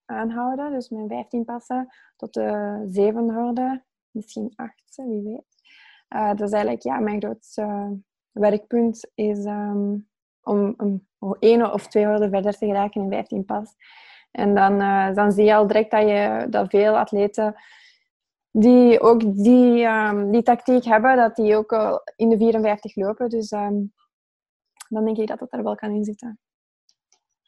aanhouden. 0.04 0.72
Dus 0.72 0.88
mijn 0.88 1.08
15 1.08 1.44
passen 1.44 1.94
tot 2.16 2.34
de 2.34 2.80
7 2.88 3.34
horden, 3.34 3.84
misschien 4.10 4.52
8, 4.56 4.74
wie 4.94 5.22
weet. 5.22 5.62
Uh, 6.08 6.28
dat 6.28 6.40
is 6.40 6.52
eigenlijk 6.52 6.82
ja, 6.82 6.98
mijn 6.98 7.20
grootste 7.20 7.96
werkpunt 8.30 9.10
is 9.14 9.44
um, 9.44 10.08
om 10.42 10.74
um, 10.78 11.06
één 11.38 11.72
of 11.72 11.86
twee 11.86 12.06
horden 12.06 12.30
verder 12.30 12.58
te 12.58 12.66
geraken 12.66 13.02
in 13.02 13.10
15 13.10 13.44
pas. 13.44 13.74
En 14.30 14.54
dan, 14.54 14.80
uh, 14.80 15.14
dan 15.14 15.32
zie 15.32 15.44
je 15.44 15.54
al 15.54 15.66
direct 15.66 15.90
dat, 15.90 16.08
je, 16.08 16.46
dat 16.50 16.70
veel 16.70 16.98
atleten 16.98 17.54
die 18.56 19.00
ook 19.00 19.20
die, 19.20 19.84
um, 19.84 20.30
die 20.30 20.42
tactiek 20.42 20.84
hebben, 20.84 21.16
dat 21.16 21.36
die 21.36 21.56
ook 21.56 21.72
al 21.72 22.02
in 22.16 22.28
de 22.28 22.36
54 22.36 22.96
lopen. 22.96 23.28
Dus 23.28 23.50
um, 23.50 23.92
dan 24.88 25.04
denk 25.04 25.16
ik 25.16 25.26
dat 25.26 25.38
dat 25.38 25.52
er 25.52 25.62
wel 25.62 25.74
kan 25.74 25.90
in 25.90 26.04
zitten. 26.04 26.38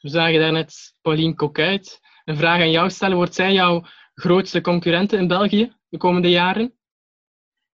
We 0.00 0.08
zagen 0.08 0.40
daarnet 0.40 0.94
Pauline 1.02 1.34
Coquet. 1.34 2.00
Een 2.24 2.36
vraag 2.36 2.60
aan 2.60 2.70
jou 2.70 2.90
stellen. 2.90 3.16
Wordt 3.16 3.34
zij 3.34 3.52
jouw 3.52 3.82
grootste 4.14 4.60
concurrente 4.60 5.16
in 5.16 5.28
België 5.28 5.76
de 5.88 5.98
komende 5.98 6.30
jaren? 6.30 6.74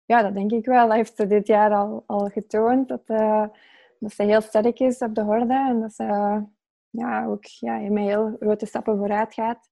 Ja, 0.05 0.21
dat 0.21 0.33
denk 0.33 0.51
ik 0.51 0.65
wel. 0.65 0.87
Dat 0.87 0.95
heeft 0.95 1.15
ze 1.15 1.27
dit 1.27 1.47
jaar 1.47 1.73
al, 1.73 2.03
al 2.07 2.27
getoond. 2.27 2.87
Dat, 2.87 3.03
uh, 3.07 3.45
dat 3.99 4.13
ze 4.13 4.23
heel 4.23 4.41
sterk 4.41 4.79
is 4.79 4.97
op 4.97 5.15
de 5.15 5.21
horde. 5.21 5.53
En 5.53 5.81
dat 5.81 5.93
ze 5.93 6.03
ja, 6.89 7.25
ook 7.25 7.45
ja, 7.45 7.77
met 7.77 8.03
heel 8.03 8.35
grote 8.39 8.65
stappen 8.65 8.97
vooruit 8.97 9.33
gaat. 9.33 9.70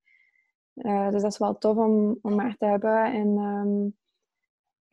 Uh, 0.80 1.10
dus 1.10 1.22
dat 1.22 1.32
is 1.32 1.38
wel 1.38 1.58
tof 1.58 1.78
om, 1.78 2.20
om 2.22 2.40
haar 2.40 2.56
te 2.56 2.66
hebben. 2.66 3.04
En 3.04 3.28
um, 3.28 3.98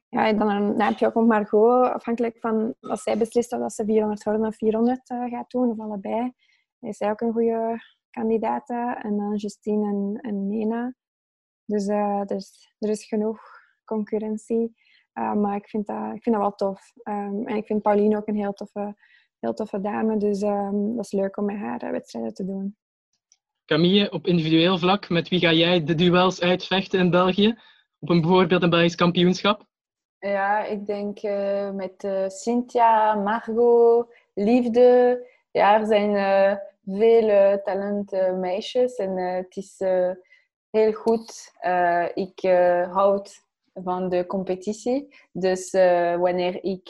ja, 0.09 0.32
dan, 0.32 0.49
dan, 0.76 0.80
heb 0.80 0.99
je 0.99 1.07
ook 1.07 1.14
nog 1.14 1.26
Margot, 1.26 1.89
afhankelijk 1.89 2.39
van 2.39 2.74
wat 2.80 3.01
zij 3.01 3.18
beslist 3.18 3.53
of 3.53 3.59
dat 3.59 3.72
ze 3.72 3.84
400 3.84 4.22
horden 4.24 4.47
of 4.47 4.57
400 4.57 5.11
uh, 5.11 5.30
gaat 5.30 5.51
doen, 5.51 5.70
of 5.70 5.80
allebei. 5.80 6.32
Is 6.80 6.97
zij 6.97 7.11
ook 7.11 7.20
een 7.20 7.32
goede 7.32 7.80
kandidaat. 8.11 8.68
En 8.68 9.16
dan 9.16 9.34
Justine 9.34 9.89
en, 9.89 10.18
en 10.20 10.49
Nena. 10.49 10.95
Dus 11.64 11.87
uh, 11.87 12.20
er, 12.20 12.37
is, 12.78 13.05
genoeg 13.05 13.41
concurrentie. 13.84 14.74
maar 15.12 15.57
ik 15.57 15.68
vind, 15.68 15.87
dat, 15.87 16.14
ik 16.14 16.22
vind 16.22 16.37
dat 16.37 16.45
wel 16.45 16.55
tof. 16.55 16.93
Um, 17.05 17.47
en 17.47 17.57
ik 17.57 17.66
vind 17.66 17.82
Pauline 17.82 18.16
ook 18.16 18.26
een 18.26 18.37
heel 18.37 18.53
toffe 18.53 18.97
heel 19.39 19.55
toffe 19.55 19.80
dame. 19.80 20.16
Dus 20.16 20.43
um, 20.43 20.97
dat 20.97 21.05
is 21.05 21.12
leuk 21.12 21.37
om 21.37 21.45
met 21.45 21.57
haar 21.57 21.93
wedstrijden 21.93 22.34
te 22.34 22.45
doen. 22.45 22.76
Camille, 23.67 24.11
op 24.11 24.27
individueel 24.27 24.79
vlak, 24.79 25.09
met 25.09 25.29
wie 25.29 25.41
ga 25.41 25.53
jij 25.53 25.85
de 25.85 25.95
duels 25.95 26.41
uitvechten 26.41 27.01
in 27.01 27.11
België? 27.11 27.59
Op 27.99 28.09
een, 28.09 28.21
bijvoorbeeld 28.21 28.62
een 28.62 28.71
Belgisch 28.71 28.95
kampioenschap? 28.95 29.67
Ja, 30.19 30.64
ik 30.64 30.87
denk 30.87 31.23
uh, 31.23 31.71
met 31.71 32.05
uh, 32.05 32.29
Cynthia, 32.29 33.14
Margot, 33.14 34.14
Liefde. 34.35 35.21
Ja, 35.51 35.81
er 35.81 35.87
zijn 35.87 36.11
uh, 36.14 36.57
veel 36.99 37.61
talenten 37.64 38.41
meisjes 38.41 38.95
en 38.95 39.17
het 39.17 39.57
is 39.57 39.79
heel 40.71 40.93
goed. 40.93 41.53
ik 42.14 42.41
houd 42.93 43.45
van 43.75 44.09
de 44.09 44.27
competitie. 44.27 45.14
Dus 45.33 45.71
wanneer 46.19 46.64
ik 46.64 46.89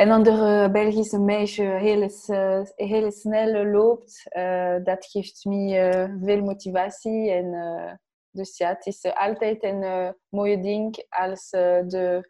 een 0.00 0.10
andere 0.10 0.70
Belgische 0.70 1.18
meisje 1.18 1.62
heel, 1.62 2.10
uh, 2.26 2.60
heel 2.76 3.10
snel 3.10 3.64
loopt, 3.66 4.26
uh, 4.36 4.84
dat 4.84 5.06
geeft 5.06 5.44
me 5.44 6.18
veel 6.22 6.42
motivatie. 6.42 7.30
En, 7.30 8.00
dus 8.30 8.56
ja, 8.56 8.68
het 8.68 8.86
is 8.86 9.04
altijd 9.14 9.64
een 9.64 10.14
mooie 10.28 10.60
ding 10.60 11.04
als 11.08 11.50
de 11.50 12.28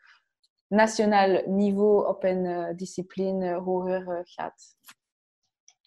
nationaal 0.66 1.42
niveau 1.46 2.06
op 2.08 2.24
een 2.24 2.76
discipline 2.76 3.54
hoger 3.54 4.20
gaat. 4.24 4.74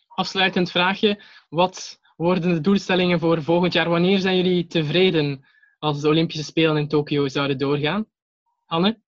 Afsluitend 0.07 0.71
vraagje. 0.71 1.23
Wat 1.49 1.99
worden 2.15 2.53
de 2.53 2.61
doelstellingen 2.61 3.19
voor 3.19 3.43
volgend 3.43 3.73
jaar? 3.73 3.89
Wanneer 3.89 4.19
zijn 4.19 4.35
jullie 4.35 4.67
tevreden 4.67 5.45
als 5.79 6.01
de 6.01 6.07
Olympische 6.07 6.43
Spelen 6.43 6.77
in 6.77 6.87
Tokio 6.87 7.27
zouden 7.27 7.57
doorgaan? 7.57 8.05
Anne? 8.65 9.01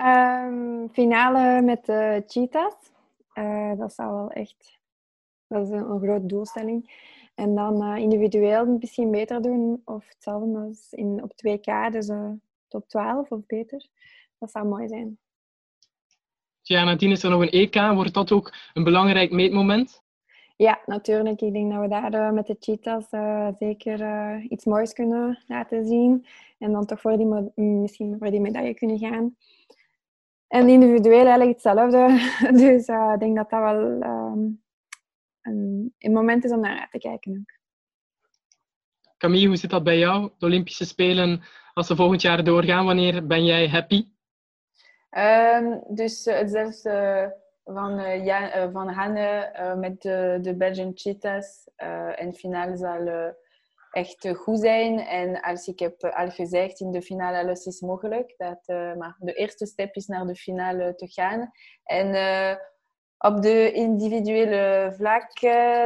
Um, 0.00 0.88
finale 0.92 1.62
met 1.62 1.86
de 1.86 2.22
cheetahs. 2.26 2.76
Uh, 3.34 3.78
dat 3.78 3.92
zou 3.92 4.14
wel 4.14 4.30
echt... 4.30 4.78
Dat 5.46 5.62
is 5.62 5.70
een, 5.70 5.90
een 5.90 6.00
grote 6.00 6.26
doelstelling. 6.26 7.02
En 7.34 7.54
dan 7.54 7.82
uh, 7.82 7.96
individueel 7.96 8.66
misschien 8.66 9.10
beter 9.10 9.42
doen. 9.42 9.82
Of 9.84 10.08
hetzelfde 10.08 10.58
als 10.58 10.92
in, 10.92 11.22
op 11.22 11.32
2K. 11.32 11.90
Dus 11.92 12.08
uh, 12.08 12.30
top 12.68 12.88
12 12.88 13.30
of 13.30 13.46
beter. 13.46 13.86
Dat 14.38 14.50
zou 14.50 14.66
mooi 14.66 14.88
zijn. 14.88 15.18
Ja, 16.62 16.84
nadien 16.84 17.10
is 17.10 17.22
er 17.22 17.30
nog 17.30 17.40
een 17.40 17.50
EK. 17.50 17.74
Wordt 17.74 18.14
dat 18.14 18.32
ook 18.32 18.54
een 18.72 18.84
belangrijk 18.84 19.30
meetmoment? 19.30 20.02
Ja, 20.56 20.80
natuurlijk. 20.86 21.40
Ik 21.40 21.52
denk 21.52 21.72
dat 21.72 21.80
we 21.80 21.88
daar 21.88 22.34
met 22.34 22.46
de 22.46 22.56
cheetahs 22.58 23.08
zeker 23.58 24.38
iets 24.40 24.64
moois 24.64 24.92
kunnen 24.92 25.42
laten 25.46 25.86
zien. 25.86 26.26
En 26.58 26.72
dan 26.72 26.86
toch 26.86 27.00
voor 27.00 27.16
die, 27.16 27.52
misschien 27.54 28.16
voor 28.18 28.30
die 28.30 28.40
medaille 28.40 28.74
kunnen 28.74 28.98
gaan. 28.98 29.36
En 30.54 30.68
individueel 30.68 31.26
eigenlijk 31.26 31.50
hetzelfde. 31.50 32.02
Dus 32.62 32.88
uh, 32.88 33.10
ik 33.14 33.20
denk 33.20 33.36
dat 33.36 33.50
dat 33.50 33.60
wel 33.60 33.80
um, 34.02 34.62
een, 35.42 35.94
een, 35.98 36.12
moment 36.12 36.44
is 36.44 36.52
om 36.52 36.60
naar 36.60 36.80
uit 36.80 36.90
te 36.90 36.98
kijken 36.98 37.32
ook. 37.32 37.58
Camille, 39.16 39.46
hoe 39.46 39.56
zit 39.56 39.70
dat 39.70 39.84
bij 39.84 39.98
jou? 39.98 40.30
De 40.38 40.46
Olympische 40.46 40.84
Spelen, 40.84 41.42
als 41.72 41.86
ze 41.86 41.96
volgend 41.96 42.22
jaar 42.22 42.44
doorgaan, 42.44 42.86
wanneer 42.86 43.26
ben 43.26 43.44
jij 43.44 43.68
happy? 43.68 44.06
Um, 45.10 45.82
dus 45.88 46.26
uh, 46.26 46.34
hetzelfde 46.34 47.36
van, 47.64 48.00
uh, 48.00 48.24
Jan, 48.24 48.72
van 48.72 48.88
Hanne 48.88 49.52
met 49.80 50.02
de, 50.02 50.38
de 50.42 50.56
Belgian 50.56 50.92
Cheetahs. 50.94 51.68
en 52.16 52.34
finale 52.34 52.76
zal 52.76 53.34
echt 53.94 54.28
goed 54.36 54.60
zijn. 54.60 54.98
En 54.98 55.40
als 55.40 55.66
ik 55.66 55.78
heb 55.78 56.04
al 56.04 56.30
gezegd, 56.30 56.80
in 56.80 56.90
de 56.90 57.02
finale 57.02 57.38
alles 57.38 57.66
is 57.66 57.80
mogelijk. 57.80 58.34
Dat, 58.36 58.62
uh, 58.66 58.94
maar 58.94 59.16
de 59.18 59.32
eerste 59.32 59.66
stap 59.66 59.94
is 59.94 60.06
naar 60.06 60.26
de 60.26 60.34
finale 60.34 60.94
te 60.94 61.08
gaan. 61.08 61.50
En 61.84 62.06
op 63.18 63.42
de 63.42 63.72
individuele 63.72 64.92
vlak, 64.96 65.40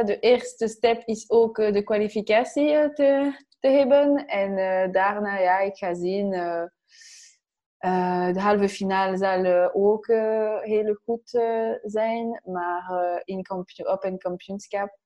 de 0.05 0.17
eerste 0.19 0.67
stap 0.67 1.01
is 1.05 1.29
ook 1.29 1.55
de 1.55 1.83
kwalificatie 1.83 2.93
te, 2.93 3.33
te 3.59 3.67
hebben. 3.67 4.25
En 4.25 4.55
daarna, 4.91 5.37
ja, 5.37 5.59
ik 5.59 5.77
ga 5.77 5.93
zien... 5.93 6.29
de 8.33 8.39
halve 8.39 8.69
finale 8.69 9.17
zal 9.17 9.71
ook 9.73 10.07
heel 10.63 10.93
goed 11.05 11.29
zijn, 11.83 12.41
maar 12.43 13.21
in 13.23 13.45
op 13.85 14.03
een 14.03 14.17
kampioenschap 14.17 14.97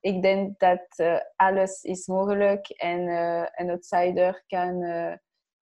ik 0.00 0.22
denk 0.22 0.58
dat 0.58 0.86
uh, 0.96 1.16
alles 1.36 1.82
is 1.82 2.06
mogelijk 2.06 2.68
en 2.68 3.00
uh, 3.00 3.44
een 3.54 3.70
outsider 3.70 4.44
kan 4.46 4.82
uh, 4.82 5.14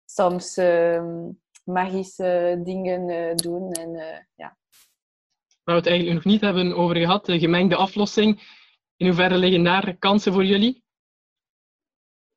soms 0.05 0.61
magische 1.64 2.61
dingen 2.64 3.37
doen. 3.37 3.72
En, 3.72 3.93
ja. 4.35 4.57
Waar 5.64 5.74
we 5.74 5.81
het 5.81 5.87
eigenlijk 5.87 6.14
nog 6.14 6.33
niet 6.33 6.41
hebben 6.41 6.76
over 6.76 6.97
gehad, 6.97 7.26
de 7.26 7.39
gemengde 7.39 7.76
aflossing. 7.76 8.59
In 8.97 9.07
hoeverre 9.07 9.37
liggen 9.37 9.64
daar 9.64 9.97
kansen 9.99 10.33
voor 10.33 10.45
jullie? 10.45 10.85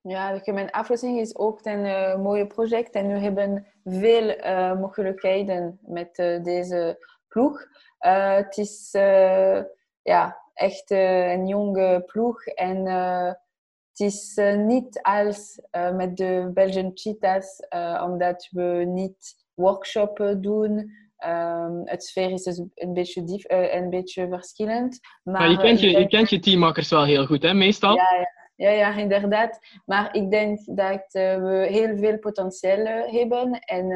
Ja, 0.01 0.33
de 0.33 0.39
gemengde 0.39 0.73
aflossing 0.73 1.19
is 1.19 1.35
ook 1.35 1.65
een 1.65 2.21
mooi 2.21 2.45
project 2.45 2.91
en 2.95 3.07
we 3.07 3.19
hebben 3.19 3.67
veel 3.83 4.35
mogelijkheden 4.75 5.79
met 5.81 6.15
deze 6.43 6.97
ploeg. 7.27 7.65
het 7.97 8.57
is 8.57 8.91
ja, 10.01 10.42
echt 10.53 10.91
uh, 10.91 11.31
een 11.31 11.47
jonge 11.47 12.03
ploeg. 12.05 12.45
En 12.45 12.85
uh, 12.85 13.31
het 13.89 13.99
is 13.99 14.37
uh, 14.37 14.55
niet 14.55 14.99
als 15.01 15.61
met 15.71 16.17
de 16.17 16.51
Belgian 16.53 16.91
Cheetahs, 16.93 17.67
omdat 18.03 18.47
we 18.51 18.83
niet 18.87 19.45
workshops 19.53 20.35
doen. 20.39 21.01
Um, 21.25 21.81
het 21.83 22.03
sfeer 22.03 22.31
is 22.31 22.43
dus 22.43 22.57
een 22.73 22.93
beetje, 22.93 23.23
dief, 23.23 23.43
een 23.47 23.89
beetje 23.89 24.27
verschillend. 24.27 24.99
Maar, 25.23 25.49
je, 25.49 25.57
kent 25.57 25.79
je, 25.79 25.99
je 25.99 26.07
kent 26.07 26.29
je 26.29 26.39
teammakers 26.39 26.89
wel 26.89 27.05
heel 27.05 27.25
goed, 27.25 27.43
hè, 27.43 27.53
meestal? 27.53 27.95
Ja, 27.95 28.15
ja. 28.15 28.41
Ja, 28.55 28.69
ja, 28.69 28.95
inderdaad. 28.95 29.59
Maar 29.85 30.15
ik 30.15 30.31
denk 30.31 30.59
dat 30.65 31.07
we 31.11 31.67
heel 31.69 31.97
veel 31.97 32.19
potentieel 32.19 32.85
hebben. 33.05 33.51
En 33.59 33.91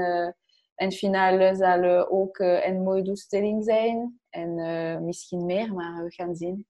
een 0.75 0.91
finale 0.91 1.55
zal 1.55 2.09
ook 2.09 2.37
een 2.39 2.83
mooie 2.83 3.01
doelstelling 3.01 3.63
zijn. 3.63 4.19
En 4.37 4.57
uh, 4.57 4.97
misschien 4.99 5.45
meer, 5.45 5.73
maar 5.73 6.03
we 6.03 6.11
gaan 6.11 6.35
zien. 6.35 6.65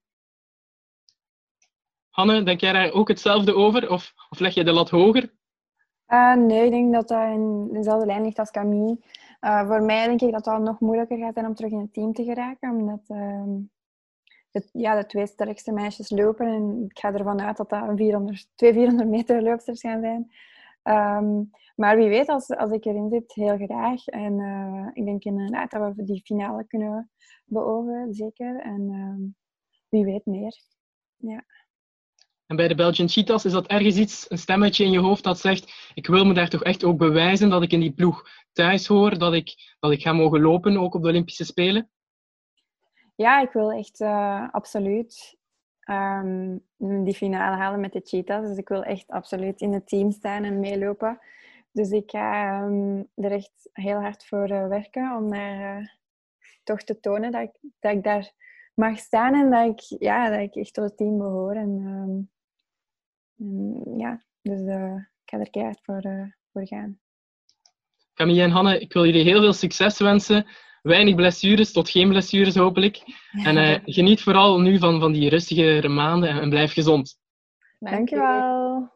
Hanne, 2.10 2.44
denk 2.44 2.60
jij 2.60 2.74
daar 2.74 2.92
ook 2.92 3.08
hetzelfde 3.08 3.56
over? 3.56 3.90
Of, 3.90 4.14
of 4.30 4.40
leg 4.40 4.54
je 4.54 4.64
de 4.64 4.72
lat 4.72 4.90
hoger? 4.90 5.34
Uh, 6.08 6.36
nee, 6.36 6.66
ik 6.66 6.72
denk 6.72 6.94
dat 6.94 7.08
dat 7.08 7.30
in 7.30 7.70
dezelfde 7.72 8.06
lijn 8.06 8.24
ligt 8.24 8.40
als 8.40 8.52
Camille. 8.52 8.98
Uh, 9.42 9.68
voor 9.68 9.82
mij 9.82 10.06
denk 10.06 10.22
ik 10.22 10.32
dat 10.32 10.46
het 10.46 10.62
nog 10.62 10.80
moeilijker 10.80 11.18
gaat 11.18 11.34
zijn 11.34 11.46
om 11.46 11.56
terug 11.56 11.72
in 11.72 11.80
het 11.80 11.94
team 11.94 12.14
te 12.14 12.24
geraken. 12.24 12.70
Omdat 12.70 13.04
uh, 13.08 13.56
het, 14.52 14.70
ja, 14.72 14.96
de 14.96 15.06
twee 15.06 15.28
sterkste 15.28 15.72
meisjes 15.72 16.10
lopen. 16.10 16.48
En 16.48 16.86
ik 16.90 17.00
ga 17.00 17.14
ervan 17.14 17.42
uit 17.42 17.58
dat 17.58 17.70
dat 17.70 17.92
400, 17.96 18.48
twee 18.56 18.74
400 18.74 19.10
meter 19.10 19.42
loopsters 19.42 19.82
gaan 19.82 20.02
zijn. 20.02 20.32
Um, 20.84 21.50
maar 21.76 21.98
wie 21.98 22.10
weet, 22.10 22.28
als, 22.28 22.50
als 22.50 22.72
ik 22.72 22.86
erin 22.86 23.10
zit, 23.10 23.34
heel 23.34 23.58
graag. 23.58 24.08
En 24.08 24.40
ik 24.94 25.06
denk 25.06 25.24
inderdaad 25.24 25.72
dat 25.72 25.96
we 25.96 26.04
die 26.04 26.22
finale 26.24 26.64
kunnen 26.68 27.10
beogen, 27.48 28.14
zeker. 28.14 28.60
En 28.60 28.90
ehm, 28.90 29.22
wie 29.90 30.06
weet 30.06 30.26
meer. 30.26 30.58
Ja. 31.16 31.46
En 32.46 32.56
bij 32.56 32.68
de 32.68 32.76
Belgian 32.76 33.10
Cheetahs 33.10 33.46
is 33.46 33.52
dat 33.52 33.68
ergens 33.68 33.96
iets, 33.96 34.26
een 34.30 34.38
stemmetje 34.38 34.84
in 34.84 34.92
je 34.92 35.00
hoofd 35.00 35.24
dat 35.24 35.40
zegt: 35.40 35.92
Ik 35.94 36.08
wil 36.08 36.26
me 36.26 36.34
daar 36.34 36.50
toch 36.50 36.64
echt 36.64 36.84
ook 36.84 36.98
bewijzen 36.98 37.50
dat 37.50 37.64
ik 37.64 37.72
in 37.72 37.80
die 37.80 37.94
ploeg 37.94 38.30
thuis 38.54 38.88
hoor, 38.88 39.18
dat 39.18 39.34
ik, 39.34 39.76
dat 39.80 39.92
ik 39.92 40.02
ga 40.02 40.14
mogen 40.14 40.42
lopen, 40.42 40.78
ook 40.78 40.94
op 40.94 41.02
de 41.02 41.08
Olympische 41.08 41.46
Spelen? 41.46 41.90
Ja, 43.16 43.42
ik 43.42 43.52
wil 43.52 43.72
echt 43.72 44.00
uh, 44.00 44.50
absoluut 44.52 45.38
um, 45.90 46.64
die 46.78 47.14
finale 47.14 47.56
halen 47.56 47.80
met 47.80 47.94
de 47.94 48.02
Cheetahs. 48.04 48.48
Dus 48.48 48.58
ik 48.58 48.68
wil 48.68 48.84
echt 48.84 49.08
absoluut 49.08 49.62
in 49.62 49.74
het 49.74 49.88
team 49.88 50.12
staan 50.12 50.44
en 50.44 50.60
meelopen. 50.60 51.20
Dus 51.72 51.90
ik 51.90 52.12
ga 52.12 52.62
um, 52.62 53.08
er 53.16 53.32
echt 53.32 53.70
heel 53.74 54.02
hard 54.02 54.26
voor 54.26 54.50
uh, 54.50 54.68
werken 54.68 55.16
om 55.16 55.30
daar 55.30 55.80
uh, 55.82 55.88
toch 56.68 56.84
te 56.84 57.00
tonen 57.00 57.32
dat 57.32 57.42
ik, 57.42 57.72
dat 57.80 57.92
ik 57.92 58.04
daar 58.04 58.32
mag 58.74 58.98
staan 58.98 59.34
en 59.34 59.52
dat 59.52 59.68
ik, 59.68 60.00
ja, 60.02 60.30
dat 60.30 60.40
ik 60.40 60.56
echt 60.56 60.74
tot 60.74 60.84
het 60.84 60.98
team 60.98 61.18
behoor. 61.18 61.56
En, 61.56 61.70
um, 61.70 62.30
en 63.38 63.98
ja, 63.98 64.24
dus 64.42 64.60
uh, 64.60 64.96
ik 64.96 65.30
ga 65.30 65.40
er 65.40 65.50
keihard 65.50 65.80
voor, 65.82 66.06
uh, 66.06 66.26
voor 66.52 66.68
gaan. 66.68 67.00
Camille 68.14 68.42
en 68.42 68.50
Hanne, 68.50 68.80
ik 68.80 68.94
wil 68.94 69.06
jullie 69.06 69.24
heel 69.24 69.40
veel 69.40 69.54
succes 69.54 70.00
wensen. 70.00 70.46
Weinig 70.82 71.16
blessures, 71.16 71.72
tot 71.72 71.90
geen 71.90 72.10
blessures 72.10 72.56
hopelijk. 72.56 73.04
En 73.44 73.58
uh, 73.58 73.78
geniet 73.96 74.22
vooral 74.22 74.60
nu 74.60 74.78
van, 74.78 75.00
van 75.00 75.12
die 75.12 75.30
rustige 75.30 75.88
maanden 75.88 76.30
en 76.30 76.50
blijf 76.50 76.74
gezond. 76.74 77.20
Dankjewel. 77.80 78.96